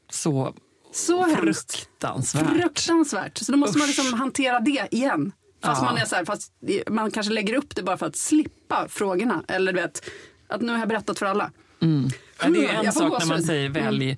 så 0.10 0.54
så 0.94 1.24
hemskt. 1.26 1.76
fruktansvärt. 1.76 2.48
Fruktansvärt. 2.62 3.38
Så 3.38 3.52
då 3.52 3.58
måste 3.58 3.78
man 3.78 3.88
liksom 3.88 4.14
hantera 4.14 4.60
det 4.60 4.88
igen. 4.92 5.32
Fast, 5.64 5.82
Ja. 5.82 5.86
man 5.92 5.98
är 6.02 6.06
så 6.06 6.16
här, 6.16 6.26
fast 6.26 6.52
man 6.90 7.12
kanske 7.12 7.34
lägger 7.34 7.54
upp 7.54 7.76
det 7.76 7.84
bara 7.84 7.98
för 7.98 8.06
att 8.06 8.16
slippa 8.16 8.88
frågorna. 8.90 9.44
Eller 9.48 9.74
du 9.74 9.80
vet, 9.82 10.10
att 10.50 10.62
nu 10.62 10.72
har 10.72 10.80
jag 10.80 10.88
berättat 10.88 11.20
för 11.20 11.26
alla. 11.26 11.52
Mm. 11.82 12.10
Ja, 12.44 12.50
det 12.50 12.66
är 12.66 12.74
en 12.80 12.86
Jag 12.86 12.94
sak 12.94 13.20
när 13.20 13.26
man 13.28 13.44
säger 13.44 13.70
välj, 13.70 14.18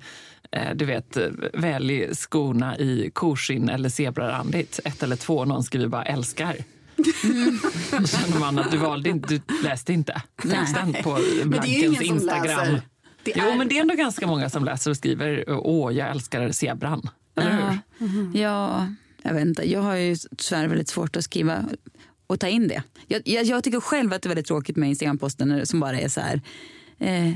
eh, 0.52 0.74
du 0.74 0.84
vet, 0.84 1.16
välj 1.54 2.14
skorna 2.14 2.78
i 2.78 3.10
korskinn 3.14 3.68
eller 3.68 3.88
zebrarandigt. 3.88 4.80
Ett 4.84 5.02
eller 5.02 5.16
två, 5.16 5.44
någon 5.44 5.62
skriver 5.64 5.86
bara 5.88 6.04
älskar. 6.04 6.56
Då 6.96 7.04
känner 8.06 8.38
man 8.40 8.58
att 8.58 8.70
du 8.70 8.76
valde 8.76 9.10
inte, 9.10 9.28
du 9.28 9.62
läste 9.62 9.92
inte 9.92 10.22
texten 10.42 10.92
på 11.02 11.18
Men 11.38 11.50
Blankens 11.50 12.00
Instagram. 12.00 12.44
läser. 12.44 12.82
Det 13.24 13.32
Jo, 13.36 13.44
är- 13.44 13.56
men 13.56 13.68
det 13.68 13.76
är 13.78 13.80
ändå 13.82 13.94
ganska 13.94 14.26
många 14.26 14.50
som 14.50 14.64
läser 14.64 14.90
och 14.90 14.96
skriver 14.96 15.44
åh, 15.48 15.92
jag 15.94 16.10
älskar 16.10 16.52
zebran. 16.52 17.08
Eller 17.36 17.50
hur? 17.52 17.60
Ja, 17.60 18.40
ja, 18.40 18.86
jag 19.22 19.34
vet 19.34 19.46
inte. 19.46 19.70
Jag 19.70 19.80
har 19.82 19.96
ju 19.96 20.16
tyvärr 20.36 20.68
väldigt 20.68 20.88
svårt 20.88 21.16
att 21.16 21.24
skriva 21.24 21.64
och 22.26 22.40
ta 22.40 22.48
in 22.48 22.68
det. 22.68 22.82
Jag, 23.06 23.22
jag, 23.24 23.44
jag 23.44 23.64
tycker 23.64 23.80
själv 23.80 24.12
att 24.12 24.22
det 24.22 24.26
är 24.26 24.28
väldigt 24.28 24.46
tråkigt 24.46 24.76
med 24.76 24.88
Instagram-posten 24.88 25.66
som 25.66 25.80
bara 25.80 26.00
är 26.00 26.08
så 26.08 26.20
här, 26.20 26.40
eh, 26.98 27.34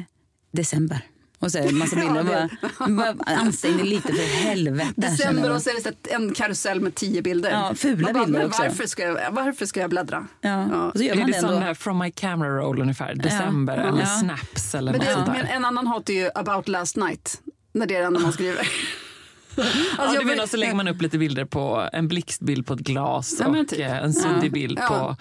december. 0.51 1.01
Och 1.47 1.53
så 1.53 1.59
är 1.59 1.63
det 1.63 1.69
en 1.69 1.79
massa 1.79 1.97
bilder. 1.97 2.49
Ja, 2.79 2.87
bara, 2.89 3.15
ansträng 3.37 3.77
dig 3.77 3.87
lite 3.87 4.13
för 4.13 4.23
helvete. 4.45 4.93
December 4.97 5.51
och 5.55 5.63
så 5.63 5.71
är 5.71 5.75
det 5.75 5.81
så 5.81 6.15
en 6.15 6.35
karusell 6.35 6.81
med 6.81 6.95
tio 6.95 7.23
bilder. 7.23 7.51
Ja, 7.51 7.75
fula 7.75 8.13
bara, 8.13 8.25
bilder 8.25 8.47
också. 8.47 8.63
Varför 8.63 8.87
ska, 8.87 9.03
jag, 9.03 9.31
varför 9.31 9.67
ska 9.67 9.81
jag 9.81 9.91
bläddra? 9.91 10.27
Ja, 10.41 10.65
och 10.65 10.97
så 10.97 11.03
gör 11.03 11.13
Är 11.15 11.19
man 11.21 11.31
det 11.61 11.67
där 11.67 11.75
from 11.75 11.99
my 11.99 12.11
camera 12.11 12.49
roll 12.59 12.81
ungefär? 12.81 13.15
December 13.15 13.79
eller 13.79 14.01
Ja. 14.01 14.07
snaps 14.07 14.75
eller 14.75 14.93
Men, 14.93 14.99
något 14.99 15.09
det, 15.09 15.15
sånt 15.15 15.27
där? 15.27 15.33
men 15.33 15.47
en 15.47 15.65
annan 15.65 15.87
hatar 15.87 16.15
ju 16.15 16.31
about 16.35 16.69
last 16.69 16.97
night. 16.97 17.41
När 17.75 17.87
det 17.87 17.95
är 17.97 18.01
det 18.01 18.07
enda 18.07 18.21
man 18.21 18.33
skriver. 18.33 18.59
ja, 19.57 19.65
jag 20.15 20.21
du 20.23 20.25
menar 20.27 20.47
så 20.47 20.57
lägger 20.57 20.75
man 20.75 20.89
upp 20.89 21.03
lite 21.03 21.19
bilder 21.19 21.45
på 21.45 21.89
en 21.93 22.09
blixtbild 22.09 22.67
på 22.67 22.75
ett 22.75 22.81
glas 22.81 23.37
Ja, 23.41 23.47
och 23.47 23.69
typ. 23.69 23.81
eh, 23.81 23.97
en 24.05 24.13
suddig 24.13 24.47
Ja. 24.49 24.51
bild 24.53 24.79
Ja. 24.83 24.89
på 24.89 25.17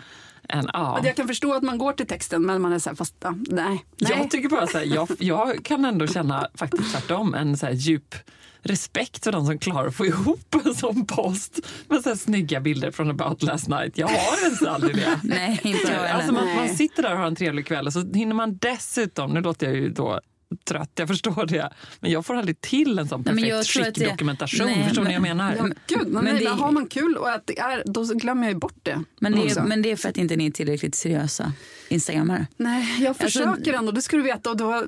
en... 0.50 0.70
Ja. 0.74 1.02
Jag 1.04 1.16
kan 1.16 1.28
förstå 1.28 1.54
att 1.54 1.64
man 1.64 1.78
går 1.78 1.94
till 1.94 2.08
texten 2.08 2.46
men 2.46 2.62
man 2.62 2.74
är 2.74 2.80
så 2.80 2.90
här, 2.90 2.96
fast 2.96 3.16
ja, 3.20 3.36
nej. 3.48 3.86
nej. 3.98 4.12
Jag 4.18 4.32
tycker 4.32 4.50
bara 4.50 4.68
så 4.68 4.78
här, 4.78 4.86
jag, 4.86 5.08
jag 5.20 5.66
kan 5.66 5.86
ändå 5.86 6.08
känna 6.08 6.48
faktiskt 6.54 6.92
tvärtom 6.92 7.34
en 7.34 7.58
så 7.58 7.66
här 7.66 7.74
djup 7.74 8.16
respekt 8.62 9.24
för 9.24 9.32
de 9.32 9.46
som 9.46 9.60
klarar 9.60 9.88
att 9.88 9.96
få 9.96 10.06
ihop 10.06 10.56
en 10.66 10.76
sån 10.76 11.06
post 11.06 11.60
med 11.88 12.02
så 12.02 12.10
här 12.10 12.16
snygga 12.16 12.60
bilder 12.60 12.92
från 12.92 13.10
about 13.10 13.44
last 13.44 13.68
night. 13.68 13.98
Jag 13.98 14.08
har 14.08 14.44
ens 14.44 14.62
aldrig 14.62 14.96
det. 14.96 15.20
Nej, 15.24 15.60
inte 15.64 15.92
jag. 15.92 16.10
Alltså 16.10 16.34
man, 16.34 16.56
man 16.56 16.70
sitter 16.70 17.04
där 17.04 17.12
och 17.12 17.18
har 17.18 17.28
en 17.28 17.36
trevlig 17.36 17.68
kväll 17.68 17.88
och 17.88 17.94
så 17.94 18.00
hinner 18.14 18.36
man 18.36 18.58
dessutom, 18.58 19.32
nu 19.32 19.42
låter 19.42 19.68
jag 19.68 19.76
ju 19.76 19.90
då 19.90 20.20
trött, 20.68 20.92
jag 20.96 21.08
förstår 21.08 21.46
det, 21.46 21.70
men 22.00 22.12
jag 22.12 22.26
får 22.26 22.36
aldrig 22.36 22.62
till 22.62 23.00
en 23.00 23.08
sån 23.08 23.22
men 23.22 23.36
perfekt 23.36 23.50
jag 23.50 23.66
skickdokumentation. 23.86 24.66
Nej, 24.66 24.84
Förstår 24.88 25.02
ni 25.04 25.06
vad 25.08 25.14
jag 25.16 25.22
men- 25.22 25.38
menar? 25.38 25.56
Ja, 25.58 25.70
gud, 25.88 26.08
men, 26.08 26.24
Men 26.24 26.38
det- 26.44 26.50
har 26.50 26.72
man 26.72 26.88
kul 26.88 27.18
och 27.18 27.32
att 27.32 27.48
det 27.48 27.60
är, 27.60 27.84
då 27.86 28.04
glömmer 28.04 28.48
jag 28.48 28.60
bort 28.60 28.78
det. 28.84 29.04
Men 29.20 29.32
det, 29.32 29.50
är, 29.50 29.62
men 29.64 29.82
det 29.82 29.92
är 29.92 29.96
för 29.96 30.10
att 30.10 30.18
inte 30.18 30.36
ni 30.36 30.46
är 30.46 30.52
tillräckligt 30.52 30.96
seriösa 30.96 31.52
instagrammare. 31.90 32.48
Nej, 32.58 32.98
jag 33.04 33.10
Alltså- 33.10 33.24
försöker 33.24 33.74
ändå, 33.74 33.92
det 33.92 34.02
ska 34.02 34.18
du 34.18 34.24
veta. 34.24 34.50
Och 34.50 34.58
då, 34.58 34.84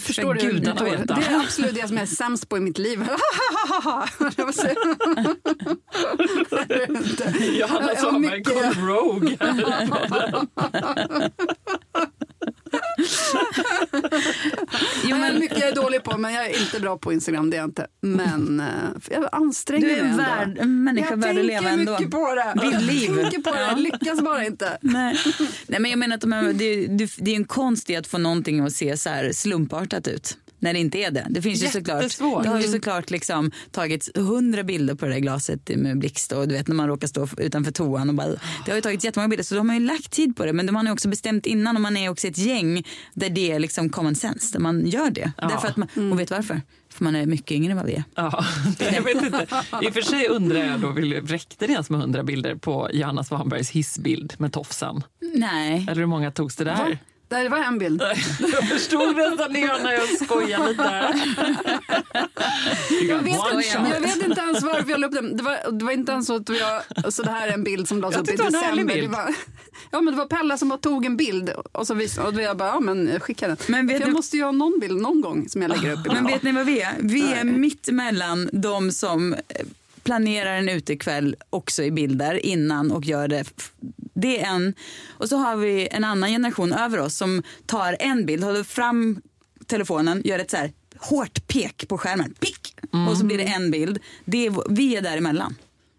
förstår 0.00 0.34
du? 0.34 0.40
gudarna 0.40 0.74
då, 0.78 0.84
veta. 0.84 1.14
det 1.14 1.26
är 1.26 1.40
absolut 1.40 1.74
det 1.74 1.88
som 1.88 1.96
jag 1.96 2.02
är 2.02 2.06
sämst 2.06 2.48
på 2.48 2.56
i 2.56 2.60
mitt 2.60 2.78
liv. 2.78 3.06
Jag. 3.86 4.08
Johanna 7.58 7.92
Jag 7.92 8.44
kom 8.44 8.86
rogue. 8.86 9.36
Jo, 15.08 15.16
men, 15.16 15.38
mycket 15.38 15.58
jag 15.58 15.68
är 15.68 15.74
dålig 15.74 16.02
på, 16.02 16.18
men 16.18 16.34
jag 16.34 16.46
är 16.46 16.60
inte 16.60 16.80
bra 16.80 16.98
på 16.98 17.12
Instagram. 17.12 17.50
Det 17.50 17.56
är 17.56 17.58
jag 17.58 17.68
inte. 17.68 17.86
Men 18.00 18.60
eh, 18.60 18.66
jag 19.10 19.28
anstränger 19.32 19.88
du 19.88 19.92
mig 19.92 20.00
är 20.00 20.04
en, 20.04 20.16
värld, 20.16 20.58
en 20.60 20.84
människa 20.84 21.10
jag 21.10 21.16
värd 21.16 21.38
att 21.38 21.44
leva 21.44 21.60
tänker 21.60 21.78
ändå. 21.78 21.92
mycket 21.92 22.10
på 22.10 22.34
det. 22.34 22.60
Vid 22.62 22.82
liv. 22.82 23.10
Jag 23.10 23.30
tänker 23.30 23.50
på 23.50 23.56
det, 23.56 23.62
jag 23.62 23.78
lyckas 23.78 24.20
bara 24.20 24.46
inte. 24.46 24.78
Nej. 24.80 25.16
Nej, 25.66 25.80
men 25.80 25.90
jag 25.90 25.98
menar 25.98 26.14
att 26.14 26.20
de 26.20 26.32
här, 26.32 26.52
det, 26.52 26.86
det, 26.86 27.10
det 27.18 27.30
är 27.30 27.36
en 27.36 27.44
konst 27.44 27.90
i 27.90 27.96
att 27.96 28.06
få 28.06 28.18
någonting 28.18 28.60
att 28.60 28.72
se 28.72 28.96
så 28.96 29.08
här 29.08 29.32
slumpartat 29.32 30.08
ut. 30.08 30.36
När 30.58 30.72
det 30.72 30.78
inte 30.78 30.98
är 30.98 31.10
det. 31.10 31.26
Det 31.30 31.42
finns 31.42 31.62
ju 31.62 31.68
såklart, 31.68 32.18
det 32.42 32.48
har 32.48 32.60
ju 32.60 32.68
såklart 32.68 33.10
liksom 33.10 33.50
tagits 33.70 34.10
hundra 34.14 34.62
bilder 34.62 34.94
på 34.94 35.06
det 35.06 35.12
där 35.12 35.18
glaset 35.18 35.70
med 35.76 35.98
blixt 35.98 36.32
och 36.32 36.48
du 36.48 36.54
vet 36.54 36.68
när 36.68 36.74
man 36.74 36.88
råkar 36.88 37.08
stå 37.08 37.28
utanför 37.36 37.72
toan 37.72 38.08
och 38.08 38.14
bara, 38.14 38.28
det 38.64 38.70
har 38.70 38.74
ju 38.74 38.80
tagits 38.80 39.04
jättemånga 39.04 39.28
bilder 39.28 39.44
så 39.44 39.54
då 39.54 39.58
har 39.58 39.64
man 39.64 39.76
ju 39.76 39.86
lagt 39.86 40.10
tid 40.10 40.36
på 40.36 40.44
det 40.44 40.52
men 40.52 40.66
man 40.66 40.76
har 40.76 40.84
ju 40.84 40.92
också 40.92 41.08
bestämt 41.08 41.46
innan 41.46 41.76
och 41.76 41.82
man 41.82 41.96
är 41.96 42.08
också 42.08 42.28
ett 42.28 42.38
gäng 42.38 42.84
där 43.14 43.30
det 43.30 43.52
är 43.52 43.58
liksom 43.58 43.90
common 43.90 44.14
sense, 44.14 44.52
där 44.52 44.60
man 44.60 44.86
gör 44.86 45.10
det. 45.10 45.32
Ja. 45.36 45.48
Därför 45.48 45.68
att 45.68 45.76
man, 45.76 46.12
och 46.12 46.20
vet 46.20 46.30
varför? 46.30 46.60
För 46.88 47.04
man 47.04 47.16
är 47.16 47.26
mycket 47.26 47.50
yngre 47.50 47.70
än 47.70 47.76
vad 47.76 47.86
vi 47.86 47.94
är. 47.94 48.04
Ja, 48.14 48.44
jag 48.92 49.02
vet 49.02 49.22
inte. 49.22 49.46
I 49.82 49.88
och 49.88 49.94
för 49.94 50.02
sig 50.02 50.28
undrar 50.28 50.58
jag 50.58 50.80
då, 50.80 50.92
räckte 51.32 51.66
det 51.66 51.72
ens 51.72 51.90
med 51.90 52.00
100 52.00 52.22
bilder 52.22 52.54
på 52.54 52.90
Johanna 52.92 53.24
Svanbergs 53.24 53.70
hissbild 53.70 54.34
med 54.38 54.52
tofsen? 54.52 55.02
Nej. 55.34 55.86
Eller 55.90 56.00
hur 56.00 56.06
många 56.06 56.30
togs 56.30 56.56
det 56.56 56.64
där? 56.64 56.98
Nej, 57.28 57.42
det 57.42 57.48
var 57.48 57.58
en 57.58 57.78
bild. 57.78 58.02
Jag 58.52 58.68
förstod 58.68 59.16
nästan 59.16 59.52
det 59.52 59.82
när 59.82 59.92
jag 59.92 60.08
skojade 60.24 60.68
lite. 60.68 61.14
Jag 63.08 63.18
vet, 63.18 63.36
jag 63.74 64.00
vet 64.00 64.22
inte 64.26 64.40
ens 64.40 64.62
varför 64.62 64.90
jag 64.90 65.00
la 65.00 65.06
upp 65.06 65.12
den. 65.12 65.36
Det 65.36 65.42
var, 65.42 65.72
det 65.78 65.84
var 65.84 65.92
inte 65.92 66.12
ens 66.12 66.26
så 66.26 66.36
att 66.36 66.48
jag, 66.48 66.82
alltså 67.04 67.22
det 67.22 67.30
här 67.30 67.48
är 67.48 67.52
en 67.52 67.64
bild 67.64 67.88
som 67.88 68.00
lades 68.00 68.18
upp 68.18 68.28
i 68.28 68.36
december. 68.36 68.76
Det 68.76 68.84
bild. 68.94 69.10
var, 69.12 69.34
ja, 69.90 70.00
men 70.00 70.14
det 70.14 70.18
var 70.18 70.26
Pella 70.26 70.58
som 70.58 70.68
bara 70.68 70.78
tog 70.78 71.04
en 71.06 71.16
bild 71.16 71.50
och 71.72 71.86
så 71.86 71.94
visade, 71.94 72.26
och 72.26 72.34
då 72.34 72.40
jag 72.40 72.56
bara, 72.56 72.68
ja 72.68 72.80
men 72.80 73.20
skicka 73.20 73.48
den. 73.48 73.56
Men 73.66 73.86
vet 73.86 73.96
För 73.96 74.00
jag 74.02 74.08
ni- 74.08 74.14
måste 74.14 74.36
ju 74.36 74.42
ha 74.44 74.52
någon 74.52 74.80
bild 74.80 75.00
någon 75.00 75.20
gång 75.20 75.48
som 75.48 75.62
jag 75.62 75.68
lägger 75.68 75.92
upp. 75.92 76.06
Men 76.06 76.26
vet 76.26 76.42
ni 76.42 76.52
vad 76.52 76.66
vi 76.66 76.80
är? 76.80 76.92
Vi 76.98 77.32
är 77.32 77.44
mitt 77.44 77.88
emellan 77.88 78.48
de 78.52 78.92
som 78.92 79.32
eh, 79.34 79.38
planerar 80.02 80.56
en 80.56 80.68
utekväll 80.68 81.36
också 81.50 81.82
i 81.82 81.90
bilder 81.90 82.46
innan 82.46 82.90
och 82.92 83.04
gör 83.04 83.28
det. 83.28 83.44
Det 84.16 84.40
är 84.40 84.46
en. 84.46 84.74
Och 85.08 85.28
så 85.28 85.36
har 85.36 85.56
vi 85.56 85.88
en 85.90 86.04
annan 86.04 86.30
generation 86.30 86.72
över 86.72 86.98
oss 86.98 87.16
som 87.16 87.42
tar 87.66 87.96
en 88.00 88.26
bild, 88.26 88.44
håller 88.44 88.62
fram 88.62 89.22
telefonen, 89.66 90.22
gör 90.24 90.38
ett 90.38 90.50
så 90.50 90.56
här 90.56 90.72
hårt 90.98 91.46
pek 91.46 91.88
på 91.88 91.98
skärmen. 91.98 92.34
Pick! 92.40 92.76
Och 93.08 93.16
så 93.16 93.24
blir 93.24 93.38
det 93.38 93.44
en 93.44 93.70
bild. 93.70 93.98
Det 94.24 94.46
är, 94.46 94.72
vi 94.74 94.96
är 94.96 95.02
däremellan. 95.02 95.54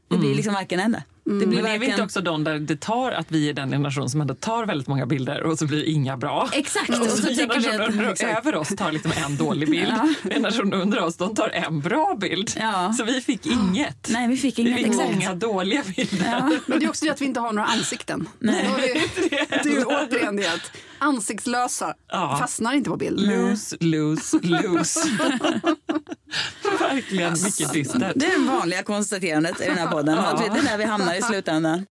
Det 0.09 0.18
blir 0.18 0.36
liksom 0.36 0.53
varken 0.53 0.80
eller. 0.80 1.03
Det 1.30 1.45
blir 1.47 1.61
Men 1.61 1.71
är 1.71 1.80
vi 1.80 1.86
inte 1.86 2.03
också 2.03 2.21
de 2.21 2.43
där 2.43 2.59
det 2.59 2.75
tar 2.82 3.11
att 3.11 3.25
vi 3.30 3.49
är 3.49 3.53
den 3.53 3.69
generation 3.71 4.09
som 4.09 4.21
ändå 4.21 4.34
tar 4.34 4.65
väldigt 4.65 4.88
många 4.88 5.05
bilder 5.05 5.43
och 5.43 5.59
så 5.59 5.65
blir 5.65 5.84
inga 5.84 6.17
bra? 6.17 6.49
Exakt. 6.53 6.89
Och 6.89 6.99
Och 7.01 7.05
så 7.07 7.17
så 7.17 7.28
tycker 7.28 7.55
vi 7.59 7.63
generationen 7.63 8.11
att- 8.11 8.21
över 8.21 8.55
oss 8.55 8.67
tar 8.78 8.91
liksom 8.91 9.11
en 9.25 9.38
dålig 9.38 9.69
bild. 9.71 9.93
Generationen 10.23 10.73
under 10.73 11.03
oss 11.03 11.17
de 11.17 11.36
tar 11.36 11.49
en 11.49 11.80
bra 11.80 12.15
bild. 12.21 12.49
Så 12.97 13.03
vi 13.03 13.21
fick 13.21 13.45
inget. 13.45 14.09
Nej, 14.09 14.28
vi 14.28 14.38
fick 14.38 14.57
Vi 14.57 14.61
inget. 14.61 14.78
fick 14.78 14.88
Exakt. 14.88 15.11
många 15.13 15.34
dåliga 15.36 15.84
bilder. 15.95 16.59
Men 16.65 16.80
det 16.80 16.86
är 16.86 16.89
också 16.89 17.05
det 17.05 17.11
att 17.11 17.21
vi 17.21 17.25
inte 17.25 17.39
har 17.39 17.53
några 17.53 17.67
ansikten. 17.67 18.30
Nej. 18.39 18.67
Vi- 18.78 19.30
Det 19.63 19.69
är 19.69 19.73
ju 19.73 19.84
återigen 19.84 20.36
det 20.36 20.47
att 20.53 20.71
ansiktslösa 20.99 21.93
Ja. 22.11 22.38
fastnar 22.41 22.73
inte 22.73 22.89
på 22.89 22.97
bild. 22.97 23.19
Lose, 23.19 23.78
lose, 23.80 24.39
lose. 24.41 24.99
Verkligen 26.80 27.32
mycket 27.34 27.73
dystert. 27.73 28.13
Det 28.15 28.25
är 28.25 28.39
det 28.39 28.45
vanliga 28.47 28.84
konstaterandet 28.84 29.61
i 29.61 29.65
den 29.65 29.78
här 29.78 29.88
podden. 29.88 30.17
Vi- 30.39 30.49
Det 30.53 30.59
är 30.59 30.63
där 30.63 30.78
vi 30.78 30.84
hamnar 30.84 31.13
i 31.18 31.22
slutändan. 31.22 31.86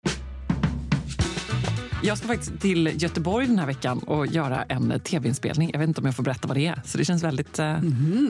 Jag 2.03 2.17
ska 2.17 2.27
faktiskt 2.27 2.59
till 2.59 2.91
Göteborg 3.01 3.47
den 3.47 3.59
här 3.59 3.65
veckan 3.65 3.99
och 3.99 4.27
göra 4.27 4.63
en 4.63 4.99
tv-inspelning. 4.99 5.69
Jag 5.73 5.79
vet 5.79 5.87
inte 5.87 6.01
om 6.01 6.05
jag 6.05 6.15
får 6.15 6.23
berätta 6.23 6.47
vad 6.47 6.57
det 6.57 6.65
är. 6.67 6.81
Så 6.85 6.97
det 6.97 7.05
känns 7.05 7.23
väldigt 7.23 7.59
eh, 7.59 7.77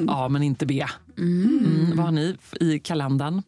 A 0.07 0.29
men 0.29 0.43
inte 0.43 0.65
B. 0.65 0.85
Mm, 1.17 1.91
vad 1.95 2.05
har 2.05 2.11
ni 2.11 2.37
i 2.59 2.79
kalendern? 2.79 3.41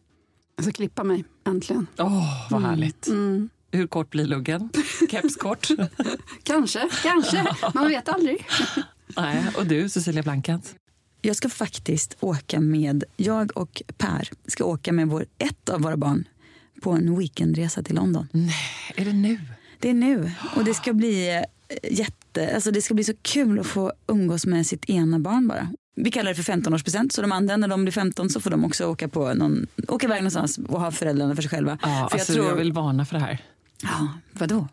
Jag 0.56 0.64
ska 0.64 0.72
klippa 0.72 1.04
mig, 1.04 1.24
äntligen. 1.46 1.86
Åh, 1.98 2.50
vad 2.50 2.62
härligt. 2.62 3.08
Hur 3.72 3.86
kort 3.86 4.10
blir 4.10 4.26
luggen? 4.26 4.70
Kepskort? 5.10 5.68
Kanske, 6.42 6.88
kanske. 7.02 7.46
Man 7.74 7.88
vet 7.88 8.08
aldrig. 8.08 8.46
Nej. 9.16 9.44
Och 9.56 9.66
du, 9.66 9.88
Cecilia 9.88 10.22
Blankens? 10.22 10.74
Jag 11.22 11.36
ska 11.36 11.48
faktiskt 11.48 12.16
åka 12.20 12.60
med, 12.60 13.04
jag 13.16 13.56
och 13.56 13.82
Per 13.98 14.28
ska 14.46 14.64
åka 14.64 14.92
med 14.92 15.08
vår, 15.08 15.26
ett 15.38 15.68
av 15.68 15.80
våra 15.80 15.96
barn 15.96 16.24
på 16.82 16.90
en 16.90 17.18
weekendresa 17.18 17.82
till 17.82 17.94
London. 17.94 18.28
Nej, 18.32 18.54
är 18.96 19.04
det 19.04 19.12
nu? 19.12 19.40
Det 19.78 19.90
är 19.90 19.94
nu 19.94 20.32
och 20.56 20.64
det 20.64 20.74
ska 20.74 20.92
bli 20.92 21.36
eh, 21.36 21.42
jätte, 21.92 22.54
alltså 22.54 22.70
det 22.70 22.82
ska 22.82 22.94
bli 22.94 23.04
så 23.04 23.12
kul 23.22 23.60
att 23.60 23.66
få 23.66 23.92
umgås 24.06 24.46
med 24.46 24.66
sitt 24.66 24.90
ena 24.90 25.18
barn 25.18 25.48
bara. 25.48 25.68
Vi 25.96 26.10
kallar 26.10 26.30
det 26.30 26.42
för 26.42 26.52
15-årspresent 26.52 27.12
så 27.12 27.22
de 27.22 27.32
andra 27.32 27.56
när 27.56 27.68
de 27.68 27.84
blir 27.84 27.92
15 27.92 28.30
så 28.30 28.40
får 28.40 28.50
de 28.50 28.64
också 28.64 28.86
åka 28.86 29.08
på 29.08 29.34
någon, 29.34 29.66
åka 29.88 30.06
iväg 30.06 30.18
någonstans 30.18 30.58
och 30.58 30.80
ha 30.80 30.90
föräldrarna 30.90 31.34
för 31.34 31.42
sig 31.42 31.50
själva. 31.50 31.78
Ja, 31.82 31.88
för 31.88 31.94
jag 31.94 32.12
alltså, 32.12 32.32
tror, 32.32 32.46
jag 32.46 32.56
vill 32.56 32.72
varna 32.72 33.04
för 33.04 33.14
det 33.14 33.20
här. 33.20 33.38
ja, 33.82 34.08
vadå? 34.32 34.68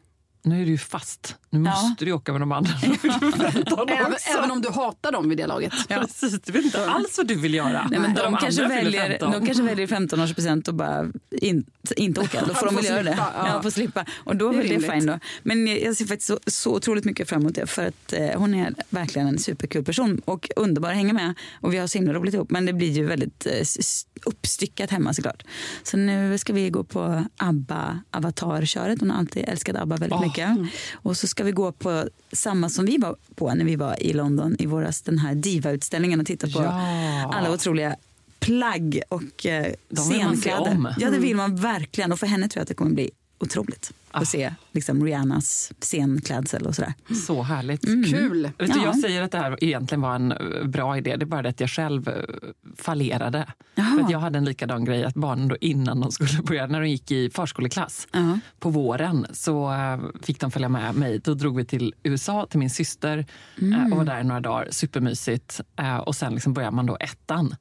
Nu 0.46 0.62
är 0.62 0.66
du 0.66 0.72
ju 0.72 0.78
fast. 0.78 1.36
Nu 1.50 1.60
Ja. 1.60 1.82
måste 1.82 2.06
du 2.06 2.12
åka 2.12 2.32
med 2.32 2.42
de 2.42 2.52
andra. 2.52 2.72
när 2.82 2.90
du 2.90 2.98
fyller 2.98 3.52
15 3.52 3.90
Även, 3.90 4.14
även 4.38 4.52
om 4.52 4.62
du 4.62 4.70
hatar 4.70 5.12
dem 5.12 5.30
vid 5.30 5.38
det 5.38 5.48
laget. 5.48 5.74
Precis, 5.88 6.42
du 6.42 6.52
vet 6.52 6.66
inte 6.66 6.86
alls 6.90 7.18
vad 7.18 7.28
du 7.28 7.36
vill 7.36 7.54
göra. 7.54 7.88
Nej, 7.92 8.00
men 8.00 8.12
När 8.12 8.24
de, 8.24 8.38
kanske 8.38 8.68
väljer, 8.68 9.10
15. 9.10 9.32
de 9.32 9.46
kanske 9.46 9.64
väljer 9.64 9.88
15-årspresent 9.88 10.68
och 10.68 10.74
bara 10.74 11.12
in, 11.32 11.66
inte 11.96 12.22
åka. 12.22 12.46
Då 12.48 12.54
får 12.54 12.66
de 12.66 12.76
väl 12.76 12.86
göra 12.86 13.04
det. 13.04 13.16
ja. 13.18 13.32
Ja, 13.48 13.62
får 13.62 13.70
slippa. 13.70 14.06
Och 14.16 14.36
då 14.36 14.52
Det 14.52 14.58
är 14.58 14.62
väl 14.64 14.82
det 14.82 14.92
fine 14.92 15.06
då. 15.06 15.20
Men 15.44 15.68
jag 15.68 15.96
ser 15.96 16.06
faktiskt 16.06 16.28
så, 16.28 16.40
så 16.48 16.76
otroligt 16.76 17.06
mycket 17.06 17.30
fram 17.30 17.42
emot 17.42 17.56
det 17.56 17.68
för 17.68 17.86
att 17.88 18.14
eh, 18.14 18.30
hon 18.40 18.54
är 18.54 18.74
verkligen 18.90 19.28
en 19.28 19.40
superkul 19.40 19.84
person 19.84 20.22
och 20.26 20.50
underbar 20.56 20.90
att 20.90 20.96
hänga 20.96 21.14
med. 21.14 21.34
Och 21.62 21.74
vi 21.74 21.78
har 21.78 21.88
så 21.88 21.98
himla 21.98 22.14
roligt 22.14 22.34
ihop. 22.34 22.50
Men 22.52 22.66
det 22.66 22.74
blir 22.74 22.92
ju 22.92 23.06
väldigt 23.06 23.46
eh, 23.46 23.52
uppstyckat 24.26 24.92
hemma 24.92 25.14
såklart. 25.14 25.44
Så 25.84 25.98
nu 25.98 26.38
ska 26.38 26.54
vi 26.54 26.70
gå 26.70 26.84
på 26.84 27.24
ABBA 27.38 28.00
Avatar-köret. 28.12 29.00
Hon 29.00 29.10
har 29.12 29.18
alltid 29.18 29.46
älskat 29.50 29.76
ABBA 29.76 29.96
väldigt 29.98 30.14
Åh. 30.20 30.22
mycket. 30.22 30.35
Och 30.94 31.18
så 31.18 31.28
ska 31.28 31.44
vi 31.44 31.52
gå 31.52 31.72
på 31.72 32.10
samma 32.32 32.70
som 32.70 32.86
vi 32.86 32.98
var 32.98 33.16
på 33.36 33.54
när 33.54 33.66
vi 33.66 33.76
var 33.76 34.04
i 34.04 34.14
London 34.14 34.56
i 34.60 34.66
våras, 34.66 35.02
den 35.02 35.18
här 35.20 35.36
Diva-utställningen 35.36 36.20
och 36.20 36.26
titta 36.26 36.48
på 36.48 36.64
Ja. 36.64 37.32
alla 37.36 37.52
otroliga 37.54 37.96
plagg 38.40 39.02
och 39.10 39.46
eh, 39.46 39.74
De 39.90 40.02
scenkläder. 40.02 40.96
Ja, 41.00 41.10
det 41.10 41.18
vill 41.20 41.36
man 41.36 41.56
verkligen. 41.56 42.12
Och 42.12 42.20
för 42.20 42.28
henne 42.28 42.48
tror 42.50 42.60
jag 42.60 42.62
att 42.62 42.68
det 42.68 42.74
kommer 42.74 42.92
bli 42.92 43.12
otroligt 43.40 43.92
Ah. 44.12 44.20
att 44.20 44.28
se 44.28 44.54
liksom, 44.72 45.06
Rihannas 45.06 45.72
scenklädsel 45.80 46.66
och 46.68 46.76
sådär. 46.76 46.94
Så 47.28 47.42
härligt. 47.44 47.82
Kul. 48.12 48.44
Vet 48.44 48.58
du, 48.58 48.66
Ja. 48.80 48.84
Jag 48.86 49.00
säger 49.00 49.22
att 49.22 49.32
det 49.32 49.38
här 49.38 49.64
egentligen 49.64 50.02
var 50.02 50.16
en 50.16 50.32
eh, 50.32 50.64
bra 50.66 50.98
idé. 50.98 51.16
Det 51.16 51.24
är 51.24 51.28
bara 51.28 51.42
det 51.42 51.50
att 51.50 51.60
jag 51.60 51.70
själv 51.70 52.08
eh, 52.10 52.14
fallerade. 52.78 53.46
För 53.76 54.04
att 54.04 54.10
jag 54.12 54.20
hade 54.20 54.38
en 54.38 54.46
likadan 54.46 54.86
grej 54.86 55.04
att 55.04 55.14
barnen 55.16 55.48
då 55.48 55.58
innan 55.62 56.00
de 56.02 56.12
skulle 56.12 56.42
börja, 56.42 56.68
när 56.68 56.82
de 56.82 56.88
gick 56.90 57.12
i 57.12 57.30
förskoleklass 57.30 58.08
Ja. 58.12 58.40
på 58.60 58.70
våren 58.70 59.28
så 59.34 59.74
eh, 59.74 60.00
fick 60.22 60.40
de 60.40 60.52
följa 60.52 60.70
med 60.70 60.96
mig. 60.96 61.20
Då 61.20 61.34
drog 61.34 61.56
vi 61.58 61.66
till 61.66 61.94
USA 62.04 62.48
till 62.50 62.60
min 62.60 62.70
syster 62.70 63.26
eh, 63.62 63.92
och 63.92 63.98
var 63.98 64.06
där 64.06 64.22
i 64.22 64.24
några 64.24 64.42
dagar. 64.42 64.68
Supermysigt. 64.72 65.62
Och 66.06 66.16
sen 66.16 66.34
liksom 66.34 66.54
började 66.54 66.76
man 66.76 66.86
då 66.86 66.98
ettan. 67.00 67.56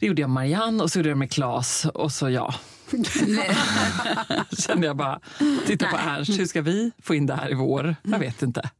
Det 0.00 0.06
gjorde 0.06 0.20
jag 0.20 0.30
med 0.30 0.34
Marianne 0.34 0.82
och 0.82 0.90
så 0.92 0.98
gjorde 0.98 1.08
jag 1.08 1.18
med 1.18 1.30
Claes 1.30 1.84
och 1.94 2.12
så 2.12 2.30
jag. 2.30 2.54
Kände 4.58 4.86
jag 4.86 4.96
bara, 4.96 5.20
titta 5.66 5.86
på 5.86 5.96
Ernst, 5.96 6.38
hur 6.38 6.46
ska 6.46 6.62
vi 6.62 6.90
få 7.02 7.14
in 7.14 7.26
det 7.26 7.34
här 7.34 7.50
i 7.50 7.54
vår? 7.54 7.96
Jag 8.02 8.18
vet 8.18 8.42
inte. 8.42 8.70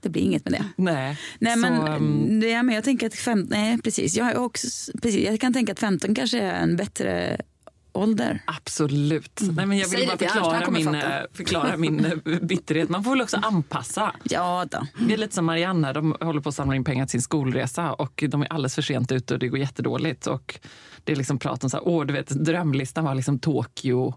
Det 0.00 0.08
blir 0.08 0.22
inget 0.22 0.44
med 0.44 0.52
det. 0.52 0.64
Nej. 0.76 1.18
Nej, 1.38 1.52
så, 1.52 1.58
men, 1.58 1.86
ehm, 1.86 2.40
det 2.40 2.52
är, 2.52 2.62
men 2.62 2.74
jag 2.74 2.84
tänker 2.84 3.06
att 3.06 3.14
fem, 3.14 3.46
nej, 3.50 3.78
precis. 3.82 4.16
Jag, 4.16 4.42
också, 4.44 4.92
precis. 5.02 5.24
jag 5.24 5.40
kan 5.40 5.52
tänka 5.52 5.72
att 5.72 5.80
15 5.80 6.14
kanske 6.14 6.40
är 6.40 6.62
en 6.62 6.76
bättre 6.76 7.40
ålder. 7.92 8.42
Absolut. 8.44 9.40
Nej, 9.42 9.66
men 9.66 9.78
jag 9.78 9.88
Säg 9.88 10.00
vill 10.00 10.08
det 10.08 10.16
bara 10.16 10.28
han 10.30 10.42
förklara 10.42 10.70
min, 10.70 10.84
fatta. 10.84 11.20
eh, 11.20 11.26
förklara 11.32 11.76
min 11.76 12.04
eh, 12.04 12.38
bitterhet. 12.42 12.88
Man 12.88 13.04
får 13.04 13.10
väl 13.10 13.20
också 13.22 13.36
anpassa. 13.42 14.14
Ja 14.22 14.66
då. 14.70 14.86
Det 15.06 15.14
är 15.14 15.18
lite 15.18 15.34
som 15.34 15.44
Marianne, 15.44 15.92
de 15.92 16.16
håller 16.20 16.40
på 16.40 16.48
att 16.48 16.54
samla 16.54 16.74
in 16.74 16.84
pengar 16.84 17.04
till 17.06 17.10
sin 17.10 17.22
skolresa 17.22 17.92
och 17.92 18.24
de 18.28 18.42
är 18.42 18.52
alldeles 18.52 18.74
för 18.74 18.82
sent 18.82 19.12
ute 19.12 19.34
och 19.34 19.40
det 19.40 19.48
går 19.48 19.58
jättedåligt. 19.58 20.26
Och 20.26 20.60
det 21.04 21.12
är 21.12 21.16
liksom 21.16 21.38
prat 21.38 21.64
om 21.64 21.70
så 21.70 21.76
här, 21.76 21.88
åh, 21.88 22.06
du 22.06 22.12
vet, 22.12 22.28
drömlistan 22.28 23.04
var 23.04 23.14
liksom 23.14 23.38
Tokyo, 23.38 24.14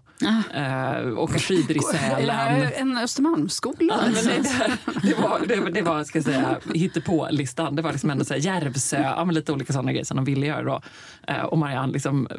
eh, 0.54 1.18
åka 1.18 1.38
skidor 1.38 1.76
i 1.76 1.80
Sälen. 1.92 2.72
en 2.76 2.98
Östermalmsskola? 2.98 4.00
Men 4.04 4.14
det, 4.14 4.78
det, 5.02 5.14
var, 5.14 5.46
det, 5.48 5.70
det 5.70 5.82
var, 5.82 6.04
ska 6.04 6.18
jag 6.18 6.24
säga, 6.24 6.56
hittepå-listan. 6.74 7.76
Det 7.76 7.82
var 7.82 7.92
liksom 7.92 8.10
ändå 8.10 8.24
så 8.24 8.34
här, 8.34 8.40
Järvsö, 8.40 9.02
ja, 9.02 9.24
men 9.24 9.34
lite 9.34 9.52
olika 9.52 9.72
sådana 9.72 9.92
grejer 9.92 10.04
som 10.04 10.16
de 10.16 10.24
ville 10.24 10.46
göra. 10.46 10.62
Då. 10.62 10.80
Eh, 11.28 11.42
och 11.42 11.58
Marianne 11.58 11.92
liksom 11.92 12.26
eh, 12.30 12.36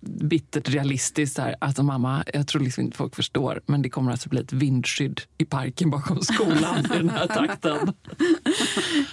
bittert 0.00 0.68
realistiskt 0.68 1.36
så 1.36 1.42
här, 1.42 1.56
alltså 1.58 1.82
mamma, 1.82 2.24
jag 2.34 2.48
tror 2.48 2.62
liksom 2.62 2.84
inte 2.84 2.96
folk 2.96 3.16
förstår, 3.16 3.60
men 3.66 3.82
det 3.82 3.90
kommer 3.90 4.10
alltså 4.10 4.28
bli 4.28 4.40
ett 4.40 4.52
vindskydd 4.52 5.20
i 5.38 5.44
parken 5.44 5.90
bakom 5.90 6.20
skolan 6.20 6.78
i 6.94 6.96
den 6.96 7.10
här 7.10 7.26
takten. 7.26 7.92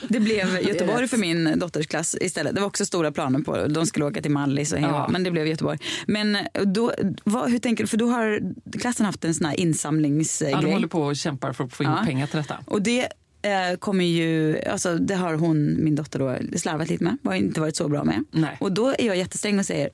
Det 0.08 0.20
blev 0.20 0.60
Göteborg 0.62 1.08
för 1.08 1.18
min 1.18 1.60
dotters 1.60 1.88
klass 1.88 2.16
istället. 2.22 2.56
Det 2.56 2.62
var 2.62 2.68
också 2.68 2.86
stora 2.86 3.12
planer 3.12 3.40
på. 3.40 3.68
De 3.68 3.86
skulle 3.86 4.06
åka 4.06 4.22
till 4.22 4.32
Mallis 4.32 4.74
hänga 4.80 4.94
Ja. 4.94 5.08
men 5.10 5.24
det 5.24 5.32
blev 5.32 5.48
Göteborg. 5.48 5.80
Men 6.08 6.38
då, 6.66 6.94
vad, 7.24 7.52
hur 7.52 7.60
tänker 7.60 7.84
du? 7.84 7.88
För 7.88 7.98
då 7.98 8.08
har 8.10 8.42
klassen 8.80 9.06
haft 9.06 9.26
en 9.26 9.34
sån 9.34 9.46
här 9.46 9.60
insamlingsgrej. 9.60 10.52
Ja, 10.52 10.62
de 10.62 10.72
håller 10.72 10.88
på 10.88 11.02
och 11.02 11.16
kämpar 11.16 11.54
för 11.54 11.64
att 11.64 11.74
få 11.74 11.84
in 11.84 11.90
Ja. 11.90 12.02
pengar 12.06 12.28
till 12.28 12.38
detta. 12.38 12.58
Och 12.66 12.82
det 12.82 13.02
eh, 13.42 13.78
kommer 13.80 14.06
ju, 14.06 14.62
alltså 14.62 14.98
det 14.98 15.16
har 15.16 15.34
hon, 15.34 15.84
min 15.84 15.96
dotter 15.96 16.20
då, 16.20 16.58
slarvat 16.58 16.90
lite 16.90 17.04
med. 17.04 17.18
Har 17.24 17.34
inte 17.36 17.62
varit 17.62 17.76
så 17.76 17.88
bra 17.88 18.04
med. 18.04 18.24
Nej. 18.32 18.58
Och 18.60 18.72
då 18.72 18.88
är 18.88 19.06
jag 19.06 19.18
jättesträng 19.18 19.60
och 19.60 19.66
säger 19.66 19.90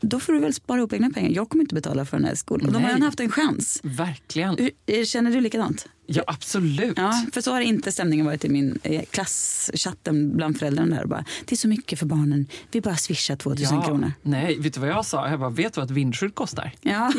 då 0.00 0.20
får 0.20 0.32
du 0.32 0.38
väl 0.40 0.54
spara 0.54 0.78
ihop 0.78 0.92
egna 0.92 1.10
pengar. 1.10 1.30
Jag 1.30 1.48
kommer 1.48 1.64
inte 1.64 1.74
betala 1.74 2.04
för 2.04 2.16
den 2.16 2.26
här 2.26 2.34
skolan. 2.34 2.66
Och 2.66 2.72
de 2.72 2.82
har 2.82 2.88
redan 2.88 3.02
haft 3.02 3.20
en 3.20 3.30
chans. 3.30 3.80
Verkligen. 3.82 4.56
Hur- 4.58 4.70
eh, 4.86 5.04
Känner 5.04 5.30
du 5.30 5.40
likadant? 5.40 5.88
Ja, 6.08 6.22
absolut. 6.26 6.98
Ja, 6.98 7.22
för 7.32 7.40
så 7.40 7.52
har 7.52 7.60
inte 7.60 7.92
stämningen 7.92 8.26
varit 8.26 8.44
i 8.44 8.48
min 8.48 8.78
eh, 8.82 9.02
klasschatten 9.10 10.36
bland 10.36 10.58
föräldrarna 10.58 10.96
där. 10.96 11.06
Bara, 11.06 11.24
det 11.44 11.54
är 11.54 11.56
så 11.56 11.68
mycket 11.68 11.98
för 11.98 12.06
barnen, 12.06 12.46
vi 12.72 12.80
bara 12.80 12.96
swishar 12.96 13.36
2000 13.36 13.82
kronor. 13.82 14.12
Nej, 14.22 14.58
vet 14.60 14.74
du 14.74 14.80
vad 14.80 14.88
jag 14.88 15.04
sa? 15.06 15.28
Jag 15.30 15.40
bara, 15.40 15.50
vet 15.50 15.74
du 15.74 15.80
vad 15.80 15.90
ett 15.90 15.96
vindskydd 15.96 16.34
kostar? 16.34 16.72
Ja. 16.80 17.12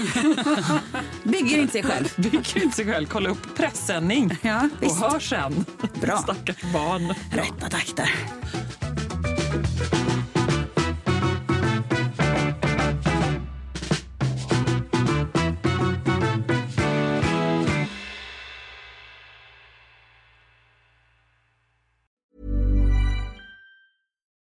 Bygger 1.23 1.57
inte 1.57 1.71
sig 1.73 1.83
själv. 1.83 2.07
Bygg 2.17 2.33
inte 2.63 2.75
sig 2.75 2.85
själv, 2.85 3.05
kolla 3.07 3.29
upp 3.29 3.55
pressändning 3.57 4.31
Ja, 4.41 4.69
och 4.77 4.83
visst. 4.83 5.01
hör 5.01 5.19
sen. 5.19 5.65
Bra. 6.01 6.17
Stackars 6.17 6.61
barn. 6.73 7.13
Rätta 7.31 7.69
takter. 7.69 8.09